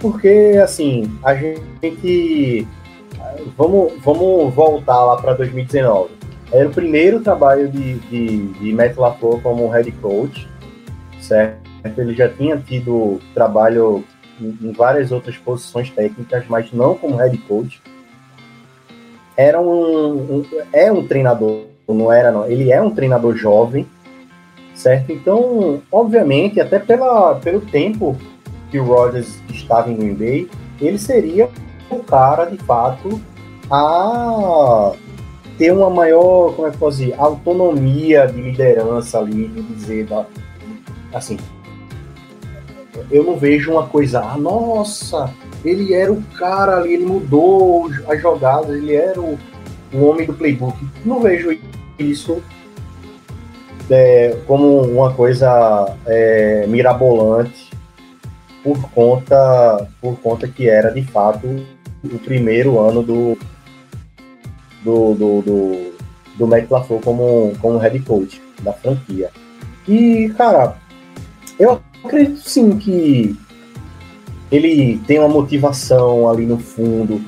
porque 0.00 0.58
assim 0.62 1.10
a 1.22 1.34
gente 1.34 2.66
vamos 3.56 3.92
vamos 4.02 4.54
voltar 4.54 5.04
lá 5.04 5.16
para 5.16 5.34
2019. 5.34 6.10
Era 6.52 6.68
o 6.68 6.72
primeiro 6.72 7.20
trabalho 7.20 7.68
de, 7.68 7.94
de, 8.00 8.46
de 8.48 8.72
Matt 8.72 8.96
LaFleur 8.96 9.40
como 9.40 9.68
head 9.68 9.90
coach, 9.92 10.48
certo? 11.20 11.60
Ele 11.96 12.14
já 12.14 12.28
tinha 12.28 12.56
tido 12.56 13.20
trabalho 13.32 14.04
em 14.40 14.72
várias 14.72 15.12
outras 15.12 15.36
posições 15.36 15.90
técnicas, 15.90 16.44
mas 16.48 16.72
não 16.72 16.96
como 16.96 17.16
head 17.16 17.36
coach. 17.38 17.80
Era 19.36 19.60
um, 19.60 20.38
um, 20.38 20.46
é 20.72 20.90
um 20.90 21.06
treinador, 21.06 21.66
não 21.94 22.12
era 22.12 22.30
não. 22.30 22.46
Ele 22.46 22.72
é 22.72 22.80
um 22.80 22.90
treinador 22.90 23.36
jovem, 23.36 23.86
certo? 24.74 25.12
Então, 25.12 25.82
obviamente, 25.90 26.60
até 26.60 26.78
pela, 26.78 27.34
pelo 27.36 27.60
tempo 27.60 28.16
que 28.70 28.78
o 28.78 28.84
Rodgers 28.84 29.38
estava 29.50 29.90
em 29.90 29.96
Green 29.96 30.14
Bay, 30.14 30.50
ele 30.80 30.98
seria 30.98 31.48
o 31.90 31.98
cara, 31.98 32.44
de 32.44 32.56
fato, 32.58 33.20
a 33.70 34.92
ter 35.58 35.72
uma 35.72 35.90
maior, 35.90 36.54
como 36.54 36.68
é 36.68 36.70
que 36.70 36.80
eu 36.80 36.88
dizer, 36.88 37.14
autonomia 37.18 38.26
de 38.26 38.40
liderança 38.40 39.18
ali, 39.18 39.48
de 39.48 39.62
dizer, 39.62 40.08
assim, 41.12 41.36
eu 43.10 43.24
não 43.24 43.36
vejo 43.36 43.72
uma 43.72 43.86
coisa, 43.86 44.20
ah, 44.20 44.38
nossa, 44.38 45.32
ele 45.64 45.92
era 45.92 46.12
o 46.12 46.22
cara 46.38 46.78
ali, 46.78 46.94
ele 46.94 47.04
mudou 47.04 47.90
as 48.08 48.20
jogadas, 48.20 48.74
ele 48.74 48.94
era 48.94 49.20
o, 49.20 49.38
o 49.92 50.04
homem 50.04 50.26
do 50.26 50.32
playbook. 50.32 50.76
Não 51.04 51.20
vejo 51.20 51.50
isso 52.02 52.42
é, 53.90 54.36
como 54.46 54.82
uma 54.82 55.12
coisa 55.12 55.96
é, 56.06 56.66
mirabolante 56.66 57.70
por 58.62 58.80
conta, 58.90 59.88
por 60.00 60.16
conta 60.20 60.46
que 60.46 60.68
era 60.68 60.90
de 60.90 61.02
fato 61.02 61.46
o 62.04 62.18
primeiro 62.18 62.78
ano 62.78 63.02
do 63.02 63.38
do, 64.82 65.14
do, 65.14 65.42
do, 65.42 65.92
do 66.38 66.46
Matt 66.46 66.70
LaFleur 66.70 67.00
como, 67.02 67.52
como 67.60 67.78
head 67.78 67.98
coach 68.00 68.40
da 68.62 68.72
franquia. 68.72 69.30
E, 69.86 70.32
cara, 70.36 70.76
eu 71.58 71.80
acredito 72.02 72.40
sim 72.40 72.78
que 72.78 73.36
ele 74.50 74.98
tem 75.06 75.18
uma 75.18 75.28
motivação 75.28 76.28
ali 76.28 76.46
no 76.46 76.58
fundo 76.58 77.20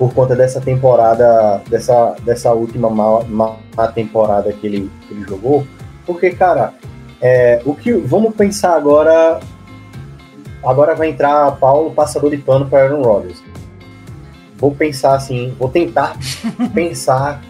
por 0.00 0.14
conta 0.14 0.34
dessa 0.34 0.62
temporada, 0.62 1.62
dessa, 1.68 2.16
dessa 2.22 2.54
última 2.54 2.88
má, 2.88 3.22
má 3.74 3.88
temporada 3.88 4.50
que 4.50 4.66
ele, 4.66 4.90
que 5.06 5.12
ele 5.12 5.26
jogou. 5.28 5.66
Porque, 6.06 6.30
cara, 6.30 6.72
é, 7.20 7.60
o 7.66 7.74
que 7.74 7.92
vamos 7.92 8.34
pensar 8.34 8.74
agora. 8.74 9.38
Agora 10.64 10.94
vai 10.94 11.10
entrar 11.10 11.54
Paulo, 11.56 11.90
passador 11.92 12.30
de 12.30 12.38
pano 12.38 12.66
para 12.66 12.84
Aaron 12.84 13.02
Rodgers. 13.02 13.42
Vou 14.56 14.74
pensar 14.74 15.16
assim, 15.16 15.54
vou 15.58 15.68
tentar 15.68 16.16
pensar 16.74 17.42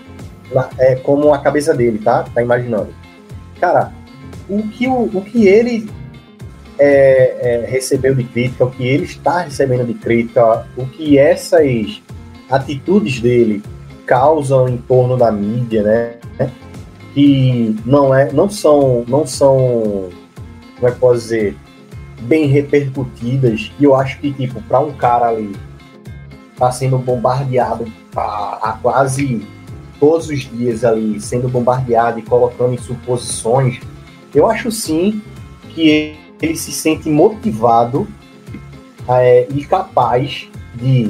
na, 0.52 0.68
é, 0.76 0.96
como 0.96 1.32
a 1.32 1.38
cabeça 1.38 1.72
dele, 1.72 1.98
tá? 1.98 2.24
Tá 2.34 2.42
imaginando. 2.42 2.88
Cara, 3.60 3.92
o 4.48 4.62
que, 4.62 4.88
o, 4.88 5.04
o 5.04 5.22
que 5.22 5.46
ele 5.46 5.88
é, 6.78 7.62
é, 7.62 7.66
recebeu 7.68 8.12
de 8.12 8.24
crítica, 8.24 8.64
o 8.64 8.70
que 8.72 8.84
ele 8.84 9.04
está 9.04 9.42
recebendo 9.42 9.84
de 9.84 9.94
crítica, 9.94 10.66
o 10.76 10.86
que 10.86 11.16
essas 11.16 12.00
atitudes 12.50 13.20
dele 13.20 13.62
causam 14.06 14.68
em 14.68 14.76
torno 14.76 15.16
da 15.16 15.30
mídia, 15.30 15.82
né? 15.82 16.14
Que 17.14 17.76
não 17.84 18.14
é, 18.14 18.32
não 18.32 18.48
são, 18.48 19.04
não 19.08 19.26
são, 19.26 20.10
como 20.76 20.88
é 20.88 20.90
que 20.90 20.98
posso 20.98 21.20
dizer, 21.20 21.56
bem 22.22 22.46
repercutidas. 22.46 23.72
E 23.78 23.84
eu 23.84 23.94
acho 23.94 24.18
que 24.20 24.32
tipo 24.32 24.60
para 24.62 24.80
um 24.80 24.92
cara 24.92 25.28
ali 25.28 25.54
tá 26.56 26.70
sendo 26.70 26.98
bombardeado 26.98 27.90
há, 28.14 28.58
há 28.62 28.72
quase 28.82 29.46
todos 29.98 30.28
os 30.28 30.40
dias 30.40 30.84
ali 30.84 31.20
sendo 31.20 31.48
bombardeado 31.48 32.18
e 32.18 32.22
colocando 32.22 32.74
em 32.74 32.78
suposições, 32.78 33.80
eu 34.34 34.46
acho 34.46 34.70
sim 34.70 35.22
que 35.74 36.16
ele 36.40 36.56
se 36.56 36.72
sente 36.72 37.08
motivado 37.08 38.08
é, 39.08 39.46
e 39.50 39.64
capaz 39.64 40.48
de, 40.74 41.08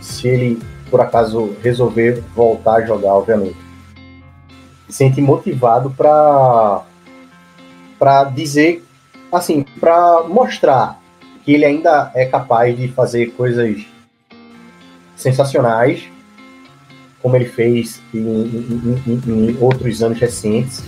se 0.00 0.28
ele 0.28 0.62
por 0.90 1.00
acaso 1.00 1.54
resolver 1.62 2.22
voltar 2.34 2.76
a 2.76 2.86
jogar, 2.86 3.14
obviamente, 3.14 3.56
se 4.88 4.96
sente 4.96 5.20
motivado 5.20 5.90
para 5.90 6.82
para 7.98 8.24
dizer 8.24 8.82
assim, 9.32 9.64
para 9.78 10.24
mostrar 10.24 10.98
que 11.44 11.52
ele 11.52 11.64
ainda 11.64 12.10
é 12.14 12.24
capaz 12.26 12.76
de 12.76 12.88
fazer 12.88 13.32
coisas 13.32 13.86
sensacionais, 15.16 16.08
como 17.22 17.36
ele 17.36 17.44
fez 17.44 18.02
em, 18.12 18.18
em, 18.18 19.02
em, 19.06 19.50
em 19.50 19.58
outros 19.60 20.02
anos 20.02 20.18
recentes, 20.18 20.82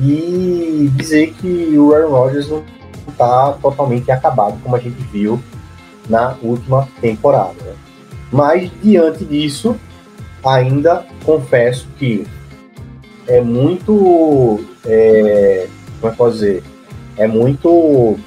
e 0.00 0.90
dizer 0.96 1.34
que 1.34 1.76
o 1.76 1.94
Aaron 1.94 2.10
Rodgers 2.10 2.48
não 2.48 2.64
está 3.08 3.52
totalmente 3.60 4.10
acabado, 4.10 4.60
como 4.62 4.76
a 4.76 4.80
gente 4.80 5.00
viu 5.12 5.40
na 6.08 6.36
última 6.42 6.88
temporada. 7.00 7.54
Né? 7.62 7.74
Mas, 8.32 8.70
diante 8.82 9.24
disso, 9.24 9.76
ainda 10.44 11.06
confesso 11.24 11.86
que 11.98 12.26
é 13.26 13.40
muito. 13.40 14.64
É, 14.84 15.66
como 16.00 16.08
é 16.08 16.10
que 16.10 16.18
posso 16.18 16.32
dizer? 16.34 16.62
É 17.16 17.26
muito. 17.26 18.18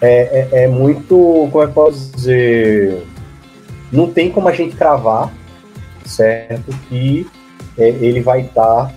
É, 0.00 0.50
é, 0.52 0.64
é, 0.64 0.68
muito. 0.68 1.48
Como 1.50 1.62
é 1.62 1.66
que 1.66 1.72
posso 1.72 2.12
dizer? 2.12 3.06
Não 3.92 4.10
tem 4.10 4.30
como 4.30 4.48
a 4.48 4.52
gente 4.52 4.76
cravar, 4.76 5.32
certo? 6.04 6.76
Que 6.88 7.26
é, 7.78 7.88
ele 7.88 8.20
vai 8.20 8.42
estar 8.42 8.86
tá, 8.86 8.92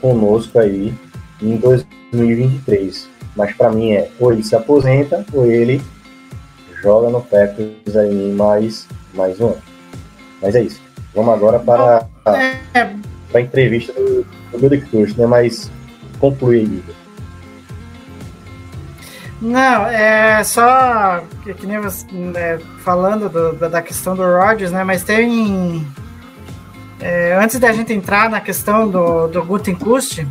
conosco 0.00 0.58
aí 0.58 0.92
em 1.40 1.56
2023. 1.56 3.08
Mas 3.36 3.54
para 3.54 3.70
mim 3.70 3.92
é 3.92 4.08
ou 4.18 4.32
ele 4.32 4.42
se 4.42 4.56
aposenta 4.56 5.24
ou 5.32 5.46
ele 5.46 5.80
joga 6.82 7.10
no 7.10 7.20
Packers 7.20 7.96
aí 7.96 8.32
mais, 8.32 8.86
mais 9.14 9.40
um 9.40 9.46
ano. 9.46 9.62
Mas 10.42 10.54
é 10.54 10.62
isso. 10.62 10.80
Vamos 11.14 11.34
agora 11.34 11.58
para, 11.58 12.06
é. 12.26 12.56
para 13.30 13.40
a 13.40 13.40
entrevista 13.40 13.92
do, 13.92 14.24
do 14.52 14.58
Billy 14.58 14.80
Cruz, 14.82 15.14
né? 15.16 15.26
Mas 15.26 15.70
concluir 16.20 16.60
aí. 16.60 16.84
Não, 19.40 19.86
é 19.86 20.42
só 20.42 21.22
que, 21.44 21.54
que 21.54 21.66
nem 21.66 21.80
você, 21.80 22.04
é, 22.34 22.58
falando 22.80 23.28
do, 23.28 23.68
da 23.68 23.80
questão 23.80 24.16
do 24.16 24.22
Rodgers, 24.22 24.72
né? 24.72 24.82
Mas 24.82 25.04
tem 25.04 25.86
é, 27.00 27.38
antes 27.40 27.58
da 27.58 27.72
gente 27.72 27.92
entrar 27.92 28.28
na 28.28 28.40
questão 28.40 28.88
do, 28.88 29.28
do 29.28 29.44
Gutenkust, 29.44 30.26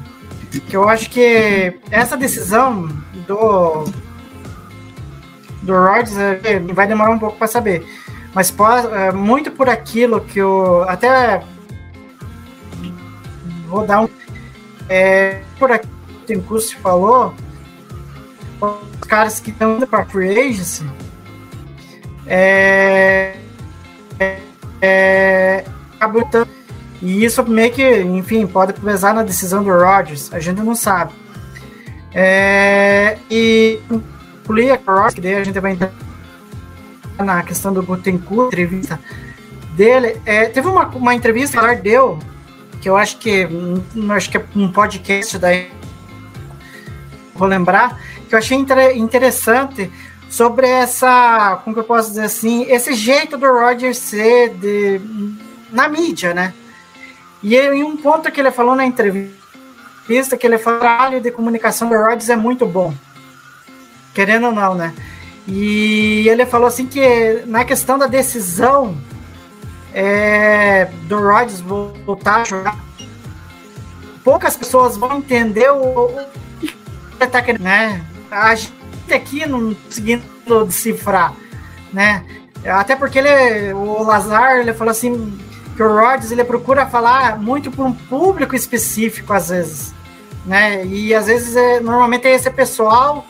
que 0.67 0.75
eu 0.75 0.87
acho 0.89 1.09
que 1.09 1.73
essa 1.89 2.17
decisão 2.17 2.89
do 3.25 3.85
do 5.67 5.73
Rodgers 5.73 6.17
é, 6.17 6.59
vai 6.73 6.87
demorar 6.87 7.11
um 7.11 7.19
pouco 7.19 7.37
para 7.37 7.47
saber, 7.47 7.85
mas 8.33 8.49
pode, 8.49 8.87
é, 8.87 9.11
muito 9.11 9.51
por 9.51 9.69
aquilo 9.69 10.21
que 10.21 10.39
eu 10.39 10.83
até 10.87 11.43
vou 13.67 13.85
dar 13.85 14.01
um 14.01 14.09
é, 14.89 15.41
por 15.59 15.71
aquilo 15.71 15.93
que 16.07 16.13
o 16.13 16.19
Gutenkust 16.19 16.77
falou, 16.77 17.33
os 18.61 19.07
caras 19.07 19.39
que 19.39 19.51
estão 19.51 19.75
indo 19.75 19.85
para 19.85 20.05
free 20.05 20.39
agency 20.39 20.85
é, 22.25 23.35
é, 24.19 24.39
é 24.81 25.65
e 27.01 27.23
isso 27.23 27.43
meio 27.47 27.71
que, 27.71 28.01
enfim, 28.01 28.47
pode 28.47 28.73
pesar 28.73 29.13
na 29.13 29.23
decisão 29.23 29.63
do 29.63 29.69
Rodgers, 29.69 30.33
a 30.33 30.39
gente 30.39 30.61
não 30.61 30.73
sabe. 30.73 31.13
É, 32.13 33.17
e 33.29 33.79
incluir 34.47 34.71
a 34.71 34.79
Rodgers, 34.85 35.13
que 35.13 35.21
daí 35.21 35.35
a 35.35 35.43
gente 35.43 35.59
vai 35.59 35.73
entrar 35.73 35.91
na 37.19 37.43
questão 37.43 37.73
do 37.73 37.83
Gutencourt, 37.83 38.47
entrevista 38.47 38.99
dele. 39.75 40.21
É, 40.25 40.45
teve 40.45 40.67
uma, 40.67 40.87
uma 40.87 41.13
entrevista 41.13 41.59
que 41.59 41.65
ele 41.65 41.75
deu, 41.75 42.19
que 42.81 42.89
eu 42.89 42.95
acho 42.95 43.17
que 43.17 43.45
hum, 43.45 43.83
acho 44.11 44.29
que 44.29 44.37
é 44.37 44.45
um 44.55 44.71
podcast 44.71 45.37
daí, 45.37 45.69
vou 47.35 47.47
lembrar, 47.47 47.99
que 48.27 48.33
eu 48.33 48.39
achei 48.39 48.57
interessante 48.95 49.91
sobre 50.29 50.67
essa, 50.67 51.61
como 51.63 51.73
que 51.73 51.79
eu 51.81 51.85
posso 51.85 52.09
dizer 52.09 52.23
assim, 52.23 52.63
esse 52.69 52.93
jeito 52.93 53.37
do 53.37 53.45
Rodgers 53.45 53.97
ser 53.97 54.49
de, 54.55 55.01
na 55.71 55.87
mídia, 55.87 56.33
né? 56.33 56.53
E 57.41 57.55
em 57.55 57.83
um 57.83 57.95
ponto 57.95 58.31
que 58.31 58.39
ele 58.39 58.51
falou 58.51 58.75
na 58.75 58.85
entrevista, 58.85 60.35
que 60.37 60.45
ele 60.45 60.57
falou, 60.57 60.79
o 60.79 60.81
trabalho 60.81 61.21
de 61.21 61.31
comunicação 61.31 61.87
do 61.87 61.95
Rodgers 61.95 62.29
é 62.29 62.35
muito 62.35 62.65
bom. 62.65 62.93
Querendo 64.17 64.47
ou 64.47 64.51
não, 64.51 64.73
né? 64.73 64.95
E 65.47 66.27
ele 66.27 66.43
falou 66.43 66.67
assim 66.67 66.87
que 66.87 67.43
na 67.45 67.63
questão 67.63 67.99
da 67.99 68.07
decisão 68.07 68.97
é, 69.93 70.85
do 71.03 71.19
Rodgers 71.19 71.61
voltar 71.61 72.37
a 72.37 72.43
jogar, 72.43 72.79
poucas 74.23 74.57
pessoas 74.57 74.97
vão 74.97 75.19
entender 75.19 75.69
o, 75.69 76.09
que 76.59 76.73
ele 77.21 77.29
tá 77.29 77.43
querendo, 77.43 77.61
né? 77.61 78.03
A 78.31 78.55
gente 78.55 78.73
aqui 79.13 79.47
não 79.47 79.75
conseguindo 79.75 80.23
decifrar, 80.65 81.35
né? 81.93 82.25
Até 82.65 82.95
porque 82.95 83.19
ele, 83.19 83.71
o 83.73 84.01
Lazar, 84.01 84.57
ele 84.57 84.73
falou 84.73 84.89
assim, 84.89 85.37
que 85.75 85.83
o 85.83 85.95
Rhodes 85.95 86.31
ele 86.31 86.43
procura 86.43 86.87
falar 86.87 87.37
muito 87.37 87.69
para 87.69 87.85
um 87.85 87.93
público 87.93 88.55
específico 88.55 89.31
às 89.31 89.49
vezes, 89.49 89.93
né? 90.43 90.83
E 90.87 91.13
às 91.13 91.27
vezes 91.27 91.55
é, 91.55 91.79
normalmente 91.79 92.27
é 92.27 92.33
esse 92.33 92.49
pessoal 92.49 93.23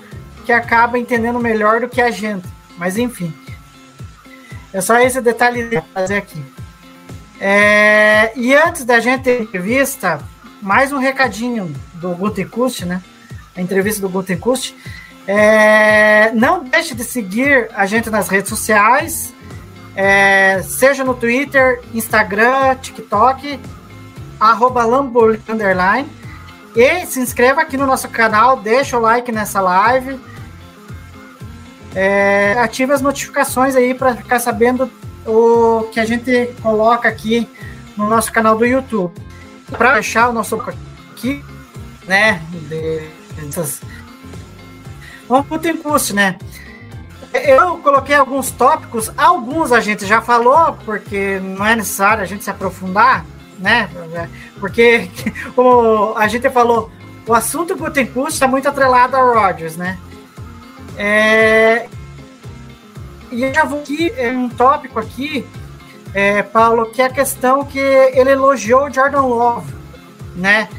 que 0.47 0.53
acaba 0.53 0.97
entendendo 0.97 1.41
melhor 1.41 1.81
do 1.81 1.89
que 1.89 1.99
a 1.99 2.09
gente. 2.09 2.47
Mas 2.77 2.97
enfim, 2.97 3.33
é 4.71 4.79
só 4.79 4.97
esse 4.97 5.19
detalhe 5.19 5.67
de 5.67 5.81
fazer 5.93 6.15
aqui. 6.15 6.41
É, 7.37 8.31
e 8.33 8.55
antes 8.55 8.85
da 8.85 9.01
gente 9.01 9.23
ter 9.23 9.41
entrevista, 9.41 10.21
mais 10.61 10.93
um 10.93 10.99
recadinho 10.99 11.75
do 11.95 12.15
Gutenkust, 12.15 12.85
né? 12.85 13.03
A 13.57 13.61
entrevista 13.61 13.99
do 13.99 14.07
Gutenkust. 14.07 14.73
É, 15.27 16.31
não 16.31 16.63
deixe 16.63 16.95
de 16.95 17.03
seguir 17.03 17.69
a 17.75 17.85
gente 17.85 18.09
nas 18.09 18.29
redes 18.29 18.47
sociais, 18.47 19.33
é, 19.97 20.63
seja 20.63 21.03
no 21.03 21.13
Twitter, 21.13 21.81
Instagram, 21.93 22.73
TikTok, 22.75 23.59
arroba 24.39 24.85
Lamborghini. 24.85 26.07
E 26.73 27.05
se 27.05 27.19
inscreva 27.19 27.63
aqui 27.63 27.75
no 27.75 27.85
nosso 27.85 28.07
canal, 28.07 28.55
deixa 28.61 28.97
o 28.97 29.01
like 29.01 29.29
nessa 29.29 29.59
live. 29.59 30.17
É, 31.95 32.53
ative 32.59 32.93
as 32.93 33.01
notificações 33.01 33.75
aí 33.75 33.93
para 33.93 34.15
ficar 34.15 34.39
sabendo 34.39 34.91
o 35.25 35.83
que 35.91 35.99
a 35.99 36.05
gente 36.05 36.53
coloca 36.61 37.07
aqui 37.07 37.47
no 37.95 38.09
nosso 38.09 38.31
canal 38.31 38.57
do 38.57 38.65
YouTube. 38.65 39.13
Para 39.71 39.93
deixar 39.93 40.29
o 40.29 40.33
nosso 40.33 40.55
aqui, 40.55 41.43
né? 42.07 42.41
Dessas... 42.69 43.81
Vamos 45.27 45.47
né? 46.13 46.37
Eu 47.33 47.77
coloquei 47.79 48.15
alguns 48.15 48.49
tópicos, 48.51 49.11
alguns 49.17 49.71
a 49.71 49.81
gente 49.81 50.05
já 50.05 50.21
falou, 50.21 50.77
porque 50.85 51.39
não 51.39 51.65
é 51.65 51.75
necessário 51.75 52.23
a 52.23 52.25
gente 52.25 52.43
se 52.43 52.49
aprofundar, 52.49 53.25
né? 53.59 53.89
Porque, 54.59 55.09
como 55.53 56.13
a 56.17 56.27
gente 56.27 56.49
falou, 56.49 56.89
o 57.27 57.33
assunto 57.33 57.75
Gutenkust 57.75 58.33
está 58.33 58.47
muito 58.47 58.69
atrelado 58.69 59.17
ao 59.17 59.33
Rodgers, 59.33 59.75
né? 59.75 59.97
É... 60.97 61.87
E 63.31 63.43
eu 63.43 63.53
já 63.53 63.63
vou 63.63 63.79
aqui, 63.79 64.11
é 64.17 64.31
um 64.31 64.49
tópico 64.49 64.99
aqui, 64.99 65.45
é, 66.13 66.41
Paulo, 66.41 66.87
que 66.87 67.01
é 67.01 67.05
a 67.05 67.09
questão 67.09 67.63
que 67.65 67.79
ele 67.79 68.31
elogiou 68.31 68.85
o 68.85 68.93
Jordan 68.93 69.21
Love, 69.21 69.73
né? 70.35 70.69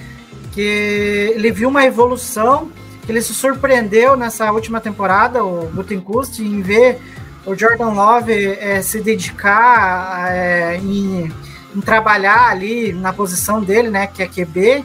Que 0.52 1.32
ele 1.34 1.52
viu 1.52 1.68
uma 1.68 1.84
evolução 1.84 2.72
ele 3.08 3.22
se 3.22 3.34
surpreendeu 3.34 4.16
nessa 4.16 4.52
última 4.52 4.80
temporada, 4.80 5.42
o 5.42 5.70
Gutenkust, 5.70 6.42
em 6.42 6.60
ver 6.60 7.00
o 7.46 7.54
Jordan 7.54 7.90
Love 7.90 8.32
é, 8.32 8.82
se 8.82 9.00
dedicar 9.00 10.30
é, 10.30 10.76
em, 10.76 11.32
em, 11.74 11.80
trabalhar 11.80 12.50
ali 12.50 12.92
na 12.92 13.12
posição 13.12 13.62
dele, 13.62 13.88
né, 13.88 14.06
que 14.06 14.22
é 14.22 14.28
QB, 14.28 14.84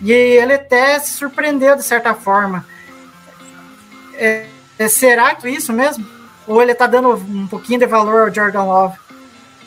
e 0.00 0.10
ele 0.10 0.54
até 0.54 0.98
se 0.98 1.12
surpreendeu 1.12 1.76
de 1.76 1.82
certa 1.82 2.14
forma. 2.14 2.64
É 4.14 4.46
será 4.86 5.34
que 5.34 5.48
é 5.48 5.50
isso 5.50 5.72
mesmo? 5.72 6.06
Ou 6.46 6.62
ele 6.62 6.72
está 6.72 6.86
dando 6.86 7.14
um 7.14 7.46
pouquinho 7.46 7.80
de 7.80 7.86
valor 7.86 8.28
ao 8.28 8.34
Jordan 8.34 8.62
Love? 8.62 8.98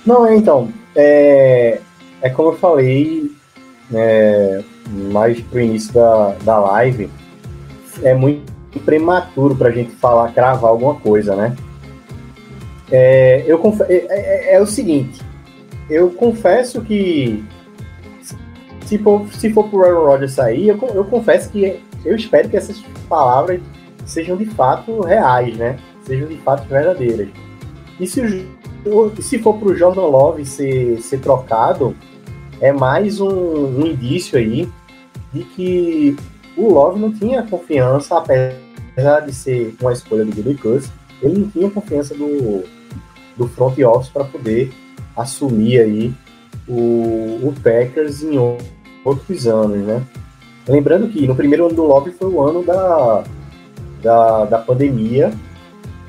Não, 0.05 0.31
então, 0.33 0.71
é, 0.95 1.79
é 2.21 2.29
como 2.29 2.49
eu 2.49 2.57
falei 2.57 3.31
é, 3.93 4.63
mais 5.11 5.39
pro 5.41 5.59
início 5.59 5.93
da, 5.93 6.35
da 6.43 6.59
live, 6.59 7.09
é 8.01 8.13
muito 8.13 8.51
prematuro 8.85 9.55
para 9.55 9.69
a 9.69 9.71
gente 9.71 9.91
falar, 9.95 10.31
cravar 10.31 10.71
alguma 10.71 10.95
coisa, 10.95 11.35
né? 11.35 11.55
É, 12.91 13.43
eu 13.47 13.57
conf... 13.59 13.81
é, 13.81 14.05
é, 14.09 14.55
é, 14.55 14.61
o 14.61 14.65
seguinte, 14.65 15.21
eu 15.89 16.09
confesso 16.11 16.81
que 16.81 17.43
se 18.85 18.97
for, 18.97 19.25
se 19.33 19.53
for 19.53 19.69
pro 19.69 19.83
Aaron 19.83 20.05
Rodgers 20.05 20.33
sair, 20.33 20.69
eu, 20.69 20.77
eu 20.93 21.05
confesso 21.05 21.49
que 21.49 21.79
eu 22.03 22.15
espero 22.15 22.49
que 22.49 22.57
essas 22.57 22.79
palavras 23.07 23.61
sejam 24.05 24.37
de 24.37 24.45
fato 24.45 25.01
reais, 25.01 25.55
né? 25.57 25.77
Sejam 26.03 26.27
de 26.27 26.37
fato 26.37 26.67
verdadeiras. 26.67 27.29
E 27.99 28.07
se, 28.07 28.47
o, 28.85 29.11
se 29.21 29.39
for 29.39 29.57
pro 29.57 29.75
Jordan 29.75 30.05
Love 30.05 30.45
ser, 30.45 30.99
ser 31.01 31.19
trocado, 31.19 31.95
é 32.59 32.71
mais 32.71 33.19
um, 33.19 33.29
um 33.29 33.85
indício 33.85 34.37
aí 34.37 34.67
de 35.33 35.43
que 35.43 36.15
o 36.57 36.73
Love 36.73 36.99
não 36.99 37.11
tinha 37.11 37.43
confiança, 37.43 38.17
apesar 38.17 39.21
de 39.21 39.33
ser 39.33 39.75
uma 39.79 39.93
escolha 39.93 40.25
do 40.25 40.33
Billy 40.33 40.55
Cuss, 40.55 40.91
ele 41.21 41.39
não 41.39 41.49
tinha 41.49 41.69
confiança 41.69 42.15
do, 42.15 42.63
do 43.37 43.47
front 43.47 43.77
office 43.79 44.09
para 44.09 44.25
poder 44.25 44.71
assumir 45.15 45.79
aí 45.79 46.13
o, 46.67 47.39
o 47.43 47.53
Packers 47.63 48.23
em 48.23 48.37
outros 49.03 49.47
anos, 49.47 49.79
né? 49.85 50.03
Lembrando 50.67 51.07
que 51.09 51.27
no 51.27 51.35
primeiro 51.35 51.65
ano 51.65 51.75
do 51.75 51.83
Love 51.83 52.11
foi 52.11 52.29
o 52.29 52.41
ano 52.41 52.63
da, 52.63 53.23
da, 54.01 54.45
da 54.45 54.57
pandemia, 54.57 55.31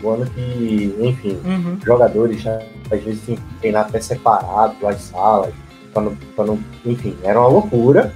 o 0.02 0.10
ano 0.10 0.26
que, 0.26 0.96
enfim, 1.00 1.38
Uhum. 1.44 1.78
jogadores 1.84 2.40
já, 2.42 2.60
às 2.90 3.02
vezes 3.02 3.24
tinham 3.24 3.36
que 3.38 3.54
treinar 3.60 3.86
até 3.86 4.00
separado 4.00 4.86
as 4.86 5.00
salas, 5.02 5.52
pra 5.92 6.02
não, 6.02 6.16
pra 6.34 6.44
não, 6.44 6.58
enfim, 6.84 7.16
era 7.22 7.38
uma 7.38 7.48
loucura, 7.48 8.12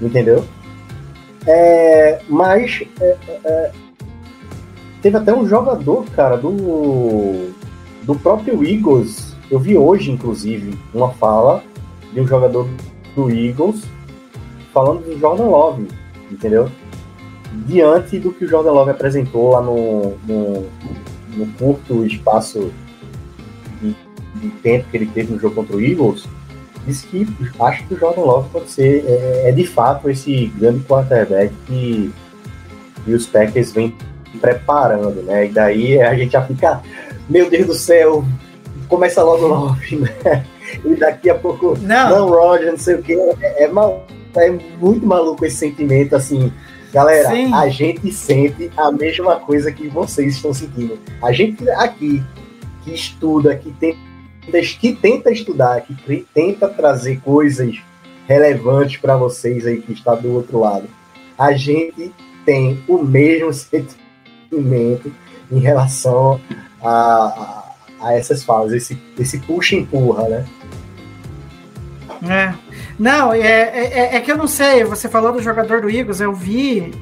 entendeu? 0.00 0.44
É, 1.46 2.20
mas 2.28 2.82
é, 3.00 3.16
é, 3.44 3.72
teve 5.02 5.16
até 5.16 5.34
um 5.34 5.46
jogador, 5.46 6.04
cara, 6.16 6.36
do, 6.36 7.50
do 8.02 8.14
próprio 8.14 8.64
Eagles, 8.64 9.34
eu 9.50 9.58
vi 9.58 9.76
hoje, 9.76 10.10
inclusive, 10.10 10.78
uma 10.94 11.10
fala 11.12 11.62
de 12.12 12.20
um 12.20 12.26
jogador 12.26 12.66
do 13.14 13.30
Eagles 13.30 13.82
falando 14.72 15.04
do 15.04 15.18
Jordan 15.18 15.44
Love, 15.44 15.88
entendeu? 16.30 16.70
Diante 17.66 18.18
do 18.18 18.32
que 18.32 18.44
o 18.44 18.48
Jordan 18.48 18.72
Love 18.72 18.90
apresentou 18.90 19.52
lá 19.52 19.62
no, 19.62 20.16
no, 20.26 20.66
no 21.36 21.46
curto 21.58 22.04
espaço 22.04 22.72
de, 23.80 23.96
de 24.40 24.48
tempo 24.62 24.88
que 24.90 24.96
ele 24.96 25.06
teve 25.06 25.32
no 25.32 25.38
jogo 25.38 25.54
contra 25.54 25.76
o 25.76 25.80
Eagles, 25.80 26.26
disse 26.86 27.06
que 27.06 27.26
acho 27.60 27.86
que 27.86 27.94
o 27.94 27.98
Jordan 27.98 28.22
Love 28.22 28.48
pode 28.50 28.70
ser, 28.70 29.04
é, 29.06 29.48
é 29.48 29.52
de 29.52 29.66
fato 29.66 30.10
esse 30.10 30.46
grande 30.58 30.80
quarterback 30.80 31.52
que, 31.66 32.12
que 33.04 33.12
os 33.12 33.26
Packers 33.26 33.72
vêm 33.72 33.94
preparando, 34.40 35.22
né? 35.22 35.46
E 35.46 35.48
daí 35.48 36.00
a 36.00 36.14
gente 36.14 36.32
já 36.32 36.42
fica, 36.42 36.82
meu 37.28 37.48
Deus 37.48 37.66
do 37.66 37.74
céu, 37.74 38.24
começa 38.88 39.22
logo 39.22 39.44
o 39.44 39.48
Love, 39.48 39.96
né? 39.96 40.44
E 40.84 40.96
daqui 40.96 41.30
a 41.30 41.34
pouco, 41.34 41.78
Não. 41.80 42.10
não, 42.10 42.28
Roger, 42.28 42.72
não 42.72 42.78
sei 42.78 42.96
o 42.96 43.02
que, 43.02 43.12
é, 43.12 43.64
é, 43.64 43.68
mal, 43.68 44.06
é 44.36 44.50
muito 44.50 45.06
maluco 45.06 45.44
esse 45.44 45.56
sentimento, 45.56 46.16
assim, 46.16 46.52
galera, 46.94 47.30
Sim. 47.30 47.52
a 47.52 47.68
gente 47.68 48.12
sente 48.12 48.70
a 48.76 48.92
mesma 48.92 49.40
coisa 49.40 49.72
que 49.72 49.88
vocês 49.88 50.36
estão 50.36 50.54
sentindo. 50.54 50.96
A 51.20 51.32
gente 51.32 51.68
aqui, 51.70 52.22
que 52.84 52.94
estuda, 52.94 53.56
que 53.56 53.72
tenta, 53.72 53.98
que 54.80 54.92
tenta 54.92 55.32
estudar, 55.32 55.80
que 55.80 56.24
tenta 56.32 56.68
trazer 56.68 57.20
coisas 57.20 57.76
relevantes 58.28 58.98
para 58.98 59.16
vocês 59.16 59.66
aí 59.66 59.82
que 59.82 59.92
está 59.92 60.14
do 60.14 60.32
outro 60.32 60.60
lado, 60.60 60.84
a 61.36 61.52
gente 61.52 62.12
tem 62.46 62.80
o 62.86 63.02
mesmo 63.02 63.50
sentimento 63.52 65.12
em 65.50 65.58
relação 65.58 66.40
a, 66.80 66.90
a, 66.90 67.74
a 68.08 68.14
essas 68.14 68.44
falas, 68.44 68.72
esse, 68.72 68.96
esse 69.18 69.40
puxa 69.40 69.74
e 69.74 69.80
empurra, 69.80 70.28
né? 70.28 70.46
É. 72.28 72.54
Não, 72.98 73.32
é, 73.32 73.40
é, 73.42 74.16
é 74.16 74.20
que 74.20 74.30
eu 74.32 74.36
não 74.36 74.46
sei. 74.46 74.84
Você 74.84 75.08
falou 75.08 75.32
do 75.32 75.42
jogador 75.42 75.80
do 75.80 75.90
Eagles, 75.90 76.20
eu 76.20 76.32
vi 76.32 76.92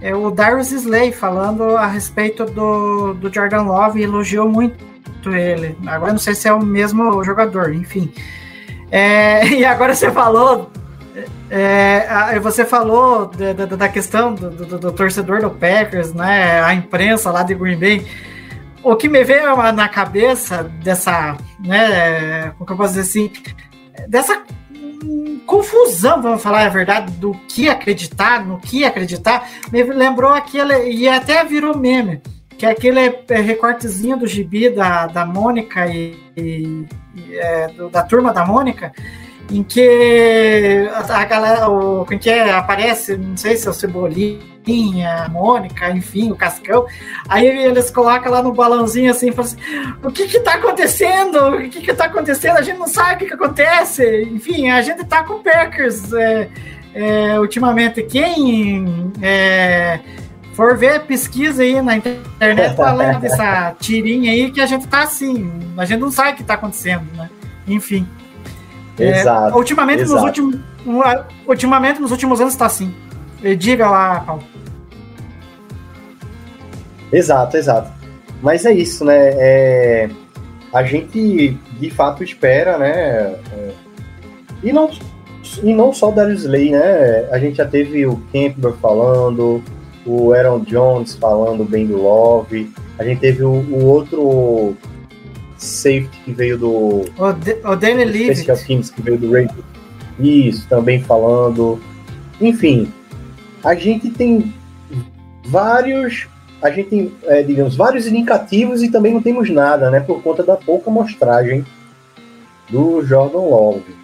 é, 0.00 0.14
o 0.14 0.30
Darius 0.30 0.70
Slay 0.72 1.12
falando 1.12 1.76
a 1.76 1.86
respeito 1.86 2.44
do, 2.44 3.14
do 3.14 3.32
Jordan 3.32 3.62
Love 3.62 4.00
e 4.00 4.04
elogiou 4.04 4.48
muito 4.48 4.78
ele. 5.26 5.76
Agora 5.86 6.12
não 6.12 6.18
sei 6.18 6.34
se 6.34 6.48
é 6.48 6.52
o 6.52 6.62
mesmo 6.64 7.22
jogador, 7.24 7.72
enfim. 7.74 8.12
É, 8.90 9.46
e 9.52 9.64
agora 9.64 9.94
você 9.94 10.10
falou. 10.10 10.70
é, 11.50 12.38
você 12.40 12.64
falou 12.64 13.26
da, 13.26 13.52
da- 13.52 13.76
da 13.76 13.88
questão 13.88 14.34
do, 14.34 14.50
do- 14.50 14.78
do 14.78 14.92
torcedor 14.92 15.40
do 15.40 15.50
Packers, 15.50 16.12
né? 16.12 16.62
A 16.62 16.74
imprensa 16.74 17.30
lá 17.30 17.42
de 17.42 17.54
Green 17.54 17.78
Bay. 17.78 18.06
O 18.82 18.94
que 18.96 19.08
me 19.08 19.24
veio 19.24 19.54
na 19.72 19.88
cabeça 19.88 20.62
dessa, 20.82 21.36
né? 21.58 22.50
Como 22.52 22.64
que 22.66 22.72
eu 22.72 22.76
posso 22.76 22.94
dizer 22.94 23.00
assim? 23.02 23.30
Dessa 24.08 24.40
confusão, 25.46 26.20
vamos 26.22 26.42
falar 26.42 26.66
a 26.66 26.68
verdade, 26.68 27.12
do 27.12 27.32
que 27.48 27.68
acreditar, 27.68 28.44
no 28.44 28.58
que 28.60 28.84
acreditar, 28.84 29.48
me 29.72 29.82
lembrou 29.82 30.32
aquele, 30.32 30.90
e 30.92 31.08
até 31.08 31.44
virou 31.44 31.76
meme, 31.76 32.20
que 32.56 32.66
é 32.66 32.70
aquele 32.70 32.98
é, 33.00 33.40
recortezinho 33.40 34.16
do 34.16 34.26
gibi 34.26 34.68
da, 34.70 35.06
da 35.06 35.24
Mônica 35.24 35.86
e, 35.86 36.16
e- 36.36 36.86
é, 37.32 37.68
do- 37.68 37.88
da 37.88 38.02
turma 38.02 38.32
da 38.32 38.44
Mônica, 38.44 38.92
em 39.50 39.62
que 39.62 40.88
a, 41.08 41.24
galera, 41.24 41.70
o, 41.70 42.06
em 42.12 42.18
que 42.18 42.28
é, 42.28 42.50
aparece, 42.52 43.16
não 43.16 43.36
sei 43.36 43.56
se 43.56 43.66
é 43.66 43.70
o 43.70 43.74
Cebolinha, 43.74 44.38
a 45.04 45.28
Mônica, 45.28 45.90
enfim, 45.90 46.30
o 46.30 46.36
Cascão, 46.36 46.86
aí 47.28 47.46
eles 47.46 47.90
colocam 47.90 48.30
lá 48.30 48.42
no 48.42 48.52
balãozinho 48.52 49.10
assim, 49.10 49.32
falam 49.32 49.50
assim, 49.50 49.56
o 50.02 50.10
que 50.10 50.28
que 50.28 50.40
tá 50.40 50.54
acontecendo? 50.54 51.56
O 51.56 51.68
que 51.68 51.80
que 51.80 51.94
tá 51.94 52.04
acontecendo? 52.06 52.56
A 52.56 52.62
gente 52.62 52.78
não 52.78 52.88
sabe 52.88 53.14
o 53.14 53.18
que 53.18 53.26
que 53.26 53.34
acontece. 53.34 54.22
Enfim, 54.22 54.70
a 54.70 54.82
gente 54.82 55.04
tá 55.04 55.22
com 55.24 55.42
Packers 55.42 56.12
é, 56.12 56.48
é, 56.94 57.40
ultimamente. 57.40 58.02
Quem 58.02 59.12
é, 59.22 60.00
for 60.52 60.76
ver, 60.76 61.00
pesquisa 61.02 61.62
aí 61.62 61.80
na 61.80 61.96
internet 61.96 62.74
falando 62.74 63.20
dessa 63.22 63.74
tirinha 63.78 64.32
aí 64.32 64.50
que 64.50 64.60
a 64.60 64.66
gente 64.66 64.86
tá 64.88 65.02
assim. 65.02 65.50
A 65.76 65.84
gente 65.84 66.00
não 66.00 66.10
sabe 66.10 66.32
o 66.32 66.36
que 66.36 66.44
tá 66.44 66.54
acontecendo, 66.54 67.06
né? 67.16 67.30
Enfim. 67.66 68.06
É, 68.98 69.20
Exato. 69.20 69.56
ultimamente, 69.56 70.00
nos 70.00 70.10
exato. 70.10 70.26
últimos, 70.26 70.58
ultimamente, 71.46 72.00
nos 72.00 72.10
últimos 72.10 72.40
anos 72.40 72.56
tá 72.56 72.66
assim. 72.66 72.92
Diga 73.56 73.88
lá, 73.88 74.20
Paulo. 74.20 74.42
Exato, 77.12 77.56
exato. 77.56 77.90
Mas 78.42 78.64
é 78.64 78.72
isso, 78.72 79.04
né? 79.04 79.30
É, 79.34 80.08
a 80.72 80.82
gente 80.82 81.56
de 81.78 81.90
fato 81.90 82.22
espera, 82.22 82.78
né? 82.78 82.90
é, 83.52 83.70
e, 84.62 84.72
não, 84.72 84.90
e 85.62 85.72
não 85.72 85.92
só 85.92 86.10
o 86.10 86.12
Darius 86.12 86.42
Slay, 86.42 86.70
né? 86.70 87.28
A 87.30 87.38
gente 87.38 87.56
já 87.56 87.66
teve 87.66 88.06
o 88.06 88.20
Campbell 88.32 88.76
falando, 88.80 89.62
o 90.04 90.32
Aaron 90.32 90.60
Jones 90.60 91.14
falando 91.14 91.64
bem 91.64 91.86
do 91.86 91.96
Love, 91.96 92.70
a 92.98 93.04
gente 93.04 93.20
teve 93.20 93.42
o, 93.44 93.52
o 93.52 93.84
outro 93.84 94.76
safety 95.56 96.18
que 96.24 96.32
veio 96.32 96.58
do 96.58 97.04
O, 97.16 97.32
De, 97.32 97.56
o 97.64 97.76
Danny 97.76 98.04
Leavitt. 98.04 98.36
Special 98.36 98.56
Teams 98.56 98.90
que 98.90 99.02
veio 99.02 99.18
do 99.18 99.32
Raiders. 99.32 99.64
Isso, 100.18 100.66
também 100.68 101.00
falando. 101.00 101.80
Enfim, 102.40 102.92
a 103.64 103.74
gente 103.74 104.10
tem 104.10 104.52
vários. 105.46 106.26
A 106.60 106.70
gente 106.70 106.88
tem, 106.90 107.12
é, 107.24 107.42
digamos, 107.42 107.76
vários 107.76 108.06
indicativos 108.06 108.82
e 108.82 108.90
também 108.90 109.14
não 109.14 109.22
temos 109.22 109.48
nada, 109.50 109.90
né? 109.90 110.00
Por 110.00 110.22
conta 110.22 110.42
da 110.42 110.56
pouca 110.56 110.90
amostragem 110.90 111.64
do 112.68 113.04
Jordan 113.04 113.38
Love. 113.38 113.96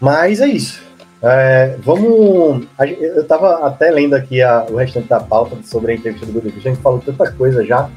Mas 0.00 0.40
é 0.40 0.46
isso. 0.46 0.82
É, 1.22 1.76
vamos. 1.82 2.66
a 2.78 2.86
eu 2.86 3.24
tava 3.26 3.66
até 3.66 3.90
lendo 3.90 4.14
aqui 4.14 4.42
a- 4.42 4.66
o 4.70 4.76
restante 4.76 5.08
da 5.08 5.18
pauta 5.20 5.56
sobre 5.64 5.92
a 5.92 5.94
entrevista 5.94 6.26
do 6.26 6.32
Good 6.32 6.54
A 6.58 6.60
gente 6.60 6.78
falou 6.80 7.00
tanta 7.04 7.30
coisa 7.32 7.64
já. 7.64 7.88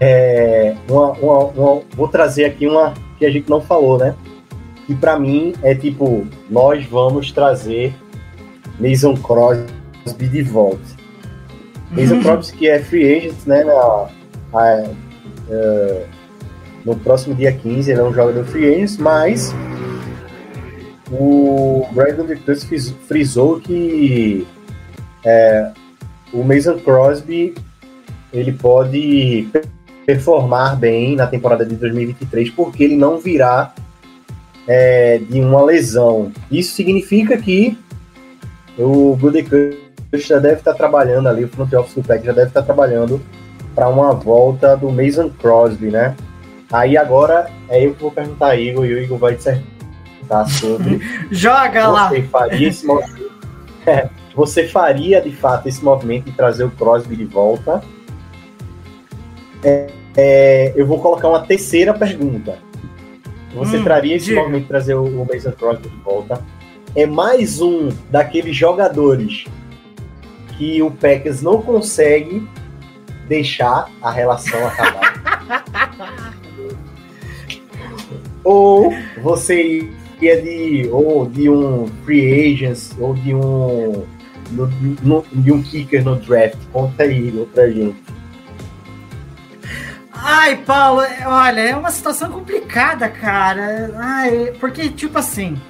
É, 0.00 0.74
uma, 0.88 1.12
uma- 1.12 1.44
uma- 1.44 1.82
vou 1.94 2.08
trazer 2.08 2.46
aqui 2.46 2.66
uma 2.66 2.94
que 3.18 3.26
a 3.26 3.30
gente 3.30 3.48
não 3.48 3.60
falou, 3.60 3.98
né? 3.98 4.14
Que 4.88 4.94
pra 4.96 5.18
mim 5.20 5.54
é 5.62 5.74
tipo, 5.74 6.26
nós 6.50 6.84
vamos 6.86 7.30
trazer 7.30 7.94
Mason 8.80 9.14
Crosby 9.16 10.26
de 10.28 10.42
volta. 10.42 10.80
Mason 11.92 12.20
Crosby 12.22 12.56
que 12.56 12.68
é 12.68 12.78
free 12.80 13.16
agent, 13.18 13.36
né? 13.46 13.62
Na, 13.64 14.08
a- 14.54 14.84
é, 15.50 16.06
no 16.84 16.96
próximo 16.96 17.34
dia 17.34 17.52
15 17.52 17.90
ele 17.90 18.00
é 18.00 18.02
um 18.04 18.12
jogador 18.14 18.44
free 18.46 18.74
agent, 18.74 18.98
mas 18.98 19.54
o 21.10 21.86
Brandon 21.92 22.24
DeCruz 22.26 22.64
fris- 22.64 22.94
frisou 23.06 23.60
que 23.60 24.46
é, 25.24 25.70
o 26.32 26.42
Mason 26.42 26.78
Crosby 26.78 27.54
ele 28.32 28.52
pode 28.52 29.48
performar 30.06 30.76
bem 30.76 31.16
na 31.16 31.26
temporada 31.26 31.64
de 31.64 31.74
2023 31.76 32.50
porque 32.50 32.84
ele 32.84 32.96
não 32.96 33.18
virá 33.18 33.74
é, 34.68 35.18
de 35.18 35.40
uma 35.40 35.62
lesão. 35.62 36.30
Isso 36.50 36.74
significa 36.74 37.38
que 37.38 37.76
o 38.78 39.16
Gudekunst 39.16 39.78
já 40.12 40.38
deve 40.38 40.56
estar 40.56 40.74
trabalhando 40.74 41.28
ali, 41.28 41.44
o 41.44 41.48
front 41.48 41.72
office 41.72 41.94
do 41.94 42.02
Pack 42.02 42.24
já 42.24 42.32
deve 42.32 42.48
estar 42.48 42.62
trabalhando 42.62 43.20
para 43.74 43.88
uma 43.88 44.12
volta 44.12 44.76
do 44.76 44.90
Mason 44.90 45.30
Crosby, 45.30 45.90
né? 45.90 46.14
Aí 46.70 46.96
agora 46.98 47.50
é 47.68 47.86
eu 47.86 47.94
que 47.94 48.02
vou 48.02 48.10
perguntar 48.10 48.48
a 48.48 48.56
Igor 48.56 48.84
e 48.84 48.92
o 48.92 49.02
Igor 49.02 49.18
vai 49.18 49.34
dissertar 49.34 50.48
sobre. 50.48 51.00
Joga 51.32 51.88
lá. 51.88 52.10
Você 52.10 52.22
faria 52.24 52.68
esse 52.68 52.86
movimento. 52.86 53.28
É, 53.86 54.08
você 54.34 54.68
faria 54.68 55.20
de 55.20 55.32
fato 55.32 55.66
esse 55.66 55.82
movimento 55.82 56.26
de 56.26 56.32
trazer 56.32 56.64
o 56.64 56.70
Crosby 56.70 57.16
de 57.16 57.24
volta? 57.24 57.82
É, 59.64 59.86
é, 60.14 60.72
eu 60.76 60.86
vou 60.86 61.00
colocar 61.00 61.28
uma 61.28 61.40
terceira 61.40 61.94
pergunta. 61.94 62.67
Você 63.54 63.78
Hum, 63.78 63.84
traria 63.84 64.16
esse 64.16 64.26
diga. 64.26 64.40
movimento 64.40 64.62
de 64.62 64.68
trazer 64.68 64.94
o, 64.94 65.04
o 65.04 65.26
Mason 65.26 65.52
Crosby 65.52 65.88
de 65.88 65.96
volta? 65.96 66.44
É 66.94 67.06
mais 67.06 67.60
um 67.60 67.88
daqueles 68.10 68.54
jogadores 68.56 69.44
que 70.56 70.82
o 70.82 70.90
Packers 70.90 71.40
não 71.42 71.60
consegue 71.62 72.46
deixar 73.28 73.90
a 74.02 74.10
relação 74.10 74.66
acabar. 74.66 76.34
ou 78.44 78.92
você 79.22 79.88
ia 80.20 80.40
de 80.42 80.88
ou 80.90 81.26
de 81.26 81.48
um 81.48 81.86
free 82.04 82.52
agents 82.54 82.94
ou 82.98 83.14
de 83.14 83.34
um 83.34 84.04
no- 84.50 84.70
no- 85.02 85.24
de 85.32 85.52
um 85.52 85.62
kicker 85.62 86.02
no 86.02 86.16
draft. 86.16 86.56
Conta 86.72 87.02
aí 87.02 87.46
pra 87.54 87.68
gente. 87.70 87.96
Ai, 90.20 90.56
Paulo, 90.56 91.02
é- 91.02 91.26
olha, 91.26 91.60
é 91.60 91.76
uma 91.76 91.90
situação 91.90 92.30
complicada, 92.30 93.08
cara. 93.08 93.92
Ai, 93.96 94.52
porque, 94.58 94.88
tipo 94.90 95.18
assim, 95.18 95.60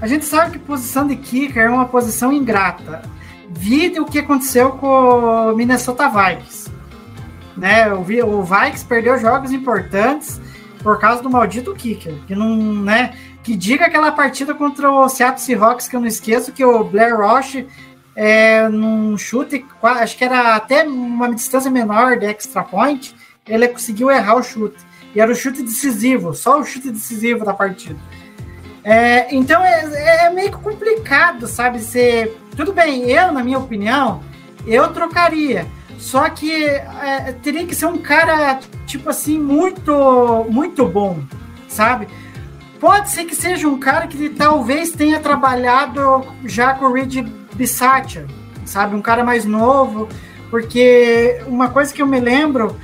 a 0.00 0.06
gente 0.06 0.24
sabe 0.24 0.52
que 0.52 0.58
posição 0.58 1.06
de 1.06 1.16
kicker 1.16 1.64
é 1.64 1.68
uma 1.68 1.86
posição 1.86 2.32
ingrata. 2.32 3.02
Vide 3.50 4.00
o 4.00 4.04
que 4.04 4.18
aconteceu 4.18 4.72
com 4.72 4.86
o 4.86 5.56
Minnesota 5.56 6.08
Vikings. 6.08 6.70
Né? 7.56 7.92
O, 7.92 8.00
o 8.00 8.42
Vikings 8.42 8.84
perdeu 8.84 9.18
jogos 9.18 9.52
importantes 9.52 10.40
por 10.82 10.98
causa 10.98 11.22
do 11.22 11.30
maldito 11.30 11.74
kicker. 11.74 12.14
Que 12.26 12.34
não, 12.34 12.56
né? 12.56 13.14
Que 13.42 13.56
diga 13.56 13.86
aquela 13.86 14.12
partida 14.12 14.54
contra 14.54 14.90
o 14.90 15.08
Seattle 15.08 15.40
Seahawks 15.40 15.88
que 15.88 15.96
eu 15.96 16.00
não 16.00 16.06
esqueço 16.06 16.52
que 16.52 16.64
o 16.64 16.82
Blair 16.84 17.16
Roche 17.16 17.66
é, 18.14 18.66
num 18.68 19.16
chute, 19.18 19.64
acho 19.82 20.16
que 20.16 20.24
era 20.24 20.56
até 20.56 20.84
uma 20.84 21.32
distância 21.34 21.70
menor 21.70 22.18
de 22.18 22.24
extra 22.24 22.62
point, 22.62 23.14
ele 23.46 23.68
conseguiu 23.68 24.10
errar 24.10 24.36
o 24.36 24.42
chute. 24.42 24.84
E 25.14 25.20
era 25.20 25.30
o 25.30 25.34
chute 25.34 25.62
decisivo, 25.62 26.34
só 26.34 26.60
o 26.60 26.64
chute 26.64 26.90
decisivo 26.90 27.44
da 27.44 27.54
partida. 27.54 27.98
É, 28.84 29.34
então 29.34 29.64
é, 29.64 30.26
é 30.26 30.30
meio 30.30 30.50
que 30.50 30.58
complicado, 30.58 31.46
sabe? 31.46 31.80
Tudo 32.56 32.72
bem, 32.72 33.10
eu, 33.10 33.32
na 33.32 33.42
minha 33.42 33.58
opinião, 33.58 34.22
eu 34.66 34.92
trocaria. 34.92 35.66
Só 35.98 36.28
que 36.28 36.64
é, 36.64 37.34
teria 37.42 37.66
que 37.66 37.74
ser 37.74 37.86
um 37.86 37.98
cara, 37.98 38.60
tipo 38.86 39.08
assim, 39.08 39.38
muito, 39.38 40.46
muito 40.50 40.86
bom, 40.86 41.20
sabe? 41.68 42.06
Pode 42.78 43.08
ser 43.08 43.24
que 43.24 43.34
seja 43.34 43.66
um 43.66 43.78
cara 43.78 44.06
que 44.06 44.28
talvez 44.28 44.92
tenha 44.92 45.18
trabalhado 45.18 46.26
já 46.44 46.74
com 46.74 46.84
o 46.84 46.92
Reed 46.92 47.26
Bisaccia, 47.54 48.26
sabe? 48.66 48.94
Um 48.94 49.00
cara 49.00 49.24
mais 49.24 49.44
novo, 49.44 50.08
porque 50.50 51.40
uma 51.46 51.70
coisa 51.70 51.92
que 51.92 52.02
eu 52.02 52.06
me 52.06 52.20
lembro 52.20 52.76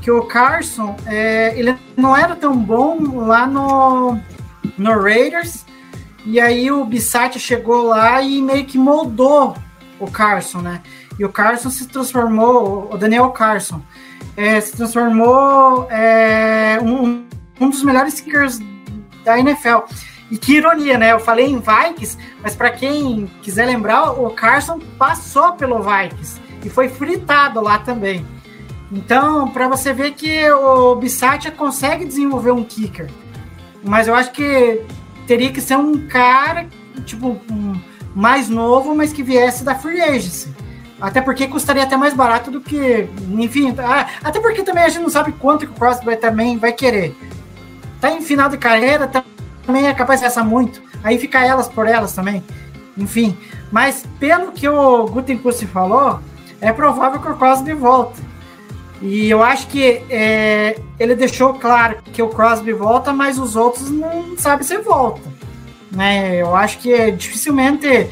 que 0.00 0.10
o 0.10 0.22
Carson, 0.24 0.96
é, 1.06 1.58
ele 1.58 1.76
não 1.96 2.16
era 2.16 2.34
tão 2.34 2.56
bom 2.56 2.98
lá 3.26 3.46
no, 3.46 4.18
no 4.76 5.02
Raiders, 5.02 5.64
e 6.24 6.40
aí 6.40 6.70
o 6.70 6.84
Bisaccia 6.84 7.40
chegou 7.40 7.82
lá 7.82 8.20
e 8.22 8.42
meio 8.42 8.64
que 8.64 8.78
moldou 8.78 9.56
o 9.98 10.10
Carson, 10.10 10.60
né? 10.60 10.82
E 11.18 11.24
o 11.24 11.28
Carson 11.28 11.70
se 11.70 11.86
transformou, 11.86 12.88
o 12.92 12.96
Daniel 12.96 13.30
Carson, 13.30 13.82
é, 14.36 14.60
se 14.60 14.76
transformou 14.76 15.86
é, 15.90 16.78
um, 16.82 17.26
um 17.60 17.68
dos 17.68 17.82
melhores 17.82 18.20
kickers 18.20 18.58
da 19.24 19.38
NFL. 19.38 19.80
E 20.30 20.38
que 20.38 20.54
ironia, 20.54 20.96
né? 20.96 21.12
Eu 21.12 21.20
falei 21.20 21.46
em 21.46 21.58
Vikings, 21.58 22.16
mas 22.42 22.54
para 22.54 22.70
quem 22.70 23.26
quiser 23.42 23.66
lembrar, 23.66 24.12
o 24.12 24.30
Carson 24.30 24.78
passou 24.98 25.52
pelo 25.54 25.82
Vikings 25.82 26.40
e 26.64 26.70
foi 26.70 26.88
fritado 26.88 27.60
lá 27.60 27.78
também. 27.78 28.24
Então, 28.92 29.48
para 29.48 29.68
você 29.68 29.92
ver 29.92 30.12
que 30.12 30.50
o 30.50 30.96
Bisaccia 30.96 31.50
consegue 31.50 32.04
desenvolver 32.04 32.50
um 32.50 32.64
kicker. 32.64 33.08
Mas 33.84 34.08
eu 34.08 34.14
acho 34.14 34.32
que 34.32 34.82
teria 35.26 35.52
que 35.52 35.60
ser 35.60 35.76
um 35.76 36.08
cara, 36.08 36.66
tipo, 37.04 37.40
um, 37.50 37.80
mais 38.14 38.48
novo, 38.48 38.94
mas 38.94 39.12
que 39.12 39.22
viesse 39.22 39.62
da 39.62 39.74
Free 39.74 40.00
Agency. 40.00 40.48
Até 41.00 41.20
porque 41.20 41.46
custaria 41.46 41.84
até 41.84 41.96
mais 41.96 42.12
barato 42.12 42.50
do 42.50 42.60
que. 42.60 43.08
Enfim, 43.30 43.74
até 44.22 44.38
porque 44.40 44.62
também 44.62 44.82
a 44.84 44.88
gente 44.88 45.02
não 45.02 45.08
sabe 45.08 45.32
quanto 45.32 45.66
que 45.66 45.72
o 45.72 45.74
Crosby 45.74 46.04
vai, 46.04 46.16
também 46.16 46.58
vai 46.58 46.72
querer. 46.72 47.16
Tá 48.00 48.10
em 48.10 48.20
final 48.20 48.50
de 48.50 48.58
carreira, 48.58 49.06
tá- 49.06 49.24
também 49.64 49.86
é 49.86 49.94
capaz 49.94 50.20
de 50.20 50.26
gastar 50.26 50.44
muito. 50.44 50.82
Aí 51.02 51.16
fica 51.18 51.42
elas 51.42 51.68
por 51.68 51.86
elas 51.86 52.12
também. 52.12 52.42
Enfim. 52.98 53.34
Mas 53.72 54.04
pelo 54.18 54.52
que 54.52 54.68
o 54.68 55.06
Gutenkust 55.06 55.64
falou, 55.68 56.20
é 56.60 56.70
provável 56.70 57.18
que 57.20 57.30
o 57.30 57.36
Crosby 57.36 57.72
volte. 57.72 58.20
E 59.00 59.30
eu 59.30 59.42
acho 59.42 59.66
que 59.68 60.02
é, 60.10 60.78
ele 60.98 61.14
deixou 61.14 61.54
claro 61.54 61.98
que 62.12 62.22
o 62.22 62.28
Crosby 62.28 62.72
volta, 62.72 63.12
mas 63.12 63.38
os 63.38 63.56
outros 63.56 63.90
não 63.90 64.36
sabem 64.36 64.66
se 64.66 64.76
volta. 64.78 65.22
Né? 65.90 66.36
Eu 66.36 66.54
acho 66.54 66.78
que 66.78 67.10
dificilmente, 67.12 68.08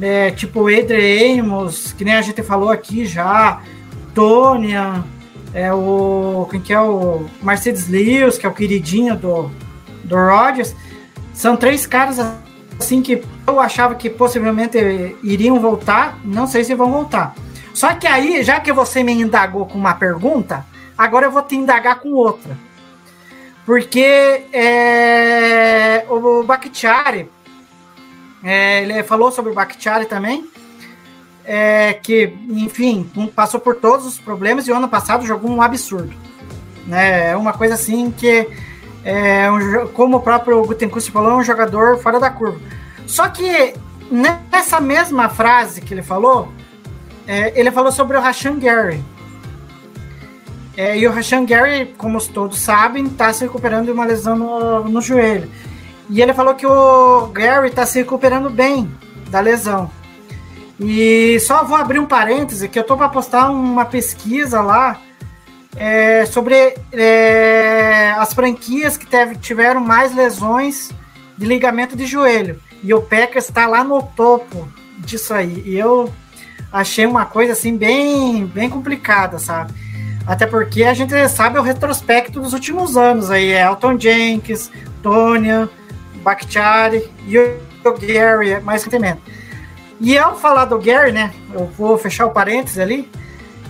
é, 0.00 0.30
tipo 0.32 0.62
o 0.62 0.66
Adrian 0.66 1.42
Amos, 1.42 1.92
que 1.92 2.04
nem 2.04 2.14
a 2.14 2.22
gente 2.22 2.42
falou 2.42 2.70
aqui 2.70 3.06
já, 3.06 3.62
Tônia, 4.14 5.04
é 5.54 5.72
o 5.72 6.46
quem 6.50 6.60
que 6.60 6.72
é 6.72 6.80
o 6.80 7.26
Mercedes 7.40 7.88
Lewis, 7.88 8.36
que 8.36 8.46
é 8.46 8.48
o 8.48 8.52
queridinho 8.52 9.16
do, 9.16 9.50
do 10.02 10.16
Rodgers, 10.16 10.74
são 11.32 11.56
três 11.56 11.86
caras 11.86 12.18
assim 12.78 13.00
que 13.00 13.22
eu 13.46 13.60
achava 13.60 13.94
que 13.94 14.10
possivelmente 14.10 14.76
iriam 15.22 15.60
voltar, 15.60 16.18
não 16.24 16.46
sei 16.46 16.64
se 16.64 16.74
vão 16.74 16.90
voltar. 16.90 17.34
Só 17.76 17.94
que 17.94 18.06
aí, 18.06 18.42
já 18.42 18.58
que 18.58 18.72
você 18.72 19.02
me 19.02 19.12
indagou 19.12 19.66
com 19.66 19.76
uma 19.76 19.92
pergunta, 19.92 20.64
agora 20.96 21.26
eu 21.26 21.30
vou 21.30 21.42
te 21.42 21.56
indagar 21.56 22.00
com 22.00 22.10
outra. 22.12 22.56
Porque 23.66 24.46
é, 24.50 26.06
o 26.08 26.42
Bakhtiari, 26.42 27.30
é, 28.42 28.80
ele 28.80 29.02
falou 29.02 29.30
sobre 29.30 29.52
o 29.52 29.54
Bakhtiari 29.54 30.06
também, 30.06 30.48
é, 31.44 31.92
que, 31.92 32.34
enfim, 32.48 33.10
passou 33.36 33.60
por 33.60 33.76
todos 33.76 34.06
os 34.06 34.18
problemas 34.18 34.66
e 34.66 34.72
o 34.72 34.74
ano 34.74 34.88
passado 34.88 35.26
jogou 35.26 35.50
um 35.50 35.60
absurdo. 35.60 36.16
Né? 36.86 37.32
É 37.32 37.36
uma 37.36 37.52
coisa 37.52 37.74
assim 37.74 38.10
que, 38.10 38.48
é, 39.04 39.50
um 39.50 39.88
como 39.88 40.16
o 40.16 40.20
próprio 40.22 40.64
Gutenkust 40.64 41.10
falou, 41.10 41.32
é 41.32 41.36
um 41.36 41.44
jogador 41.44 41.98
fora 41.98 42.18
da 42.18 42.30
curva. 42.30 42.58
Só 43.06 43.28
que 43.28 43.74
nessa 44.10 44.80
mesma 44.80 45.28
frase 45.28 45.82
que 45.82 45.92
ele 45.92 46.02
falou, 46.02 46.50
é, 47.26 47.58
ele 47.58 47.70
falou 47.70 47.90
sobre 47.92 48.16
o 48.16 48.20
Rashan 48.20 48.58
Gary. 48.58 49.02
É, 50.76 50.98
e 50.98 51.06
o 51.08 51.10
Rashan 51.12 51.44
Gary, 51.46 51.94
como 51.96 52.20
todos 52.28 52.58
sabem, 52.60 53.06
está 53.06 53.32
se 53.32 53.44
recuperando 53.44 53.86
de 53.86 53.92
uma 53.92 54.04
lesão 54.04 54.36
no, 54.36 54.84
no 54.84 55.00
joelho. 55.00 55.50
E 56.10 56.20
ele 56.20 56.34
falou 56.34 56.54
que 56.54 56.66
o 56.66 57.26
Gary 57.28 57.68
está 57.68 57.86
se 57.86 57.98
recuperando 57.98 58.50
bem 58.50 58.90
da 59.30 59.40
lesão. 59.40 59.90
E 60.78 61.38
só 61.40 61.64
vou 61.64 61.76
abrir 61.76 61.98
um 61.98 62.04
parêntese 62.06 62.68
que 62.68 62.78
eu 62.78 62.84
tô 62.84 62.96
para 62.96 63.08
postar 63.08 63.50
uma 63.50 63.86
pesquisa 63.86 64.60
lá 64.60 65.00
é, 65.74 66.26
sobre 66.26 66.74
é, 66.92 68.14
as 68.18 68.34
franquias 68.34 68.96
que 68.98 69.06
teve- 69.06 69.36
tiveram 69.36 69.80
mais 69.80 70.14
lesões 70.14 70.90
de 71.38 71.46
ligamento 71.46 71.96
de 71.96 72.04
joelho. 72.04 72.60
E 72.84 72.92
o 72.92 73.00
Packers 73.00 73.46
está 73.48 73.66
lá 73.66 73.82
no 73.82 74.02
topo 74.02 74.68
disso 74.98 75.32
aí. 75.32 75.62
E 75.64 75.76
eu 75.78 76.12
achei 76.76 77.06
uma 77.06 77.24
coisa 77.24 77.54
assim 77.54 77.76
bem, 77.76 78.44
bem 78.46 78.68
complicada, 78.68 79.38
sabe? 79.38 79.72
Até 80.26 80.46
porque 80.46 80.84
a 80.84 80.92
gente 80.92 81.28
sabe 81.28 81.58
o 81.58 81.62
retrospecto 81.62 82.40
dos 82.40 82.52
últimos 82.52 82.96
anos 82.96 83.30
aí, 83.30 83.52
é 83.52 83.62
Elton 83.62 83.98
Jenkins, 83.98 84.70
Tônia, 85.02 85.70
Bakhtiari 86.22 87.10
e 87.26 87.38
o 87.38 87.56
Gary 87.98 88.60
mais 88.60 88.84
recentemente. 88.84 89.22
E 89.98 90.18
ao 90.18 90.36
falar 90.36 90.66
do 90.66 90.78
Gary, 90.78 91.12
né, 91.12 91.32
eu 91.54 91.66
vou 91.66 91.96
fechar 91.96 92.26
o 92.26 92.30
parênteses 92.30 92.78
ali, 92.78 93.10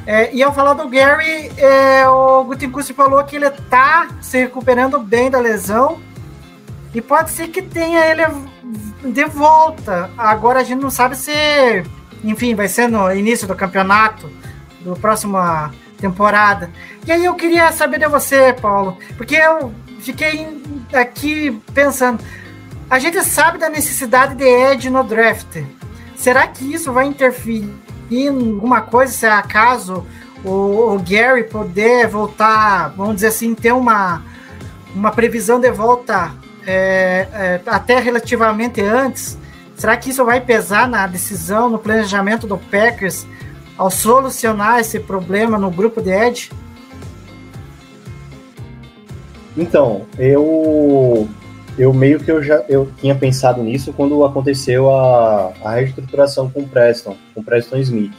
é, 0.04 0.34
e 0.34 0.42
ao 0.42 0.52
falar 0.52 0.74
do 0.74 0.88
Gary, 0.88 1.52
é, 1.57 2.09
o 2.09 2.42
Gutenkust 2.44 2.92
falou 2.92 3.22
que 3.22 3.36
ele 3.36 3.50
tá 3.50 4.09
se 4.20 4.38
recuperando 4.38 4.98
bem 4.98 5.30
da 5.30 5.38
lesão 5.38 6.00
e 6.94 7.00
pode 7.00 7.30
ser 7.30 7.48
que 7.48 7.62
tenha 7.62 8.04
ele 8.07 8.22
de 9.12 9.24
volta. 9.26 10.11
Agora 10.16 10.61
a 10.61 10.64
gente 10.64 10.80
não 10.80 10.90
sabe 10.90 11.16
se, 11.16 11.32
enfim, 12.24 12.54
vai 12.54 12.68
ser 12.68 12.88
no 12.88 13.12
início 13.12 13.46
do 13.46 13.54
campeonato, 13.54 14.30
do 14.80 14.94
próxima 14.96 15.72
temporada. 15.98 16.70
E 17.06 17.12
aí 17.12 17.24
eu 17.24 17.34
queria 17.34 17.72
saber 17.72 17.98
de 17.98 18.08
você, 18.08 18.52
Paulo, 18.52 18.98
porque 19.16 19.36
eu 19.36 19.72
fiquei 20.00 20.62
aqui 20.92 21.60
pensando, 21.74 22.22
a 22.88 22.98
gente 22.98 23.22
sabe 23.24 23.58
da 23.58 23.68
necessidade 23.68 24.34
de 24.34 24.44
Ed 24.44 24.90
no 24.90 25.02
draft. 25.02 25.62
Será 26.14 26.46
que 26.46 26.72
isso 26.72 26.92
vai 26.92 27.06
interferir 27.06 27.72
em 28.10 28.28
alguma 28.28 28.82
coisa, 28.82 29.12
se 29.12 29.26
é 29.26 29.30
acaso 29.30 30.06
o, 30.44 30.94
o 30.94 30.98
Gary 30.98 31.44
poder 31.44 32.06
voltar, 32.06 32.88
vamos 32.96 33.16
dizer 33.16 33.28
assim, 33.28 33.54
ter 33.54 33.72
uma, 33.72 34.22
uma 34.94 35.10
previsão 35.10 35.58
de 35.58 35.70
volta 35.72 36.32
é, 36.66 37.28
é, 37.32 37.60
até 37.66 37.98
relativamente 37.98 38.80
antes, 38.80 39.38
será 39.77 39.97
que 39.97 40.11
isso 40.11 40.24
vai 40.24 40.41
pesar 40.41 40.89
na 40.89 41.07
decisão, 41.07 41.68
no 41.68 41.79
planejamento 41.79 42.47
do 42.47 42.59
Packers 42.59 43.27
ao 43.77 43.91
solucionar 43.91 44.81
esse 44.81 44.99
problema 44.99 45.59
no 45.59 45.70
grupo 45.70 46.01
de 46.01 46.11
Edge? 46.11 46.51
Então, 49.57 50.07
eu 50.18 51.29
eu 51.79 51.93
meio 51.93 52.18
que 52.20 52.31
eu 52.31 52.43
já 52.43 52.64
eu 52.68 52.91
tinha 52.99 53.14
pensado 53.14 53.62
nisso 53.62 53.93
quando 53.93 54.24
aconteceu 54.24 54.91
a, 54.91 55.53
a 55.62 55.74
reestruturação 55.74 56.49
com 56.51 56.61
o 56.61 56.68
Preston, 56.68 57.16
com 57.35 57.41
o 57.41 57.45
Preston 57.45 57.77
Smith. 57.79 58.14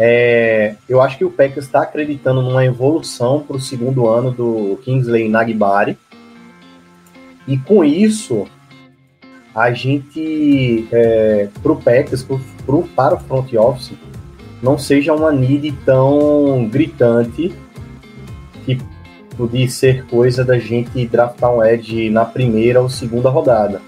É, 0.00 0.76
eu 0.88 1.02
acho 1.02 1.18
que 1.18 1.24
o 1.24 1.30
Packers 1.30 1.66
está 1.66 1.82
acreditando 1.82 2.40
numa 2.40 2.64
evolução 2.64 3.40
para 3.40 3.56
o 3.56 3.60
segundo 3.60 4.08
ano 4.08 4.30
do 4.30 4.78
Kingsley 4.84 5.28
Nagbari. 5.28 5.98
E 7.48 7.58
com 7.58 7.82
isso, 7.82 8.46
a 9.58 9.72
gente, 9.72 10.86
é, 10.92 11.48
para 11.60 11.72
o 11.72 11.76
Packers, 11.76 12.22
pro, 12.22 12.40
pro, 12.64 12.82
para 12.94 13.16
o 13.16 13.18
front 13.18 13.52
office, 13.54 13.92
não 14.62 14.78
seja 14.78 15.12
uma 15.12 15.32
need 15.32 15.72
tão 15.84 16.68
gritante 16.70 17.52
que 18.64 18.78
de 19.50 19.68
ser 19.68 20.04
coisa 20.06 20.44
da 20.44 20.58
gente 20.58 21.04
draftar 21.06 21.52
um 21.52 21.64
Edge 21.64 22.08
na 22.08 22.24
primeira 22.24 22.80
ou 22.80 22.88
segunda 22.88 23.30
rodada. 23.30 23.80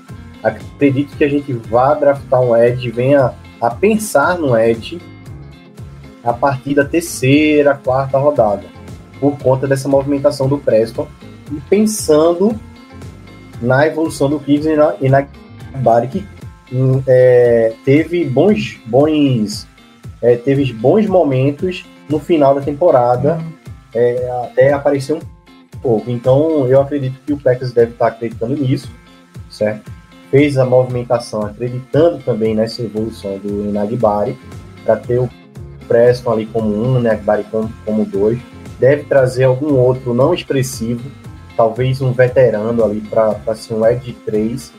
Acredito 0.42 1.16
que 1.16 1.22
a 1.22 1.28
gente 1.28 1.52
vá 1.52 1.94
draftar 1.94 2.40
um 2.40 2.56
Edge, 2.56 2.90
venha 2.90 3.32
a 3.60 3.70
pensar 3.70 4.38
no 4.38 4.56
Edge 4.58 5.00
a 6.24 6.32
partir 6.32 6.74
da 6.74 6.84
terceira, 6.84 7.74
quarta 7.74 8.18
rodada, 8.18 8.64
por 9.20 9.38
conta 9.38 9.68
dessa 9.68 9.88
movimentação 9.88 10.48
do 10.48 10.58
Preston 10.58 11.06
e 11.50 11.60
pensando 11.68 12.58
na 13.62 13.86
evolução 13.86 14.28
do 14.28 14.40
Kids 14.40 14.66
e 14.66 15.08
na, 15.08 15.26
na 15.72 15.78
Bari, 15.78 16.08
que 16.08 16.26
hum, 16.72 17.02
é, 17.06 17.72
teve 17.84 18.24
bons, 18.24 18.78
bons, 18.86 19.66
é, 20.22 20.36
teve 20.36 20.72
bons 20.72 21.06
momentos 21.06 21.84
no 22.08 22.18
final 22.18 22.54
da 22.54 22.60
temporada, 22.60 23.40
é, 23.94 24.30
até 24.44 24.72
aparecer 24.72 25.14
um 25.14 25.20
pouco. 25.82 26.10
Então, 26.10 26.66
eu 26.66 26.80
acredito 26.80 27.18
que 27.24 27.32
o 27.32 27.38
Packers 27.38 27.72
deve 27.72 27.92
estar 27.92 28.08
acreditando 28.08 28.56
nisso, 28.56 28.90
certo? 29.48 29.90
Fez 30.30 30.58
a 30.58 30.64
movimentação 30.64 31.42
acreditando 31.42 32.18
também 32.18 32.54
nessa 32.54 32.82
evolução 32.82 33.38
do 33.38 33.68
Inagbari, 33.68 34.36
para 34.84 34.96
ter 34.96 35.18
o 35.18 35.28
Preston 35.88 36.32
ali 36.32 36.46
como 36.46 36.68
um, 36.68 37.00
né, 37.00 37.10
Akbari 37.10 37.44
como, 37.50 37.72
como 37.84 38.04
dois. 38.04 38.38
Deve 38.78 39.04
trazer 39.04 39.44
algum 39.44 39.74
outro 39.74 40.14
não 40.14 40.32
expressivo, 40.32 41.02
talvez 41.56 42.00
um 42.00 42.12
veterano 42.12 42.82
ali 42.84 43.00
para 43.00 43.54
ser 43.54 43.74
um 43.74 43.84
Ed 43.84 44.16
3, 44.24 44.72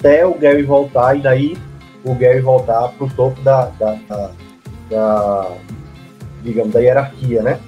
até 0.00 0.26
o 0.26 0.34
Gary 0.34 0.62
voltar 0.62 1.16
e 1.16 1.20
daí 1.20 1.56
o 2.02 2.14
Gary 2.14 2.40
voltar 2.40 2.88
para 2.88 3.06
o 3.06 3.10
topo 3.10 3.40
da, 3.42 3.66
da, 3.78 3.98
da, 4.08 4.30
da, 4.90 5.50
digamos, 6.42 6.72
da 6.72 6.80
hierarquia, 6.80 7.42
né? 7.42 7.60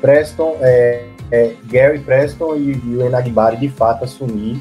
Preston, 0.00 0.56
é, 0.60 1.06
é, 1.30 1.54
Gary 1.66 1.98
Preston 2.00 2.56
e, 2.56 2.72
e 2.72 2.96
o 2.96 3.06
Enagbari 3.06 3.56
de 3.56 3.68
fato 3.68 4.04
assumir 4.04 4.60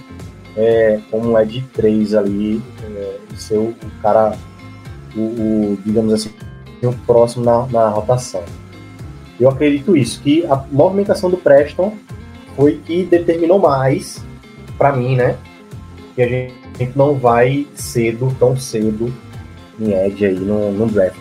é, 0.55 0.99
como 1.09 1.32
um 1.32 1.39
Ed 1.39 1.65
3 1.73 2.13
ali, 2.13 2.61
é, 2.84 3.17
ser 3.36 3.57
o, 3.57 3.69
o 3.69 4.01
cara, 4.01 4.38
o, 5.15 5.19
o, 5.19 5.78
digamos 5.86 6.13
assim, 6.13 6.32
o 6.84 6.93
próximo 7.05 7.43
na, 7.43 7.65
na 7.67 7.89
rotação. 7.89 8.43
Eu 9.39 9.49
acredito 9.49 9.97
isso, 9.97 10.21
que 10.21 10.45
a 10.45 10.63
movimentação 10.71 11.30
do 11.30 11.38
Preston 11.38 11.93
foi 12.55 12.78
que 12.86 13.03
determinou 13.03 13.59
mais, 13.59 14.23
para 14.78 14.93
mim, 14.93 15.15
né? 15.15 15.38
Que 16.15 16.21
a 16.21 16.28
gente, 16.28 16.64
a 16.76 16.84
gente, 16.84 16.97
não 16.97 17.15
vai 17.15 17.67
cedo, 17.73 18.36
tão 18.39 18.57
cedo, 18.57 19.13
em 19.80 19.91
Edge 19.91 20.26
aí 20.26 20.39
no, 20.39 20.71
no 20.71 20.88
draft. 20.88 21.17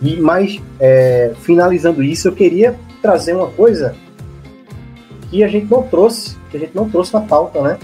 E 0.00 0.16
mais, 0.16 0.60
é, 0.78 1.32
finalizando 1.40 2.02
isso, 2.02 2.28
eu 2.28 2.32
queria 2.32 2.78
trazer 3.02 3.34
uma 3.34 3.48
coisa 3.48 3.94
que 5.30 5.42
a 5.42 5.48
gente 5.48 5.70
não 5.70 5.82
trouxe, 5.82 6.36
que 6.50 6.56
a 6.56 6.60
gente 6.60 6.74
não 6.74 6.88
trouxe 6.88 7.12
na 7.12 7.20
pauta, 7.20 7.60
né? 7.60 7.78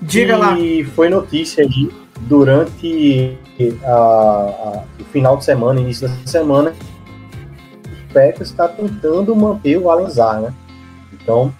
Diga 0.00 0.34
e 0.34 0.36
lá. 0.36 0.58
E 0.58 0.84
foi 0.84 1.08
notícia 1.08 1.64
aí 1.64 1.90
durante 2.22 3.38
a, 3.84 3.92
a, 3.92 4.84
o 5.00 5.04
final 5.12 5.36
de 5.36 5.44
semana, 5.44 5.80
início 5.80 6.08
da 6.08 6.14
semana, 6.26 6.72
o 6.72 8.12
Packers 8.12 8.50
está 8.50 8.68
tentando 8.68 9.34
manter 9.34 9.78
o 9.78 9.90
Alenzar, 9.90 10.40
né? 10.40 10.52
Então. 11.12 11.52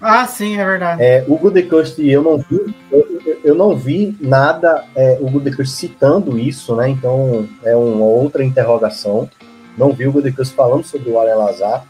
Ah, 0.00 0.26
sim, 0.26 0.56
é 0.56 0.64
verdade. 0.64 1.02
É, 1.02 1.24
o 1.26 1.36
Gudecost, 1.36 1.98
eu 1.98 2.22
não 2.22 2.38
vi, 2.38 2.74
eu, 2.90 3.38
eu 3.44 3.54
não 3.54 3.76
vi 3.76 4.16
nada, 4.20 4.84
é, 4.94 5.18
o 5.20 5.28
Gudecost 5.28 5.72
citando 5.72 6.38
isso, 6.38 6.74
né? 6.76 6.88
Então 6.88 7.48
é 7.64 7.74
uma 7.74 8.04
outra 8.04 8.44
interrogação. 8.44 9.28
Não 9.76 9.92
vi 9.92 10.06
o 10.06 10.12
Gudecost 10.12 10.54
falando 10.54 10.84
sobre 10.84 11.10
o 11.10 11.18
Alenzar, 11.18 11.84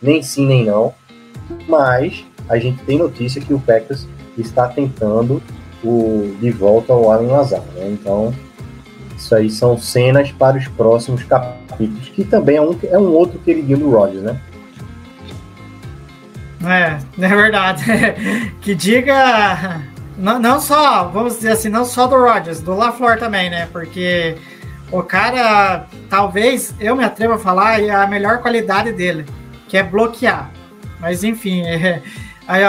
nem 0.00 0.22
sim 0.22 0.46
nem 0.46 0.64
não. 0.64 0.94
Mas 1.68 2.24
a 2.48 2.58
gente 2.58 2.82
tem 2.84 2.98
notícia 2.98 3.40
que 3.40 3.52
o 3.52 3.60
Packers 3.60 4.06
está 4.36 4.68
tentando 4.68 5.42
o, 5.84 6.34
de 6.40 6.50
volta 6.50 6.92
ao 6.92 7.10
Alan 7.10 7.32
Lazar. 7.32 7.62
Né? 7.74 7.90
Então, 7.90 8.32
isso 9.16 9.34
aí 9.34 9.50
são 9.50 9.76
cenas 9.76 10.32
para 10.32 10.56
os 10.56 10.68
próximos 10.68 11.22
capítulos, 11.24 12.08
que 12.08 12.24
também 12.24 12.56
é 12.56 12.62
um, 12.62 12.76
é 12.82 12.98
um 12.98 13.12
outro 13.12 13.38
queridinho 13.38 13.78
do 13.78 13.90
Rogers, 13.90 14.22
né? 14.22 14.40
É, 16.64 16.98
é 17.24 17.28
verdade. 17.28 17.84
que 18.60 18.74
diga. 18.74 19.82
Não, 20.16 20.38
não 20.38 20.60
só, 20.60 21.08
vamos 21.08 21.36
dizer 21.36 21.52
assim, 21.52 21.68
não 21.68 21.84
só 21.84 22.06
do 22.06 22.16
Rogers, 22.16 22.60
do 22.60 22.74
LaFleur 22.74 23.18
também, 23.18 23.50
né? 23.50 23.68
Porque 23.72 24.36
o 24.90 25.02
cara, 25.02 25.86
talvez, 26.10 26.74
eu 26.78 26.94
me 26.94 27.02
atrevo 27.02 27.34
a 27.34 27.38
falar, 27.38 27.82
é 27.82 27.90
a 27.90 28.06
melhor 28.06 28.38
qualidade 28.38 28.92
dele, 28.92 29.24
que 29.66 29.76
é 29.76 29.82
bloquear. 29.82 30.50
Mas 31.00 31.24
enfim, 31.24 31.62
é, 31.62 32.02
é, 32.46 32.64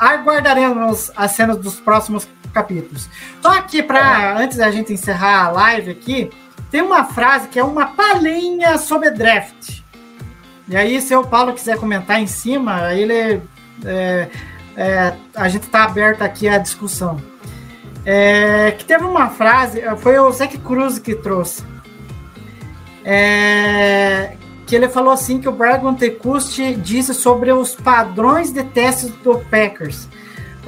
aguardaremos 0.00 1.10
as 1.16 1.32
cenas 1.32 1.58
dos 1.58 1.80
próximos 1.80 2.28
capítulos. 2.54 3.08
Só 3.42 3.58
aqui 3.58 3.82
para 3.82 4.38
antes 4.38 4.56
da 4.56 4.70
gente 4.70 4.92
encerrar 4.92 5.46
a 5.46 5.50
live 5.50 5.90
aqui, 5.90 6.30
tem 6.70 6.80
uma 6.80 7.04
frase 7.04 7.48
que 7.48 7.58
é 7.58 7.64
uma 7.64 7.86
palhinha 7.86 8.78
sobre 8.78 9.10
draft. 9.10 9.80
E 10.68 10.76
aí, 10.76 11.00
se 11.00 11.14
o 11.14 11.24
Paulo 11.24 11.52
quiser 11.52 11.78
comentar 11.78 12.20
em 12.20 12.26
cima, 12.26 12.92
ele 12.92 13.40
é, 13.84 14.28
é, 14.76 15.14
a 15.34 15.48
gente 15.48 15.64
está 15.64 15.84
aberto 15.84 16.22
aqui 16.22 16.48
à 16.48 16.58
discussão. 16.58 17.20
É, 18.04 18.72
que 18.72 18.84
teve 18.84 19.04
uma 19.04 19.28
frase, 19.30 19.82
foi 19.98 20.18
o 20.18 20.30
Zeke 20.30 20.58
Cruz 20.58 20.98
que 20.98 21.14
trouxe. 21.14 21.62
É, 23.04 24.32
que 24.66 24.76
ele 24.76 24.88
falou 24.88 25.12
assim 25.12 25.40
que 25.40 25.48
o 25.48 25.52
Brian 25.52 25.94
Tecusti 25.94 26.74
disse 26.74 27.14
sobre 27.14 27.52
os 27.52 27.74
padrões 27.74 28.52
de 28.52 28.62
testes 28.64 29.10
do 29.24 29.38
Packers 29.50 30.06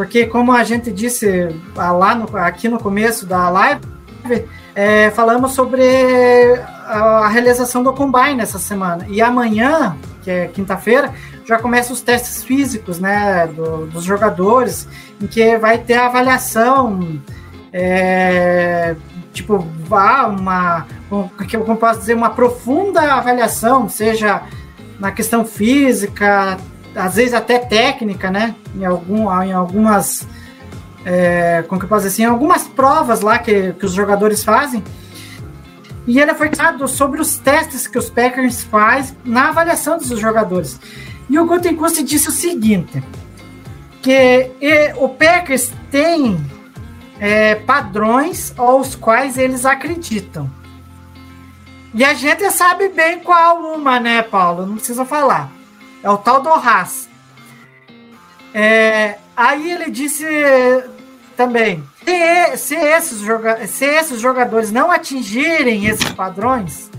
porque 0.01 0.25
como 0.25 0.51
a 0.51 0.65
gente 0.65 0.91
disse 0.91 1.55
ah, 1.77 1.93
lá 1.93 2.15
no, 2.15 2.35
aqui 2.39 2.71
no 2.71 2.79
começo 2.79 3.27
da 3.27 3.51
live, 3.51 3.83
é, 4.75 5.11
falamos 5.11 5.53
sobre 5.53 5.83
a 6.87 7.29
realização 7.29 7.83
do 7.83 7.93
Combine 7.93 8.41
essa 8.41 8.59
semana. 8.59 9.07
E 9.09 9.21
amanhã, 9.21 9.97
que 10.23 10.31
é 10.31 10.47
quinta-feira, 10.49 11.13
já 11.45 11.59
começam 11.59 11.93
os 11.93 12.01
testes 12.01 12.43
físicos 12.45 13.01
né, 13.01 13.47
do, 13.49 13.87
dos 13.87 14.05
jogadores, 14.05 14.87
em 15.21 15.27
que 15.27 15.57
vai 15.59 15.79
ter 15.79 15.95
a 15.95 16.07
avaliação, 16.07 17.21
é, 17.73 18.95
tipo, 19.33 19.67
uma, 19.89 20.87
como 21.65 21.77
posso 21.77 22.01
dizer, 22.01 22.15
uma 22.15 22.31
profunda 22.31 23.01
avaliação, 23.15 23.89
seja 23.89 24.43
na 24.99 25.11
questão 25.11 25.45
física, 25.45 26.59
às 26.95 27.17
vezes 27.17 27.35
até 27.35 27.59
técnica, 27.59 28.31
né? 28.31 28.55
Em, 28.77 28.85
algum, 28.85 29.43
em 29.43 29.53
algumas. 29.53 30.27
É, 31.05 31.65
como 31.67 31.79
que 31.79 31.85
eu 31.85 31.89
posso 31.89 32.03
dizer 32.05 32.23
assim? 32.23 32.25
Algumas 32.25 32.69
provas 32.69 33.21
lá 33.21 33.39
que, 33.39 33.73
que 33.73 33.87
os 33.87 33.93
jogadores 33.93 34.45
fazem. 34.45 34.83
E 36.07 36.19
ele 36.19 36.35
foi 36.35 36.51
falado 36.55 36.87
sobre 36.89 37.21
os 37.21 37.39
testes 37.39 37.87
que 37.87 37.99
os 37.99 38.11
Packers 38.11 38.63
faz 38.65 39.15
na 39.25 39.49
avaliação 39.49 39.99
dos 39.99 40.19
jogadores. 40.19 40.79
E 41.29 41.39
o 41.39 41.47
Gutenkust 41.47 42.03
disse 42.03 42.29
o 42.29 42.33
seguinte: 42.33 43.03
que 44.03 44.51
e, 44.61 44.93
o 44.97 45.09
Packers 45.09 45.73
tem 45.91 46.45
é, 47.19 47.55
padrões 47.55 48.53
aos 48.57 48.95
quais 48.95 49.39
eles 49.39 49.65
acreditam. 49.65 50.51
E 51.93 52.05
a 52.05 52.15
gente 52.15 52.49
sabe 52.51 52.89
bem 52.89 53.19
qual 53.19 53.59
uma, 53.59 53.99
né, 53.99 54.23
Paulo? 54.23 54.65
Não 54.65 54.77
precisa 54.77 55.05
falar. 55.05 55.51
É 56.03 56.09
o 56.09 56.17
tal 56.17 56.41
do 56.41 56.49
Haas. 56.49 57.09
É, 58.55 59.19
aí 59.41 59.73
ele 59.73 59.91
disse 59.91 60.25
também: 61.37 61.83
se, 62.05 62.57
se, 62.57 62.75
esses 62.77 63.21
joga 63.21 63.67
se 63.67 63.85
esses 63.85 64.21
jogadores 64.21 64.71
não 64.71 64.91
atingirem 64.91 65.87
esses 65.87 66.11
padrões, 66.11 66.91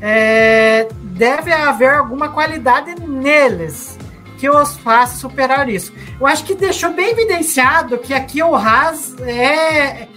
é, 0.00 0.88
deve 1.02 1.52
haver 1.52 1.94
alguma 1.94 2.30
qualidade 2.30 2.94
neles 3.00 3.98
que 4.38 4.48
os 4.48 4.76
faz 4.78 5.10
superar 5.10 5.68
isso. 5.68 5.92
Eu 6.18 6.26
acho 6.26 6.44
que 6.44 6.54
deixou 6.54 6.92
bem 6.92 7.10
evidenciado 7.10 7.98
que 7.98 8.14
aqui 8.14 8.42
o 8.42 8.56
Haas 8.56 9.14
é, 9.20 10.08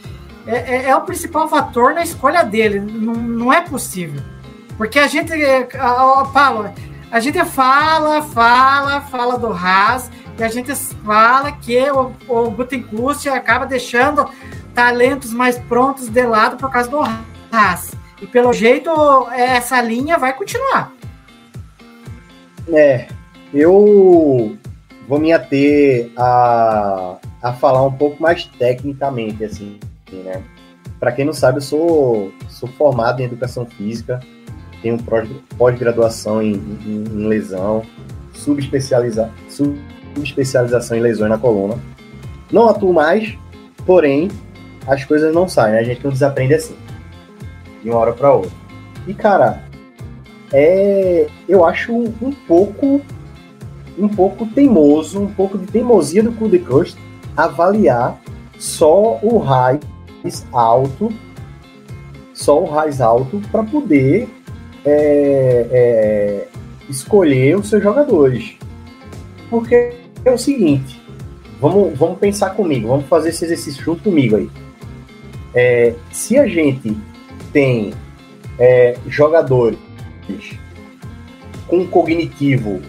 é, 0.48 0.90
é 0.90 0.96
o 0.96 1.02
principal 1.02 1.48
fator 1.48 1.94
na 1.94 2.04
escolha 2.04 2.44
dele. 2.44 2.80
Não, 2.80 3.14
não 3.14 3.54
é 3.54 3.62
possível. 3.62 4.22
Porque 4.78 4.98
a 4.98 5.08
gente, 5.08 5.32
Paulo, 6.34 6.74
a 7.12 7.20
gente 7.20 7.44
fala, 7.46 8.22
fala, 8.22 9.02
fala 9.02 9.38
do 9.38 9.52
Haas, 9.54 10.10
e 10.38 10.44
a 10.44 10.48
gente 10.48 10.74
fala 10.76 11.52
que 11.52 11.80
o, 11.92 12.12
o 12.28 12.52
Gutenkust 12.52 13.28
acaba 13.30 13.66
deixando 13.66 14.28
talentos 14.74 15.32
mais 15.32 15.60
prontos 15.60 16.10
de 16.10 16.24
lado 16.24 16.58
por 16.58 16.72
causa 16.72 16.90
do 16.90 17.00
Haas. 17.52 17.92
E 18.22 18.26
pelo 18.26 18.54
jeito, 18.54 18.90
essa 19.32 19.82
linha 19.82 20.18
vai 20.18 20.34
continuar. 20.34 20.92
É, 22.72 23.08
eu 23.54 24.58
vou 25.08 25.20
me 25.20 25.34
ater 25.34 26.10
a, 26.18 27.18
a 27.42 27.54
falar 27.54 27.84
um 27.86 27.92
pouco 27.92 28.22
mais 28.22 28.46
tecnicamente, 28.46 29.44
assim, 29.44 29.80
né? 30.12 30.42
Para 31.00 31.12
quem 31.12 31.26
não 31.26 31.34
sabe, 31.34 31.58
eu 31.58 31.62
sou, 31.62 32.32
sou 32.48 32.70
formado 32.70 33.20
em 33.22 33.26
educação 33.26 33.66
física, 33.66 34.22
tenho 34.82 34.98
pós-graduação 35.58 36.42
em, 36.42 36.54
em, 36.54 37.04
em, 37.12 37.28
lesão, 37.28 37.84
subespecializa, 38.34 39.30
subespecialização 40.14 40.98
em 40.98 41.02
lesões 41.02 41.30
na 41.30 41.38
coluna. 41.38 41.78
Não 42.52 42.70
atuo 42.70 42.94
mais, 42.94 43.38
porém, 43.86 44.30
as 44.88 45.04
coisas 45.06 45.34
não 45.34 45.48
saem, 45.48 45.74
né? 45.74 45.80
a 45.80 45.84
gente 45.84 46.04
não 46.04 46.12
desaprende 46.12 46.54
assim, 46.54 46.76
de 47.82 47.90
uma 47.90 48.00
hora 48.00 48.14
para 48.14 48.34
outra. 48.34 48.52
E, 49.08 49.14
cara, 49.14 49.64
é, 50.52 51.28
eu 51.48 51.66
acho 51.66 51.94
um, 51.94 52.32
pouco 52.48 53.02
um 53.98 54.08
pouco 54.08 54.46
teimoso, 54.46 55.20
um 55.20 55.28
pouco 55.28 55.58
de 55.58 55.66
teimosia 55.68 56.24
do 56.24 56.32
Kudekust 56.32 56.98
avaliar 57.36 58.20
só 58.58 59.20
o 59.22 59.38
raiz 59.38 60.46
alto, 60.52 61.12
só 62.34 62.62
o 62.62 62.66
raiz 62.66 63.02
alto 63.02 63.42
para 63.52 63.64
poder 63.64 64.28
é, 64.86 65.68
é, 65.72 66.48
escolher 66.90 67.58
os 67.58 67.70
seus 67.70 67.84
jogadores. 67.84 68.56
Porque 69.50 70.03
é 70.26 70.32
o 70.32 70.38
seguinte, 70.38 71.02
vamos, 71.60 71.98
vamos 71.98 72.20
pensar 72.20 72.52
comigo, 72.52 72.88
vamos 72.88 73.06
fazer 73.06 73.30
esse 73.30 73.46
exercício 73.46 73.84
junto 73.84 74.04
comigo 74.04 74.36
aí. 74.36 74.50
É, 75.54 75.94
se 76.12 76.38
a 76.38 76.48
gente 76.48 76.98
tem 77.52 77.94
é, 78.58 78.98
jogadores 79.08 79.78
com 81.68 81.80
um 81.80 81.88
cognitivo 81.88 82.82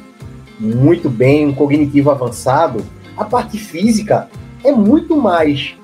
muito 0.59 1.11
bem, 1.11 1.47
um 1.47 1.55
cognitivo 1.55 2.11
avançado, 2.11 2.85
a 3.17 3.25
parte 3.25 3.59
física 3.59 4.29
é 4.63 4.73
muito 4.73 5.17
mais, 5.17 5.75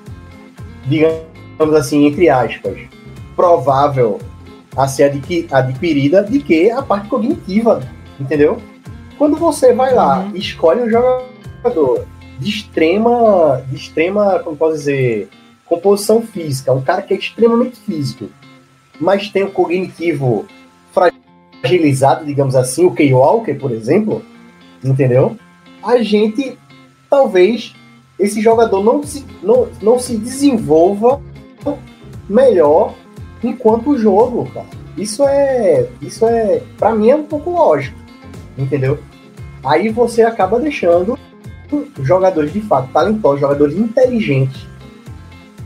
digamos 0.85 1.75
assim, 1.75 2.05
entre 2.05 2.29
aspas, 2.29 2.77
provável 3.35 4.19
a 4.75 4.87
ser 4.87 5.11
adquirida 5.51 6.23
de 6.23 6.39
que 6.39 6.71
a 6.71 6.81
parte 6.81 7.07
cognitiva, 7.09 7.81
entendeu? 8.19 8.57
Quando 9.17 9.37
você 9.37 9.73
vai 9.73 9.93
lá 9.93 10.19
uhum. 10.19 10.35
escolhe 10.35 10.81
um 10.81 10.89
jogador 10.89 11.30
de 12.39 12.49
extrema, 12.49 13.63
de 13.69 13.75
extrema, 13.75 14.39
como 14.39 14.57
posso 14.57 14.77
dizer, 14.77 15.29
composição 15.65 16.21
física, 16.21 16.73
um 16.73 16.81
cara 16.81 17.01
que 17.01 17.13
é 17.13 17.17
extremamente 17.17 17.79
físico, 17.79 18.29
mas 18.99 19.29
tem 19.29 19.43
um 19.43 19.51
cognitivo 19.51 20.45
fragilizado, 20.91 22.25
digamos 22.25 22.55
assim, 22.55 22.85
o 22.85 22.93
Key 22.93 23.13
Walker, 23.13 23.53
por 23.53 23.71
exemplo, 23.71 24.23
entendeu? 24.83 25.37
A 25.83 26.01
gente, 26.01 26.57
talvez, 27.09 27.73
esse 28.19 28.41
jogador 28.41 28.83
não 28.83 29.01
se, 29.03 29.25
não, 29.41 29.67
não 29.81 29.99
se 29.99 30.17
desenvolva 30.17 31.21
melhor 32.29 32.93
enquanto 33.43 33.97
jogo, 33.97 34.49
cara. 34.51 34.67
Isso 34.97 35.23
é, 35.25 35.87
isso 36.01 36.25
é, 36.25 36.61
para 36.77 36.93
mim 36.93 37.09
é 37.09 37.15
um 37.15 37.23
pouco 37.23 37.51
lógico, 37.51 37.97
entendeu? 38.57 38.99
Aí 39.63 39.89
você 39.89 40.21
acaba 40.23 40.59
deixando 40.59 41.17
jogadores 42.01 42.53
de 42.53 42.61
fato 42.61 42.89
talentosos, 42.91 43.41
jogadores 43.41 43.77
inteligentes, 43.77 44.67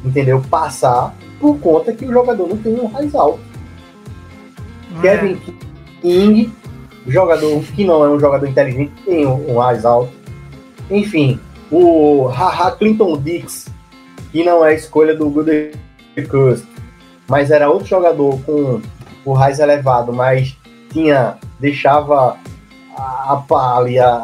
entendeu? 0.03 0.41
Passar 0.49 1.15
por 1.39 1.57
conta 1.59 1.93
que 1.93 2.05
o 2.05 2.11
jogador 2.11 2.47
não 2.47 2.57
tem 2.57 2.79
um 2.79 2.87
raiz 2.87 3.13
alto. 3.15 3.39
É. 4.97 5.01
Kevin 5.01 5.41
King, 6.01 6.51
jogador 7.07 7.61
que 7.63 7.83
não 7.83 8.03
é 8.03 8.09
um 8.09 8.19
jogador 8.19 8.47
inteligente, 8.47 8.93
tem 9.05 9.25
um, 9.25 9.55
um 9.55 9.57
raiz 9.59 9.85
alto. 9.85 10.11
Enfim, 10.89 11.39
o 11.71 12.27
Haha 12.27 12.71
Clinton 12.71 13.17
Dix, 13.17 13.67
que 14.31 14.43
não 14.43 14.63
é 14.63 14.75
escolha 14.75 15.15
do 15.15 15.29
Good 15.29 15.71
Curse, 16.29 16.65
mas 17.27 17.51
era 17.51 17.69
outro 17.69 17.87
jogador 17.87 18.39
com 18.41 18.81
o 19.25 19.33
raiz 19.33 19.59
elevado, 19.59 20.13
mas 20.13 20.55
tinha 20.91 21.37
deixava 21.59 22.37
a 22.95 23.43
palha 23.47 24.21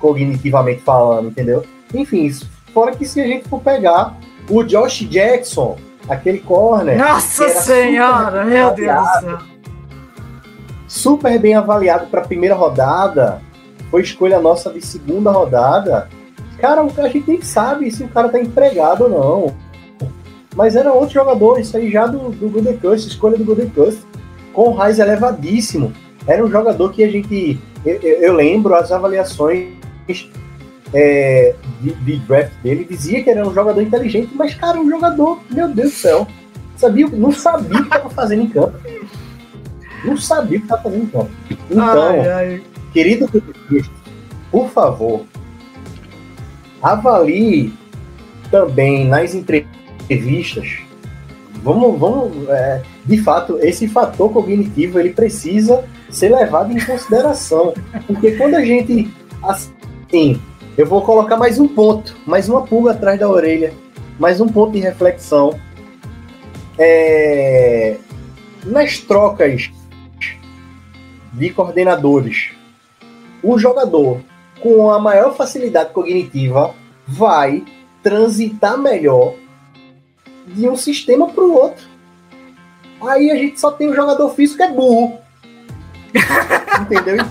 cognitivamente 0.00 0.80
falando, 0.82 1.28
entendeu? 1.28 1.64
Enfim, 1.94 2.30
fora 2.72 2.94
que 2.94 3.04
se 3.04 3.20
a 3.20 3.26
gente 3.26 3.48
for 3.48 3.60
pegar 3.60 4.16
o 4.48 4.64
Josh 4.64 5.00
Jackson, 5.08 5.76
aquele 6.08 6.38
corner. 6.38 6.98
Nossa 6.98 7.48
Senhora, 7.48 8.44
meu 8.44 8.74
Deus 8.74 8.98
do 8.98 9.20
céu. 9.20 9.38
Super 10.88 11.38
bem 11.38 11.54
avaliado 11.54 12.06
para 12.06 12.20
a 12.20 12.26
primeira 12.26 12.54
rodada. 12.54 13.40
Foi 13.90 14.02
escolha 14.02 14.40
nossa 14.40 14.72
de 14.72 14.84
segunda 14.84 15.30
rodada. 15.30 16.08
Cara, 16.58 16.82
a 16.82 17.08
gente 17.08 17.24
nem 17.28 17.42
sabe 17.42 17.90
se 17.90 18.02
o 18.02 18.08
cara 18.08 18.28
tá 18.28 18.40
empregado 18.40 19.04
ou 19.04 19.10
não. 19.10 19.56
Mas 20.54 20.74
era 20.74 20.92
outro 20.92 21.14
jogador, 21.14 21.60
isso 21.60 21.76
aí 21.76 21.90
já 21.90 22.06
do, 22.06 22.30
do 22.30 22.48
Golden 22.48 22.76
Cust, 22.76 23.08
escolha 23.08 23.38
do 23.38 23.44
Golden 23.44 23.68
Cust, 23.70 24.00
com 24.52 24.72
raiz 24.72 24.98
elevadíssimo. 24.98 25.92
Era 26.26 26.44
um 26.44 26.50
jogador 26.50 26.92
que 26.92 27.04
a 27.04 27.10
gente. 27.10 27.58
Eu, 27.84 27.96
eu 28.00 28.34
lembro 28.34 28.74
as 28.74 28.90
avaliações 28.90 29.68
é, 30.92 31.54
de, 31.80 31.92
de, 31.94 32.16
draft 32.20 32.52
dele, 32.62 32.86
dizia 32.88 33.22
que 33.22 33.30
era 33.30 33.46
um 33.46 33.54
jogador 33.54 33.80
inteligente, 33.80 34.30
mas, 34.34 34.54
cara, 34.54 34.80
um 34.80 34.88
jogador, 34.88 35.40
meu 35.50 35.68
Deus 35.68 35.92
do 35.92 35.96
céu, 35.96 36.26
sabia, 36.76 37.06
não 37.08 37.32
sabia 37.32 37.78
o 37.78 37.82
que 37.82 37.88
estava 37.88 38.10
fazendo 38.10 38.42
em 38.42 38.48
campo. 38.48 38.78
Não 40.04 40.16
sabia 40.16 40.58
o 40.58 40.60
que 40.60 40.66
estava 40.66 40.82
fazendo 40.82 41.04
em 41.04 41.06
campo. 41.06 41.30
Então, 41.70 42.02
ai, 42.02 42.28
ai. 42.28 42.62
querido 42.92 43.28
por 44.50 44.68
favor, 44.70 45.24
avalie 46.82 47.72
também 48.50 49.06
nas 49.06 49.34
entrevistas 49.34 50.80
vamos, 51.62 51.98
vamos 51.98 52.48
é, 52.48 52.82
de 53.04 53.18
fato, 53.18 53.58
esse 53.60 53.88
fator 53.88 54.32
cognitivo 54.32 54.98
ele 54.98 55.10
precisa 55.10 55.84
ser 56.08 56.34
levado 56.34 56.72
em 56.72 56.84
consideração, 56.84 57.72
porque 58.06 58.32
quando 58.32 58.54
a 58.54 58.64
gente, 58.64 59.10
assim, 60.10 60.42
eu 60.76 60.84
vou 60.86 61.02
colocar 61.02 61.36
mais 61.36 61.60
um 61.60 61.68
ponto, 61.68 62.16
mais 62.26 62.48
uma 62.48 62.66
pulga 62.66 62.90
atrás 62.90 63.18
da 63.18 63.28
orelha, 63.28 63.72
mais 64.18 64.40
um 64.40 64.48
ponto 64.48 64.72
de 64.72 64.80
reflexão. 64.80 65.58
É, 66.76 67.96
nas 68.64 68.98
trocas 68.98 69.70
de 71.32 71.50
coordenadores, 71.50 72.50
o 73.40 73.56
jogador 73.56 74.20
com 74.60 74.90
a 74.90 74.98
maior 74.98 75.36
facilidade 75.36 75.92
cognitiva 75.92 76.74
vai 77.06 77.64
transitar 78.02 78.76
melhor 78.76 79.34
de 80.48 80.68
um 80.68 80.76
sistema 80.76 81.28
para 81.28 81.44
o 81.44 81.54
outro. 81.54 81.88
Aí 83.00 83.30
a 83.30 83.36
gente 83.36 83.60
só 83.60 83.70
tem 83.70 83.88
um 83.88 83.94
jogador 83.94 84.28
físico 84.30 84.58
que 84.58 84.64
é 84.64 84.72
burro. 84.72 85.18
Entendeu? 86.82 87.24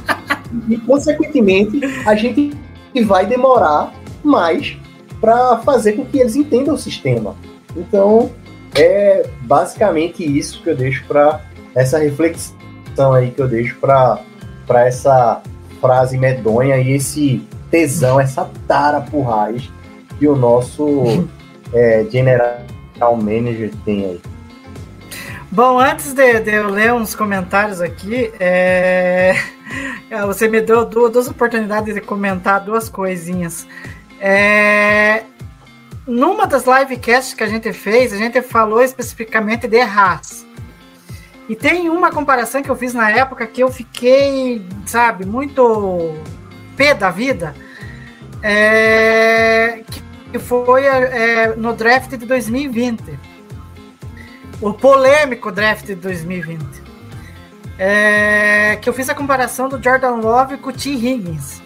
E, 0.68 0.78
consequentemente, 0.78 1.82
a 2.08 2.16
gente 2.16 2.58
vai 3.04 3.26
demorar 3.26 3.94
mais 4.24 4.78
para 5.20 5.58
fazer 5.60 5.94
com 5.94 6.06
que 6.06 6.20
eles 6.20 6.36
entendam 6.36 6.76
o 6.76 6.78
sistema. 6.78 7.36
Então, 7.76 8.32
é 8.76 9.28
basicamente 9.42 10.24
isso 10.24 10.62
que 10.64 10.70
eu 10.70 10.76
deixo 10.76 11.06
para 11.06 11.42
essa 11.76 11.98
reflexão 12.00 13.14
aí 13.14 13.32
que 13.32 13.42
eu 13.42 13.48
deixo 13.48 13.78
para 13.80 14.20
essa 14.86 15.42
frase 15.80 16.18
medonha 16.18 16.78
e 16.78 16.92
esse 16.92 17.42
tesão, 17.72 18.20
essa 18.20 18.50
tara 18.68 19.02
por 19.02 19.22
raiz 19.22 19.70
que 20.18 20.28
o 20.28 20.36
nosso 20.36 21.28
é, 21.74 22.06
general 22.10 23.16
Manager 23.16 23.72
tem 23.86 24.06
aí? 24.06 24.22
Bom, 25.52 25.80
antes 25.80 26.14
de, 26.14 26.40
de, 26.42 26.52
eu 26.52 26.70
ler 26.70 26.94
uns 26.94 27.16
comentários 27.16 27.82
aqui, 27.82 28.32
é... 28.40 29.34
você 30.26 30.48
me 30.48 30.62
deu 30.62 30.86
duas, 30.86 31.28
oportunidades 31.28 31.94
de 31.94 32.02
comentar 32.02 32.60
duas 32.60 32.90
coisinhas. 32.90 33.68
É... 34.20 35.24
Numa 36.08 36.48
das 36.48 36.66
livecasts 36.66 37.34
que 37.34 37.44
a 37.44 37.48
gente 37.48 37.72
fez, 37.72 38.12
a 38.12 38.18
gente 38.18 38.42
falou 38.42 38.82
especificamente 38.82 39.68
de 39.68 39.80
Haas. 39.80 40.46
E 41.48 41.56
tem 41.56 41.90
uma 41.90 42.12
comparação 42.12 42.62
que 42.62 42.70
eu 42.70 42.76
fiz 42.76 42.94
na 42.94 43.10
época 43.12 43.46
que 43.46 43.62
eu 43.62 43.72
fiquei, 43.72 44.66
sabe, 44.86 45.26
muito 45.26 46.16
pé 46.76 46.94
da 46.94 47.12
vida. 47.12 47.56
É, 48.42 49.84
que 50.32 50.40
foi 50.40 50.86
é, 50.86 51.56
no 51.56 51.74
draft 51.74 52.12
de 52.12 52.26
2020. 52.26 53.20
O 54.62 54.74
polêmico 54.74 55.52
draft 55.52 55.86
de 55.86 55.96
2020. 55.96 56.89
É, 57.82 58.76
que 58.82 58.90
eu 58.90 58.94
fiz 58.94 59.08
a 59.10 59.16
comparação 59.16 59.70
do 59.70 59.82
Jordan 59.82 60.16
Love 60.16 60.58
com 60.58 60.70
o 60.70 60.74
T. 60.74 60.90
Higgins. 60.90 61.62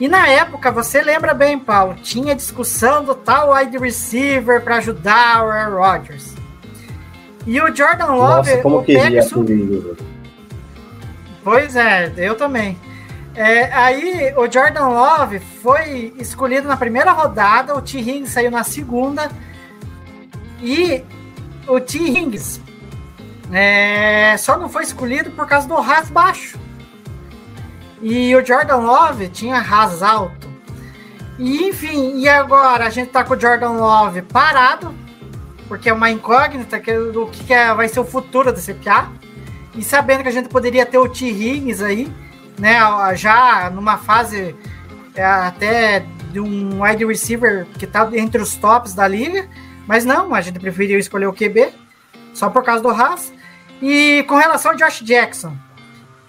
E 0.00 0.08
na 0.08 0.26
época, 0.26 0.72
você 0.72 1.00
lembra 1.00 1.32
bem, 1.32 1.56
Paulo, 1.56 1.94
tinha 2.02 2.34
discussão 2.34 3.04
do 3.04 3.14
tal 3.14 3.54
wide 3.54 3.78
receiver 3.78 4.60
para 4.60 4.76
ajudar 4.78 5.44
o 5.44 5.50
Aaron 5.50 5.76
Rodgers. 5.76 6.34
E 7.46 7.60
o 7.60 7.74
Jordan 7.74 8.06
Love. 8.06 8.50
Nossa, 8.50 8.62
como 8.62 8.78
o 8.78 8.84
queria 8.84 9.02
aquele- 9.20 9.20
Pois 11.44 11.76
é, 11.76 12.12
eu 12.16 12.34
também. 12.34 12.76
É, 13.36 13.72
aí 13.72 14.32
o 14.36 14.50
Jordan 14.50 14.88
Love 14.88 15.38
foi 15.38 16.12
escolhido 16.18 16.66
na 16.66 16.76
primeira 16.76 17.12
rodada, 17.12 17.76
o 17.76 17.80
T. 17.82 17.98
Higgins 17.98 18.30
saiu 18.30 18.50
na 18.50 18.64
segunda. 18.64 19.30
E 20.60 21.04
o 21.68 21.78
T. 21.78 21.98
Higgins 21.98 22.60
é, 23.52 24.36
só 24.38 24.56
não 24.56 24.68
foi 24.68 24.82
escolhido 24.84 25.30
por 25.30 25.46
causa 25.46 25.68
do 25.68 25.74
RAS 25.74 26.10
baixo. 26.10 26.58
E 28.00 28.34
o 28.36 28.44
Jordan 28.44 28.76
Love 28.76 29.28
tinha 29.28 29.58
RAS 29.58 30.02
alto. 30.02 30.48
E 31.38 31.68
enfim, 31.68 32.18
e 32.20 32.28
agora 32.28 32.86
a 32.86 32.90
gente 32.90 33.10
tá 33.10 33.24
com 33.24 33.34
o 33.34 33.40
Jordan 33.40 33.72
Love 33.72 34.22
parado, 34.22 34.94
porque 35.66 35.88
é 35.88 35.92
uma 35.92 36.10
incógnita 36.10 36.78
que, 36.78 36.92
do 36.92 37.26
que, 37.26 37.44
que 37.44 37.52
é- 37.52 37.74
vai 37.74 37.88
ser 37.88 38.00
o 38.00 38.04
futuro 38.04 38.52
desse 38.52 38.74
PA. 38.74 39.10
E 39.74 39.82
sabendo 39.82 40.22
que 40.22 40.28
a 40.28 40.32
gente 40.32 40.48
poderia 40.48 40.86
ter 40.86 40.98
o 40.98 41.08
T. 41.08 41.26
Higgins 41.26 41.80
aí, 41.80 42.12
né? 42.58 42.78
Já 43.16 43.68
numa 43.70 43.98
fase 43.98 44.54
é, 45.14 45.24
até 45.24 46.06
de 46.30 46.38
um 46.38 46.82
wide 46.82 47.04
receiver 47.04 47.66
que 47.78 47.86
tá 47.86 48.08
entre 48.12 48.40
os 48.40 48.54
tops 48.54 48.94
da 48.94 49.08
liga. 49.08 49.48
Mas 49.86 50.04
não, 50.04 50.34
a 50.34 50.40
gente 50.40 50.58
preferiu 50.60 50.98
escolher 50.98 51.26
o 51.26 51.32
QB, 51.32 51.72
só 52.34 52.50
por 52.50 52.62
causa 52.62 52.82
do 52.82 52.90
Haas. 52.90 53.32
E 53.80 54.24
com 54.28 54.36
relação 54.36 54.72
ao 54.72 54.76
Josh 54.76 55.00
Jackson, 55.00 55.56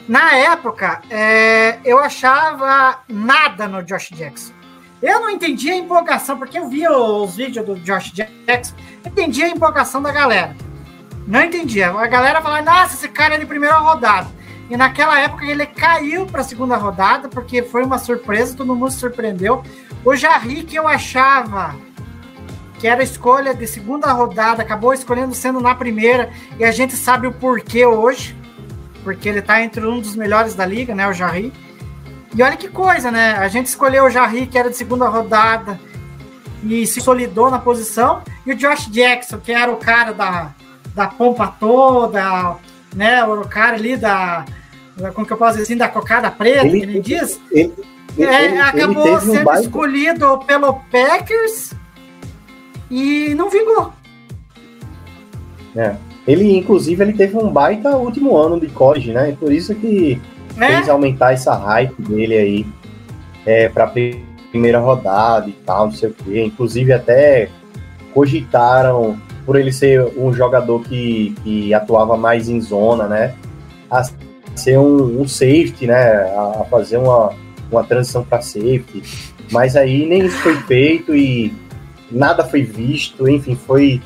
na 0.07 0.35
época, 0.35 1.01
é, 1.09 1.79
eu 1.83 1.99
achava 1.99 2.99
nada 3.09 3.67
no 3.67 3.83
Josh 3.83 4.11
Jackson. 4.11 4.53
Eu 5.01 5.19
não 5.19 5.29
entendia 5.29 5.73
a 5.73 5.77
empolgação, 5.77 6.37
porque 6.37 6.57
eu 6.57 6.69
via 6.69 6.91
os 6.91 7.35
vídeos 7.35 7.65
do 7.65 7.75
Josh 7.75 8.11
Jackson, 8.11 8.75
entendia 9.05 9.45
a 9.45 9.49
empolgação 9.49 10.01
da 10.01 10.11
galera. 10.11 10.55
Não 11.27 11.41
entendia. 11.41 11.89
A 11.89 12.07
galera 12.07 12.41
falava, 12.41 12.63
nossa, 12.63 12.95
esse 12.95 13.07
cara 13.09 13.35
é 13.35 13.37
de 13.37 13.45
primeira 13.45 13.77
rodada. 13.77 14.27
E 14.69 14.77
naquela 14.77 15.19
época 15.19 15.45
ele 15.45 15.65
caiu 15.65 16.25
para 16.25 16.41
a 16.41 16.43
segunda 16.43 16.75
rodada, 16.75 17.27
porque 17.27 17.61
foi 17.63 17.83
uma 17.83 17.97
surpresa, 17.97 18.55
todo 18.55 18.75
mundo 18.75 18.91
se 18.91 18.99
surpreendeu. 18.99 19.63
O 20.03 20.15
Jarry, 20.15 20.63
que 20.63 20.75
eu 20.75 20.87
achava 20.87 21.75
que 22.85 22.89
era 22.89 23.01
escolha 23.01 23.51
de 23.55 23.65
segunda 23.65 24.11
rodada, 24.11 24.61
acabou 24.61 24.93
escolhendo 24.93 25.33
sendo 25.33 25.59
na 25.59 25.73
primeira, 25.73 26.29
e 26.59 26.63
a 26.63 26.71
gente 26.71 26.95
sabe 26.95 27.25
o 27.25 27.31
porquê 27.33 27.83
hoje, 27.83 28.35
porque 29.03 29.27
ele 29.27 29.39
está 29.39 29.59
entre 29.59 29.83
um 29.83 29.99
dos 29.99 30.15
melhores 30.15 30.53
da 30.53 30.67
liga, 30.67 30.93
né, 30.93 31.07
o 31.07 31.11
Jarry. 31.11 31.51
E 32.35 32.43
olha 32.43 32.55
que 32.55 32.67
coisa, 32.67 33.09
né? 33.09 33.37
A 33.39 33.47
gente 33.47 33.65
escolheu 33.65 34.05
o 34.05 34.09
Jarry, 34.11 34.45
que 34.45 34.55
era 34.55 34.69
de 34.69 34.77
segunda 34.77 35.07
rodada, 35.07 35.79
e 36.63 36.85
se 36.85 37.01
solidou 37.01 37.49
na 37.49 37.57
posição, 37.57 38.21
e 38.45 38.51
o 38.51 38.55
Josh 38.55 38.85
Jackson, 38.91 39.39
que 39.39 39.51
era 39.51 39.71
o 39.71 39.77
cara 39.77 40.13
da, 40.13 40.51
da 40.93 41.07
pompa 41.07 41.47
toda, 41.59 42.57
né? 42.95 43.23
O 43.23 43.47
cara 43.47 43.77
ali 43.77 43.97
da, 43.97 44.45
da 44.95 45.09
como 45.11 45.25
que 45.25 45.33
eu 45.33 45.37
posso 45.37 45.53
dizer 45.53 45.63
assim, 45.63 45.75
da 45.77 45.87
cocada 45.89 46.29
preta, 46.29 46.67
Ele- 46.67 46.81
que 46.81 46.85
nem 46.85 47.01
diz. 47.01 47.41
Ele, 47.51 47.73
É, 48.19 48.21
ele- 48.21 48.53
ele 48.53 48.61
acabou 48.61 49.15
um 49.15 49.19
sendo 49.21 49.43
baita- 49.43 49.61
escolhido 49.63 50.37
pelo 50.45 50.73
Packers 50.91 51.73
e 52.89 53.33
não 53.35 53.49
vingou. 53.49 53.91
É. 55.75 55.95
Ele, 56.27 56.57
inclusive, 56.57 57.03
ele 57.03 57.13
teve 57.13 57.37
um 57.37 57.49
baita 57.49 57.95
último 57.97 58.35
ano 58.35 58.59
de 58.59 58.67
college, 58.67 59.11
né? 59.11 59.35
Por 59.39 59.51
isso 59.51 59.75
que 59.75 60.19
fez 60.57 60.85
Né? 60.87 60.91
aumentar 60.91 61.33
essa 61.33 61.53
hype 61.53 62.01
dele 62.01 62.35
aí 62.35 62.65
é, 63.45 63.69
para 63.69 63.91
primeira 64.49 64.79
rodada 64.79 65.47
e 65.49 65.53
tal, 65.65 65.85
não 65.85 65.91
sei 65.91 66.09
o 66.09 66.13
quê. 66.13 66.43
Inclusive, 66.43 66.93
até 66.93 67.49
cogitaram, 68.13 69.17
por 69.45 69.55
ele 69.55 69.71
ser 69.71 70.03
um 70.17 70.33
jogador 70.33 70.81
que, 70.81 71.35
que 71.43 71.73
atuava 71.73 72.17
mais 72.17 72.49
em 72.49 72.59
zona, 72.59 73.07
né? 73.07 73.35
A 73.91 74.03
ser 74.55 74.79
um, 74.79 75.21
um 75.21 75.27
safety, 75.27 75.85
né? 75.85 76.23
A, 76.35 76.61
a 76.61 76.65
fazer 76.65 76.97
uma, 76.97 77.33
uma 77.71 77.83
transição 77.83 78.23
para 78.23 78.41
safety. 78.41 79.03
Mas 79.51 79.75
aí 79.75 80.07
nem 80.07 80.25
isso 80.25 80.37
foi 80.37 80.55
feito 80.61 81.15
e 81.15 81.53
nada 82.11 82.43
foi 82.43 82.63
visto, 82.63 83.27
enfim, 83.27 83.55
foi 83.55 84.01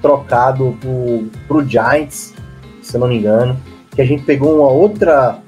trocado 0.00 0.76
pro, 0.80 1.26
pro 1.46 1.66
Giants, 1.68 2.34
se 2.82 2.96
eu 2.96 3.00
não 3.00 3.08
me 3.08 3.18
engano, 3.18 3.56
que 3.94 4.02
a 4.02 4.04
gente 4.04 4.22
pegou 4.24 4.58
uma 4.60 4.68
outra, 4.68 5.38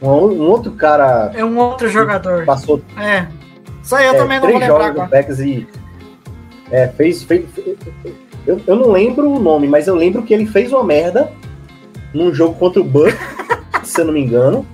uma- 0.00 0.14
um 0.14 0.48
outro 0.48 0.72
cara 0.72 1.30
É 1.34 1.44
um 1.44 1.58
outro 1.58 1.88
jogador. 1.88 2.44
passou 2.44 2.80
É. 2.96 3.26
Só 3.82 3.98
eu 4.00 4.12
é, 4.14 4.16
também 4.16 4.38
não 4.40 4.48
vou 4.48 4.56
três 4.58 4.70
lembrar 4.70 4.86
agora. 4.90 5.08
Packers 5.08 5.38
e 5.40 5.66
é, 6.70 6.88
fez, 6.88 7.22
fez 7.22 7.44
eu, 8.46 8.60
eu 8.66 8.76
não 8.76 8.90
lembro 8.92 9.30
o 9.30 9.38
nome, 9.38 9.66
mas 9.66 9.86
eu 9.86 9.94
lembro 9.94 10.22
que 10.22 10.32
ele 10.32 10.46
fez 10.46 10.72
uma 10.72 10.84
merda 10.84 11.30
num 12.14 12.32
jogo 12.32 12.54
contra 12.54 12.80
o 12.80 12.84
Buck, 12.84 13.14
se 13.84 14.00
eu 14.00 14.06
não 14.06 14.12
me 14.12 14.20
engano, 14.20 14.66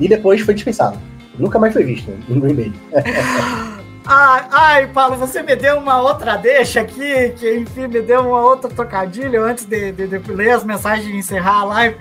e 0.00 0.08
depois 0.08 0.40
foi 0.40 0.54
dispensado. 0.54 0.98
Nunca 1.38 1.58
mais 1.58 1.72
foi 1.72 1.84
visto 1.84 2.10
no 2.28 2.40
Green 2.40 2.54
Bay. 2.54 2.72
Ai, 4.04 4.46
ai, 4.50 4.86
Paulo, 4.88 5.16
você 5.16 5.42
me 5.42 5.54
deu 5.54 5.78
uma 5.78 6.00
outra 6.00 6.36
deixa 6.36 6.80
aqui, 6.80 7.30
que 7.38 7.54
enfim, 7.54 7.86
me 7.86 8.00
deu 8.00 8.20
uma 8.20 8.40
outra 8.40 8.68
trocadilho 8.68 9.44
antes 9.44 9.64
de, 9.64 9.92
de, 9.92 10.06
de 10.06 10.32
ler 10.32 10.50
as 10.50 10.64
mensagens 10.64 11.06
e 11.06 11.16
encerrar 11.16 11.60
a 11.60 11.64
live. 11.64 11.96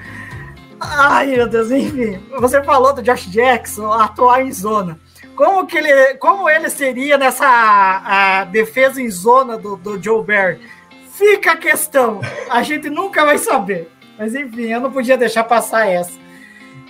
Ai, 0.79 1.27
meu 1.27 1.47
Deus, 1.47 1.69
enfim. 1.69 2.19
Você 2.39 2.63
falou 2.63 2.91
do 2.93 3.03
Josh 3.03 3.27
Jackson 3.27 3.91
atuar 3.91 4.41
em 4.41 4.51
zona. 4.51 4.99
Como, 5.35 5.65
que 5.67 5.77
ele, 5.77 6.15
como 6.15 6.49
ele 6.49 6.69
seria 6.69 7.17
nessa 7.17 8.45
defesa 8.45 9.01
em 9.01 9.09
zona 9.09 9.57
do, 9.57 9.75
do 9.75 10.01
Joe 10.01 10.23
Barry? 10.23 10.59
Fica 11.11 11.51
a 11.51 11.57
questão. 11.57 12.19
A 12.49 12.63
gente 12.63 12.89
nunca 12.89 13.23
vai 13.23 13.37
saber. 13.37 13.91
Mas 14.17 14.33
enfim, 14.33 14.67
eu 14.67 14.79
não 14.79 14.91
podia 14.91 15.17
deixar 15.17 15.43
passar 15.43 15.87
essa. 15.87 16.19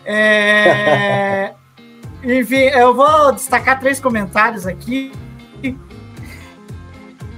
É, 0.05 1.53
enfim, 2.23 2.55
eu 2.55 2.93
vou 2.93 3.31
destacar 3.31 3.79
três 3.79 3.99
comentários 3.99 4.67
aqui. 4.67 5.11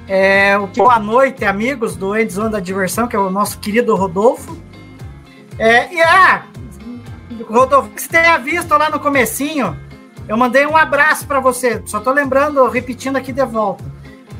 É, 0.08 0.58
o 0.58 0.68
boa 0.68 1.00
noite, 1.00 1.46
amigos 1.46 1.96
do 1.96 2.18
Endzone 2.18 2.52
da 2.52 2.60
Diversão, 2.60 3.08
que 3.08 3.16
é 3.16 3.20
o 3.20 3.30
nosso 3.30 3.60
querido 3.60 3.96
Rodolfo. 3.96 4.58
É, 5.58 5.94
e 5.94 6.02
ah, 6.02 6.44
Rodolfo, 7.48 7.90
que 7.90 8.02
você 8.02 8.10
tenha 8.10 8.38
visto 8.38 8.72
lá 8.72 8.90
no 8.90 9.00
comecinho, 9.00 9.78
eu 10.28 10.38
mandei 10.38 10.66
um 10.66 10.76
abraço 10.76 11.26
para 11.26 11.40
você. 11.40 11.82
Só 11.86 12.00
tô 12.00 12.12
lembrando, 12.12 12.68
repetindo 12.68 13.16
aqui 13.16 13.32
de 13.32 13.46
volta. 13.46 13.84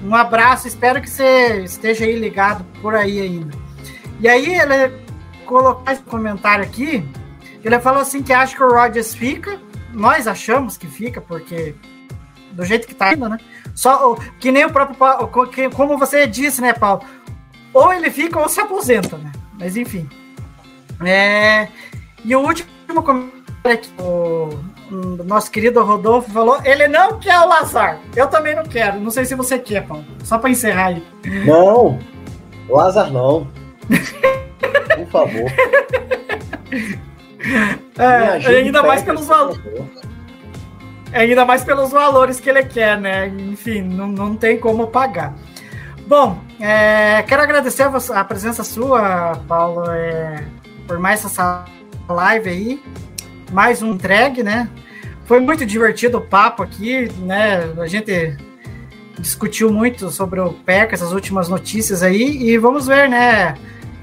Um 0.04 0.14
abraço, 0.14 0.68
espero 0.68 1.02
que 1.02 1.10
você 1.10 1.62
esteja 1.64 2.04
aí 2.04 2.20
ligado 2.20 2.66
por 2.82 2.94
aí 2.94 3.22
ainda. 3.22 3.58
E 4.20 4.28
aí 4.28 4.54
ele 4.54 4.94
colocou 5.46 5.92
esse 5.92 6.02
comentário 6.04 6.64
aqui, 6.64 7.08
ele 7.64 7.80
falou 7.80 8.02
assim 8.02 8.22
que 8.22 8.34
acha 8.34 8.56
que 8.56 8.64
o 8.64 8.70
Rodgers 8.70 9.16
fica, 9.16 9.60
nós 9.94 10.28
achamos 10.28 10.78
que 10.78 10.88
fica, 10.88 11.22
porque 11.22 11.76
do 12.52 12.66
jeito 12.66 12.88
que 12.88 12.96
tá 12.96 13.14
indo, 13.14 13.28
né? 13.30 13.38
Só 13.76 14.16
que 14.40 14.52
nem 14.52 14.66
o 14.66 14.72
próprio 14.72 14.98
Paulo, 14.98 15.30
como 15.76 15.98
você 15.98 16.28
disse, 16.28 16.62
né, 16.62 16.74
Paulo? 16.74 17.04
Ou 17.74 17.92
ele 17.92 18.12
fica 18.12 18.40
ou 18.40 18.48
se 18.48 18.60
aposenta, 18.60 19.18
né? 19.18 19.32
Mas 19.60 19.76
enfim. 19.76 20.08
É, 21.04 21.68
e 22.24 22.36
o 22.36 22.40
último 22.40 22.68
comentário 23.04 23.80
que 23.80 23.90
o, 24.02 24.50
nosso 25.26 25.50
querido 25.50 25.84
Rodolfo 25.84 26.30
falou, 26.32 26.60
ele 26.64 26.88
não 26.88 27.20
quer 27.20 27.40
o 27.40 27.48
Lazar. 27.48 28.00
Eu 28.16 28.28
também 28.28 28.56
não 28.56 28.64
quero. 28.64 29.00
Não 29.00 29.10
sei 29.10 29.26
se 29.26 29.34
você 29.34 29.58
quer, 29.58 29.88
Paulo. 29.88 30.06
Só 30.24 30.38
para 30.38 30.52
encerrar 30.52 30.88
aí. 30.88 31.04
Não, 31.46 32.00
Lázaro 32.70 33.12
não. 33.12 33.48
Por 34.96 35.08
favor. 35.08 35.52
É, 37.98 38.58
ainda 38.58 38.82
mais 38.82 39.04
pelos 39.04 39.28
valores. 39.28 39.62
favor. 39.62 39.88
Ainda 41.12 41.46
mais 41.46 41.64
pelos 41.64 41.92
valores 41.92 42.40
que 42.40 42.50
ele 42.50 42.64
quer, 42.64 43.00
né? 43.00 43.28
Enfim, 43.28 43.82
não, 43.82 44.08
não 44.08 44.36
tem 44.36 44.58
como 44.58 44.88
pagar. 44.88 45.36
Bom, 46.08 46.40
é, 46.60 47.22
quero 47.24 47.44
agradecer 47.44 47.84
a, 47.84 48.20
a 48.20 48.24
presença 48.24 48.64
sua, 48.64 49.36
Paulo, 49.48 49.90
é, 49.92 50.44
por 50.88 50.98
mais 50.98 51.24
essa 51.24 51.66
live 52.10 52.50
aí. 52.50 52.84
Mais 53.52 53.84
um 53.84 53.92
entregue, 53.92 54.42
né? 54.42 54.68
Foi 55.26 55.40
muito 55.40 55.66
divertido 55.66 56.18
o 56.18 56.22
papo 56.22 56.64
aqui, 56.64 57.12
né? 57.20 57.72
A 57.78 57.88
gente 57.88 58.36
discutiu 59.20 59.72
muito 59.72 60.10
sobre 60.10 60.40
o 60.40 60.54
PEC, 60.54 60.94
essas 60.94 61.14
últimas 61.14 61.48
notícias 61.48 62.02
aí, 62.02 62.50
e 62.50 62.58
vamos 62.58 62.88
ver, 62.88 63.08
né? 63.08 63.56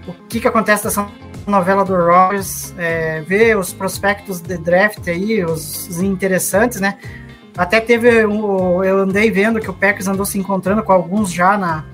o 0.06 0.12
que, 0.28 0.40
que 0.40 0.48
acontece 0.48 0.84
dessa 0.84 1.08
novela 1.50 1.84
do 1.84 1.94
Rogers, 1.94 2.74
é, 2.78 3.20
ver 3.20 3.58
os 3.58 3.72
prospectos 3.72 4.40
de 4.40 4.56
draft 4.56 5.06
aí, 5.08 5.44
os, 5.44 5.88
os 5.88 6.00
interessantes, 6.00 6.80
né? 6.80 6.96
Até 7.56 7.80
teve, 7.80 8.24
um, 8.24 8.82
eu 8.82 8.98
andei 9.00 9.30
vendo 9.30 9.60
que 9.60 9.68
o 9.68 9.74
Packers 9.74 10.08
andou 10.08 10.24
se 10.24 10.38
encontrando 10.38 10.82
com 10.82 10.92
alguns 10.92 11.30
já 11.32 11.58
na, 11.58 11.84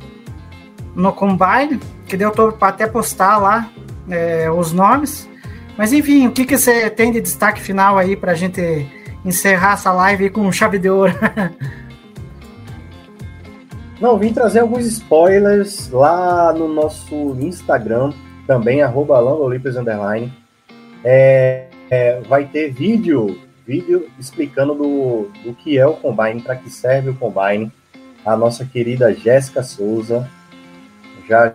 no 0.95 1.13
Combine, 1.13 1.81
que 2.07 2.17
deu 2.17 2.31
para 2.31 2.69
até 2.69 2.87
postar 2.87 3.39
lá 3.39 3.71
é, 4.09 4.51
os 4.51 4.73
nomes. 4.73 5.29
Mas 5.77 5.93
enfim, 5.93 6.27
o 6.27 6.33
que, 6.33 6.45
que 6.45 6.57
você 6.57 6.89
tem 6.89 7.11
de 7.11 7.21
destaque 7.21 7.61
final 7.61 7.99
aí 7.99 8.17
para 8.17 8.33
a 8.33 8.35
gente 8.35 8.87
encerrar 9.25 9.73
essa 9.75 9.93
live 9.93 10.31
com 10.31 10.51
chave 10.53 10.79
de 10.79 10.89
ouro? 10.89 11.13
Não, 14.01 14.19
vim 14.19 14.33
trazer 14.33 14.61
alguns 14.61 14.85
spoilers 14.87 15.91
lá 15.91 16.53
no 16.53 16.69
nosso 16.69 17.35
Instagram, 17.41 18.13
também, 18.47 18.83
arroba 18.83 19.19
Underline. 19.19 20.33
É, 21.05 21.67
é, 21.91 22.21
vai 22.21 22.45
ter 22.45 22.73
vídeo, 22.73 23.41
vídeo 23.67 24.09
explicando 24.19 24.75
do, 24.75 25.31
do 25.45 25.55
que 25.55 25.79
é 25.79 25.87
o 25.87 25.95
Combine, 25.95 26.41
para 26.41 26.57
que 26.57 26.71
serve 26.71 27.11
o 27.11 27.15
Combine. 27.15 27.71
A 28.25 28.37
nossa 28.37 28.65
querida 28.65 29.15
Jéssica 29.15 29.63
Souza 29.63 30.29
já 31.29 31.53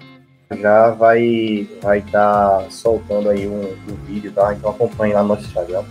já 0.60 0.90
vai 0.90 1.68
vai 1.82 2.00
estar 2.00 2.60
tá 2.60 2.70
soltando 2.70 3.30
aí 3.30 3.48
um, 3.48 3.62
um, 3.62 3.96
vídeo, 4.06 4.32
tá? 4.34 4.54
Então 4.54 4.70
acompanhe 4.70 5.14
lá 5.14 5.22
no 5.22 5.30
nosso 5.30 5.46
Instagram. 5.46 5.84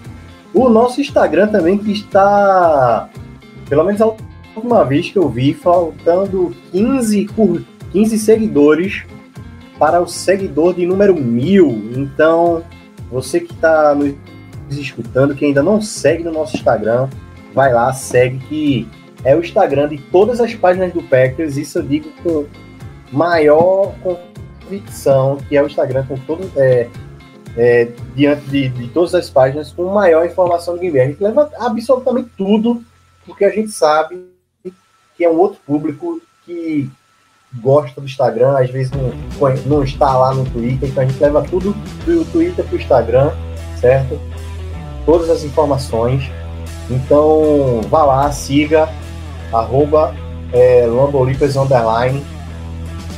O 0.53 0.69
nosso 0.69 1.01
Instagram 1.01 1.49
também 1.49 1.79
que 1.79 1.93
está, 1.93 3.09
pelo 3.69 3.85
menos 3.85 4.03
a 4.03 4.07
última 4.57 4.85
vez 4.85 5.11
que 5.11 5.19
eu 5.19 5.29
vi, 5.29 5.55
faltando 5.55 6.55
15, 6.73 7.29
15 7.93 8.19
seguidores 8.19 9.05
para 9.81 9.99
o 9.99 10.07
seguidor 10.07 10.75
de 10.75 10.85
número 10.85 11.15
mil. 11.15 11.91
Então, 11.97 12.63
você 13.11 13.41
que 13.41 13.55
está 13.55 13.95
nos 13.95 14.15
escutando, 14.71 15.35
que 15.35 15.47
ainda 15.47 15.63
não 15.63 15.81
segue 15.81 16.23
no 16.23 16.31
nosso 16.31 16.55
Instagram, 16.55 17.09
vai 17.55 17.73
lá, 17.73 17.91
segue 17.95 18.39
que 18.41 18.89
é 19.25 19.35
o 19.35 19.41
Instagram 19.41 19.89
de 19.89 19.97
todas 19.97 20.39
as 20.39 20.55
páginas 20.55 20.93
do 20.93 21.03
Packers. 21.03 21.57
Isso 21.57 21.79
eu 21.79 21.83
digo 21.83 22.11
com 22.23 22.45
maior 23.11 23.95
convicção, 24.03 25.39
que 25.49 25.57
é 25.57 25.63
o 25.63 25.67
Instagram 25.67 26.05
com 26.07 26.19
todo 26.19 26.51
é, 26.57 26.87
é, 27.57 27.89
diante 28.15 28.43
de, 28.51 28.69
de, 28.69 28.89
todas 28.89 29.15
as 29.15 29.31
páginas 29.31 29.73
com 29.73 29.87
maior 29.87 30.27
informação 30.27 30.75
do 30.75 30.81
Game 30.81 31.01
A 31.01 31.07
gente 31.07 31.23
leva 31.23 31.51
absolutamente 31.59 32.29
tudo, 32.37 32.85
porque 33.25 33.47
a 33.47 33.51
gente 33.51 33.71
sabe 33.71 34.27
que 35.17 35.25
é 35.25 35.31
um 35.31 35.39
outro 35.39 35.59
público 35.67 36.21
que 36.45 36.91
gosta 37.59 38.01
do 38.01 38.07
Instagram, 38.07 38.57
às 38.59 38.71
vezes 38.71 38.93
não, 38.93 39.13
não 39.67 39.83
está 39.83 40.17
lá 40.17 40.33
no 40.33 40.45
Twitter, 40.45 40.89
então 40.89 41.03
a 41.03 41.07
gente 41.07 41.21
leva 41.21 41.43
tudo 41.43 41.73
do 42.05 42.25
Twitter 42.27 42.65
para 42.65 42.77
o 42.77 42.79
Instagram, 42.79 43.31
certo? 43.81 44.21
Todas 45.05 45.29
as 45.29 45.43
informações. 45.43 46.31
Então 46.89 47.81
vá 47.89 48.05
lá, 48.05 48.31
siga, 48.31 48.89
arroba 49.53 50.15
é, 50.53 50.87
Underline. 51.57 52.25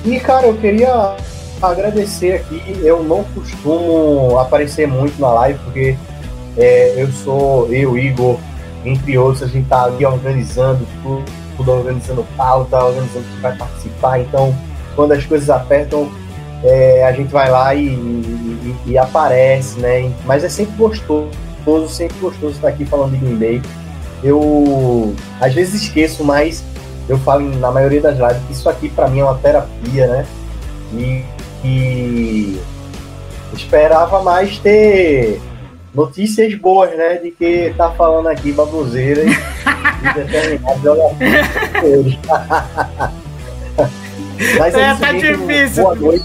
E 0.05 0.19
cara, 0.19 0.47
eu 0.47 0.57
queria 0.57 1.17
agradecer 1.61 2.35
aqui, 2.35 2.81
eu 2.83 3.05
não 3.05 3.23
costumo 3.25 4.39
aparecer 4.39 4.87
muito 4.87 5.21
na 5.21 5.31
live, 5.33 5.59
porque 5.65 5.97
é, 6.57 6.95
eu 6.97 7.11
sou, 7.13 7.73
eu, 7.73 7.97
Igor, 7.97 8.39
entre 8.85 9.17
outros, 9.17 9.43
a 9.43 9.47
gente 9.47 9.69
tá 9.69 9.85
ali 9.85 10.05
organizando 10.05 10.87
tudo 11.03 11.42
tudo 11.57 11.73
organizando 11.73 12.27
pauta, 12.37 12.85
organizando 12.85 13.25
quem 13.25 13.41
vai 13.41 13.57
participar. 13.57 14.21
Então, 14.21 14.55
quando 14.95 15.13
as 15.13 15.25
coisas 15.25 15.49
apertam, 15.51 16.11
é, 16.63 17.05
a 17.05 17.13
gente 17.13 17.33
vai 17.33 17.51
lá 17.51 17.75
e, 17.75 17.87
e, 17.87 18.77
e, 18.87 18.99
aparece, 18.99 19.79
né? 19.81 20.13
Mas 20.25 20.45
é 20.45 20.49
sempre 20.49 20.75
gostoso, 20.77 21.29
sempre 21.89 22.19
gostoso 22.19 22.55
estar 22.55 22.69
aqui 22.69 22.85
falando 22.85 23.13
de 23.13 23.19
Green 23.19 23.37
Bay. 23.37 23.63
Eu 24.23 25.15
às 25.41 25.53
vezes 25.53 25.83
esqueço, 25.83 26.23
mas 26.23 26.63
eu 27.09 27.19
falo 27.19 27.45
na 27.59 27.71
maioria 27.71 28.01
das 28.01 28.17
lives 28.17 28.47
que 28.47 28.53
isso 28.53 28.69
aqui 28.69 28.89
para 28.89 29.09
mim 29.09 29.21
é 29.21 29.25
uma 29.25 29.35
terapia, 29.35 30.07
né? 30.07 30.27
E, 30.93 31.25
e 31.65 32.61
esperava 33.53 34.23
mais 34.23 34.59
ter 34.59 35.41
notícias 35.95 36.55
boas, 36.55 36.97
né? 36.97 37.19
De 37.19 37.31
que 37.31 37.75
tá 37.77 37.91
falando 37.91 38.29
aqui 38.29 38.53
baboseira 38.53 39.23
e, 39.23 39.27
determinados 40.15 40.83
jogadores. 40.83 42.19
Mas 44.59 44.75
é, 44.75 44.81
é 44.81 44.93
isso, 44.93 45.01
tá 45.01 45.13
difícil. 45.13 45.85
Boa 45.85 45.95
noite. 45.95 46.25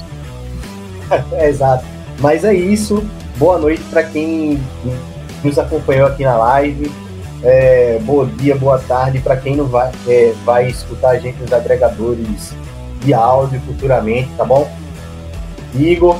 é, 1.34 1.50
exato. 1.50 1.86
Mas 2.20 2.44
é 2.44 2.54
isso. 2.54 3.04
Boa 3.38 3.60
noite 3.60 3.84
para 3.90 4.04
quem 4.04 4.60
nos 5.44 5.60
acompanhou 5.60 6.08
aqui 6.08 6.24
na 6.24 6.38
live. 6.38 6.92
É, 7.44 8.00
bom 8.02 8.26
dia, 8.26 8.56
boa 8.56 8.80
tarde 8.80 9.20
para 9.20 9.38
quem 9.38 9.56
não 9.56 9.66
vai, 9.66 9.92
é, 10.08 10.34
vai 10.44 10.68
escutar 10.68 11.10
a 11.10 11.20
gente 11.20 11.40
nos 11.40 11.54
agregadores 11.54 12.56
de 13.02 13.14
áudio 13.14 13.62
futuramente, 13.62 14.28
tá 14.36 14.44
bom? 14.44 14.68
Igor, 15.76 16.18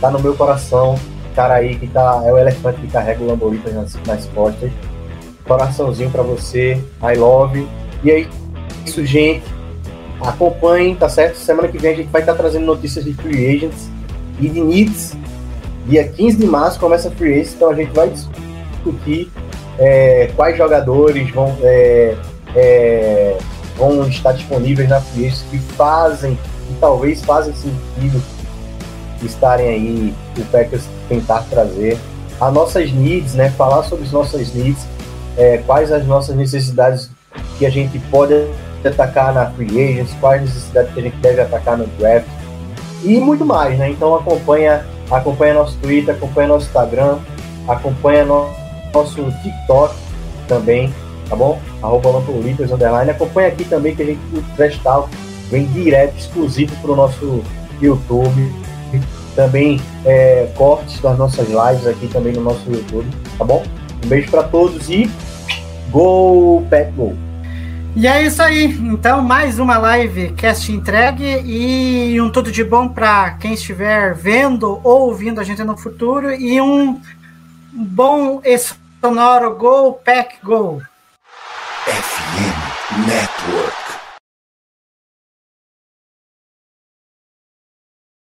tá 0.00 0.10
no 0.10 0.18
meu 0.18 0.34
coração 0.34 0.98
cara 1.36 1.54
aí 1.56 1.76
que 1.76 1.86
tá. 1.86 2.22
É 2.24 2.32
o 2.32 2.38
elefante 2.38 2.80
que 2.80 2.88
carrega 2.88 3.22
o 3.22 3.26
Lamborghini 3.26 3.72
nas, 3.72 3.94
nas 4.06 4.24
costas. 4.26 4.72
Coraçãozinho 5.44 6.10
para 6.10 6.22
você. 6.22 6.82
I 7.02 7.16
love. 7.16 7.68
E 8.02 8.10
aí, 8.10 8.28
isso, 8.84 9.04
gente. 9.04 9.44
Acompanhem, 10.20 10.96
tá 10.96 11.10
certo? 11.10 11.36
Semana 11.36 11.68
que 11.68 11.76
vem 11.76 11.92
a 11.92 11.94
gente 11.94 12.08
vai 12.08 12.22
estar 12.22 12.32
tá 12.32 12.38
trazendo 12.38 12.64
notícias 12.64 13.04
de 13.04 13.12
free 13.12 13.54
agents 13.54 13.88
e 14.40 14.48
de 14.48 14.60
Knicks. 14.60 15.14
Dia 15.86 16.08
15 16.08 16.38
de 16.38 16.46
março 16.46 16.80
começa 16.80 17.08
a 17.08 17.10
free 17.12 17.34
agents, 17.34 17.54
então 17.54 17.70
a 17.70 17.74
gente 17.74 17.92
vai 17.92 18.08
discutir 18.08 19.30
é, 19.78 20.30
quais 20.34 20.56
jogadores 20.56 21.30
vão, 21.30 21.54
é, 21.62 22.16
é, 22.56 23.38
vão 23.76 24.08
estar 24.08 24.32
disponíveis 24.32 24.88
na 24.88 25.00
free 25.00 25.26
agents 25.26 25.44
que 25.50 25.58
fazem, 25.58 26.34
que 26.34 26.74
talvez 26.80 27.22
fazem 27.22 27.54
sentido 27.54 28.20
estarem 29.24 29.68
aí, 29.68 30.14
o 30.38 30.44
Packers 30.46 30.84
tentar 31.08 31.44
trazer 31.48 31.98
as 32.40 32.52
nossas 32.52 32.92
needs, 32.92 33.34
né? 33.34 33.50
Falar 33.50 33.82
sobre 33.84 34.04
as 34.04 34.12
nossas 34.12 34.52
needs, 34.52 34.86
é, 35.36 35.58
quais 35.58 35.90
as 35.90 36.06
nossas 36.06 36.36
necessidades 36.36 37.10
que 37.58 37.64
a 37.64 37.70
gente 37.70 37.98
pode 38.10 38.34
atacar 38.84 39.32
na 39.32 39.50
free 39.50 39.82
agents, 39.82 40.14
quais 40.20 40.42
necessidades 40.42 40.92
que 40.92 41.00
a 41.00 41.02
gente 41.02 41.16
deve 41.16 41.40
atacar 41.40 41.76
no 41.76 41.86
draft 41.98 42.28
e 43.02 43.18
muito 43.18 43.44
mais, 43.44 43.78
né? 43.78 43.90
Então 43.90 44.14
acompanha, 44.14 44.84
acompanha 45.10 45.54
nosso 45.54 45.76
Twitter, 45.78 46.14
acompanha 46.14 46.48
nosso 46.48 46.66
Instagram, 46.66 47.18
acompanha 47.68 48.24
no, 48.24 48.48
nosso 48.96 49.22
TikTok 49.42 49.94
também, 50.48 50.92
tá 51.28 51.36
bom? 51.36 51.60
Arroba 51.82 52.10
Lampolitas, 52.10 52.70
underline. 52.70 53.10
Acompanha 53.10 53.48
aqui 53.48 53.64
também 53.64 53.94
que 53.94 54.02
a 54.02 54.06
gente, 54.06 54.20
o 54.32 54.42
Trash 54.56 54.78
Talk 54.78 55.08
vem 55.50 55.66
direto, 55.66 56.16
exclusivo 56.18 56.74
para 56.80 56.92
o 56.92 56.96
nosso 56.96 57.42
YouTube 57.80 58.52
também 59.36 59.80
é, 60.04 60.50
cortes 60.56 60.98
das 61.00 61.16
nossas 61.16 61.46
lives 61.46 61.86
aqui 61.86 62.08
também 62.08 62.32
no 62.32 62.40
nosso 62.40 62.68
YouTube, 62.68 63.06
tá 63.38 63.44
bom? 63.44 63.62
Um 64.04 64.08
beijo 64.08 64.30
para 64.30 64.42
todos 64.42 64.88
e 64.88 65.08
Go 65.90 66.66
Pet 66.68 66.90
Go! 66.92 67.14
E 67.94 68.06
é 68.06 68.22
isso 68.22 68.42
aí. 68.42 68.64
Então, 68.64 69.22
mais 69.22 69.58
uma 69.58 69.78
live 69.78 70.32
cast 70.32 70.70
entregue 70.70 71.40
e 71.44 72.20
um 72.20 72.30
tudo 72.30 72.52
de 72.52 72.62
bom 72.62 72.88
para 72.88 73.32
quem 73.32 73.54
estiver 73.54 74.14
vendo 74.14 74.80
ou 74.84 75.08
ouvindo 75.08 75.40
a 75.40 75.44
gente 75.44 75.64
no 75.64 75.76
futuro 75.78 76.30
e 76.34 76.60
um 76.60 77.00
bom 77.72 78.42
e 78.44 78.58
sonoro 79.00 79.54
Go 79.54 79.94
Pack 80.04 80.36
Go. 80.42 80.82
FM 81.86 83.06
Network. 83.06 83.85